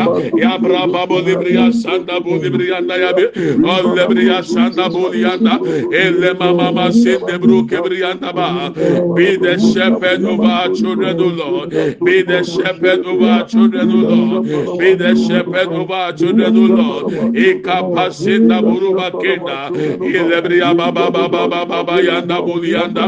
ya 0.43 0.57
bra 0.57 0.87
babo 0.87 1.19
libriya 1.21 1.71
sanda 1.73 2.19
bu 2.23 2.39
libriya 2.41 2.81
da 2.87 2.95
ya 2.97 3.11
bir 3.13 3.29
al 3.67 3.85
libriya 3.97 4.43
sanda 4.43 4.89
bu 4.89 5.13
yanda 5.15 5.59
elle 5.93 6.33
mama 6.39 6.71
ma 6.71 6.91
sin 6.91 7.19
de 7.27 7.37
bru 7.37 7.67
kebriya 7.67 8.13
da 8.21 8.31
ba. 8.33 8.71
Be 9.15 9.35
the 9.37 9.57
shepherd 9.73 10.23
of 10.23 10.39
our 10.39 10.69
children 10.73 11.19
o 11.19 11.27
Lord 11.27 11.69
be 12.05 12.21
the 12.23 12.43
shepherd 12.43 13.05
of 13.05 13.21
our 13.21 13.45
children 13.45 13.91
o 13.91 13.95
Lord 13.95 14.43
be 14.79 14.93
the 14.95 15.15
shepherd 15.27 15.71
of 15.73 15.91
our 15.91 16.13
children 16.13 16.55
o 16.57 16.65
Lord 16.79 17.35
e 17.35 17.59
kapasita 17.61 18.61
buru 18.61 18.93
bakenda 18.95 19.69
e 20.01 20.19
libriya 20.29 20.73
baba 20.77 21.09
baba 21.11 21.65
baba 21.65 22.01
yanda 22.01 22.41
bu 22.41 22.63
yanda 22.65 23.05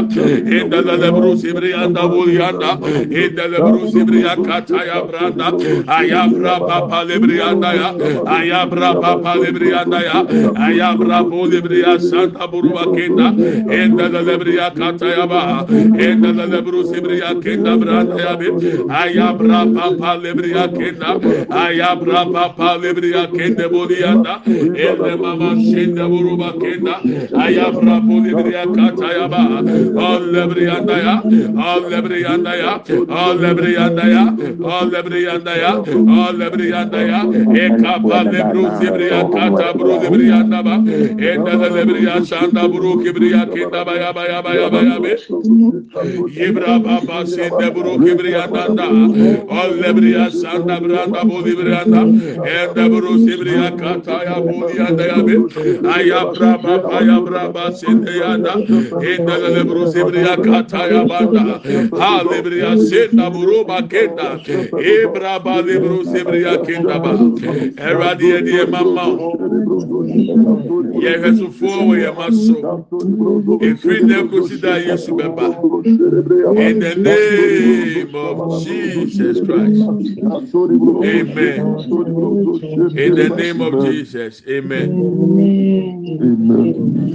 e 0.56 0.68
da 0.68 0.82
da 0.82 1.10
bru 1.12 1.36
sibriya 1.36 1.88
da 1.94 2.08
bu 2.08 2.28
yanda 2.30 2.78
e 3.10 3.28
da 3.36 3.48
da 3.48 3.58
bru 3.64 3.88
sibriya 3.90 4.36
kataya 4.36 5.02
branda 5.08 5.48
ay 5.88 6.09
ayabra 6.10 6.58
papa 6.66 7.04
lebrianda 7.04 7.70
ya. 7.74 7.88
Ayabra 8.26 8.94
papa 9.00 9.34
lebrianda 9.38 10.00
ya. 10.02 10.18
Ayabra 10.58 11.22
bo 11.28 11.46
lebria 11.46 11.98
santa 12.00 12.46
buruba 12.50 12.84
kenda. 12.94 13.30
Enda 13.70 14.08
da 14.10 14.20
lebria 14.22 14.70
kata 14.74 15.06
ya 15.06 15.26
ba. 15.26 15.64
Enda 15.70 16.32
da 16.34 16.44
lebru 16.46 16.84
sebria 16.84 17.34
kenda 17.42 17.76
branda 17.78 18.16
ya 18.18 18.36
be. 18.36 18.48
Ayabra 18.90 19.60
papa 19.74 20.18
lebria 20.22 20.66
kenda. 20.68 21.18
Ayabra 21.50 22.24
papa 22.32 22.78
lebria 22.82 23.26
kenda 23.30 23.68
bolianda. 23.70 24.42
Enda 24.46 25.16
mama 25.16 25.54
shenda 25.62 26.04
buruba 26.10 26.52
kenda. 26.58 26.94
Ayabra 27.44 28.00
bo 28.06 28.14
lebria 28.20 28.64
kata 28.66 29.08
ya 29.18 29.26
ba. 29.28 29.42
Al 30.10 30.22
lebrianda 30.34 30.96
ya. 30.98 31.14
Al 31.70 31.82
lebrianda 31.90 32.52
ya. 32.56 32.72
Al 33.08 33.36
lebrianda 33.38 34.04
ya. 34.10 34.24
Al 34.74 34.90
lebrianda 34.90 35.54
ya 35.56 35.72
alebriyanda 36.08 37.00
ya 37.02 37.20
ekapa 37.64 38.18
lebru 38.32 38.64
zibriya 38.80 39.20
kata 39.32 39.72
bru 39.78 40.00
zibriyanda 40.02 40.62
ba 40.64 40.74
enda 41.30 41.52
lebriya 41.74 42.24
şanda 42.24 42.68
bru 42.68 43.02
kibriya 43.02 43.46
kinda 43.52 43.84
baya 43.86 44.12
baya 44.14 44.38
baya 44.42 44.66
baya 44.70 44.96
be 45.02 45.12
yibra 46.36 46.78
baba 46.84 47.26
sinde 47.26 47.68
bru 47.74 47.92
kibriyanda 48.04 48.64
da 48.76 48.86
alebriya 49.60 50.30
şanda 50.30 50.76
branda 50.80 51.20
bu 51.28 51.42
zibriyanda 51.42 52.00
enda 52.56 52.84
bru 52.90 53.18
zibriya 53.18 53.76
kata 53.76 54.16
ya 54.24 54.36
bu 54.42 54.70
yanda 54.78 55.04
ya 55.06 55.18
be 55.26 55.34
ayabra 55.96 56.52
baba 56.64 56.88
ayabra 56.98 57.42
baba 57.54 57.72
sinde 57.72 58.10
yanda 58.22 58.54
enda 59.12 59.34
lebru 59.54 59.86
zibriya 59.86 60.36
kata 60.42 60.86
ya 60.86 61.04
banda 61.08 61.60
ha 61.98 62.22
lebriya 62.30 62.76
sinde 62.78 63.26
bru 63.34 63.64
bakenda 63.68 64.28
ibra 64.78 65.38
baba 65.44 65.62
lebru 65.90 66.04
sibriya 66.04 66.62
Kendaba, 66.62 67.12
eradi 67.76 68.32
edi 68.38 68.52
mama 68.70 69.04
yɛ 71.02 71.12
hwɛsofoɔ 71.20 71.76
wɔ 71.86 71.94
yɛ 72.02 72.10
ma 72.16 72.26
so. 72.30 72.54
Efiri 73.60 74.00
na 74.62 74.76
yesu 74.76 75.10
bɛba 75.18 75.46
in 76.58 76.78
the 76.78 76.94
name 76.94 78.14
of 78.14 78.64
jesus 78.64 79.40
christ. 79.40 79.82
Amen. 81.04 81.60
In 82.96 83.14
the 83.14 83.28
name 83.36 83.60
of 83.60 83.84
jesus. 83.84 84.42
Amen. 84.48 84.88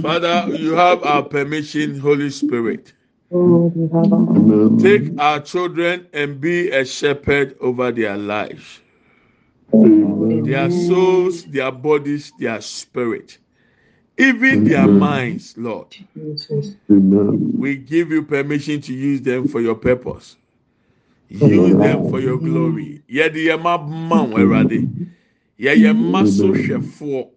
Father 0.02 0.46
you 0.56 0.72
have 0.74 1.02
our 1.02 1.22
permission 1.22 1.98
holy 1.98 2.30
spirit 2.30 2.92
take 3.30 5.18
our 5.18 5.40
children 5.40 6.06
and 6.12 6.40
be 6.40 6.70
a 6.70 6.84
shepherd 6.84 7.56
over 7.60 7.90
their 7.90 8.16
lives. 8.16 8.80
Their 9.72 10.70
souls, 10.70 11.44
their 11.46 11.72
bodies, 11.72 12.32
their 12.38 12.60
spirit, 12.60 13.38
even 14.16 14.64
their 14.64 14.86
minds, 14.86 15.54
Lord. 15.58 15.96
We 16.88 17.76
give 17.76 18.10
you 18.10 18.22
permission 18.22 18.80
to 18.82 18.92
use 18.94 19.20
them 19.22 19.48
for 19.48 19.60
your 19.60 19.74
purpose. 19.74 20.36
Use 21.28 21.74
them 21.76 22.08
for 22.08 22.20
your 22.20 22.38
glory. 22.38 23.02
Yɛde 23.10 23.34
yɛn 23.46 23.60
ma 23.62 23.76
ma 23.78 24.24
wɔn 24.24 24.38
awurade. 24.38 24.88
Yɛyɛ 25.58 25.92
mma 25.96 26.26
so 26.28 26.52
hwɛfoɔ. 26.52 27.28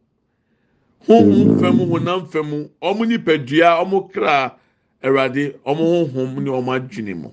Honhom 1.08 1.60
fam 1.60 1.78
honam 1.80 2.28
fam 2.32 2.70
ɔmo 2.82 3.06
nipadua 3.08 3.84
ɔmo 3.84 4.12
kra 4.14 4.59
awurade 5.04 5.56
ɔmo 5.66 5.84
honhom 6.14 6.44
ne 6.44 6.50
ɔmo 6.52 6.72
adwene 6.80 7.16
mu. 7.16 7.30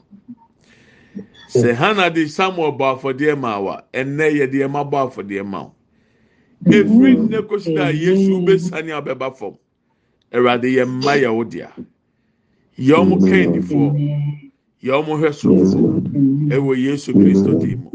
sɛ 1.49 1.75
hana 1.75 2.11
de 2.11 2.27
samuel 2.29 2.73
bɔ 2.73 2.97
afɔdeɛ 2.99 3.39
ma 3.39 3.59
wa 3.61 3.83
ɛnɛ 3.93 4.33
yɛ 4.39 4.47
deɛ 4.53 4.71
ma 4.71 4.85
bɔ 4.85 5.09
afɔdeɛ 5.11 5.47
ma 5.47 5.63
o 5.65 5.75
efiri 6.71 7.17
nnɛ 7.17 7.47
kosi 7.49 7.73
na 7.75 7.89
yesu 7.91 8.41
besani 8.45 8.91
abɛba 8.93 9.37
fam. 9.37 9.55
Awurade 10.33 10.65
yɛ 10.69 10.87
mma 10.87 11.15
yɛ 11.23 11.35
wo 11.35 11.45
dea. 11.45 11.71
Yɛ 12.79 12.95
ɔmo 12.95 13.17
kɛndifoɔ 13.23 13.97
yɛ 14.83 14.93
ɔmo 15.03 15.19
hwɛ 15.21 15.33
sorofo 15.35 15.79
ɛwɔ 16.51 16.77
yesu 16.79 17.15
kristo 17.15 17.55
dim 17.61 17.81
mu. 17.85 17.91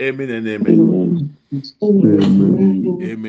Amen 0.00 0.30
and 0.30 0.48
amen. 0.48 0.82
Amen. 3.02 3.22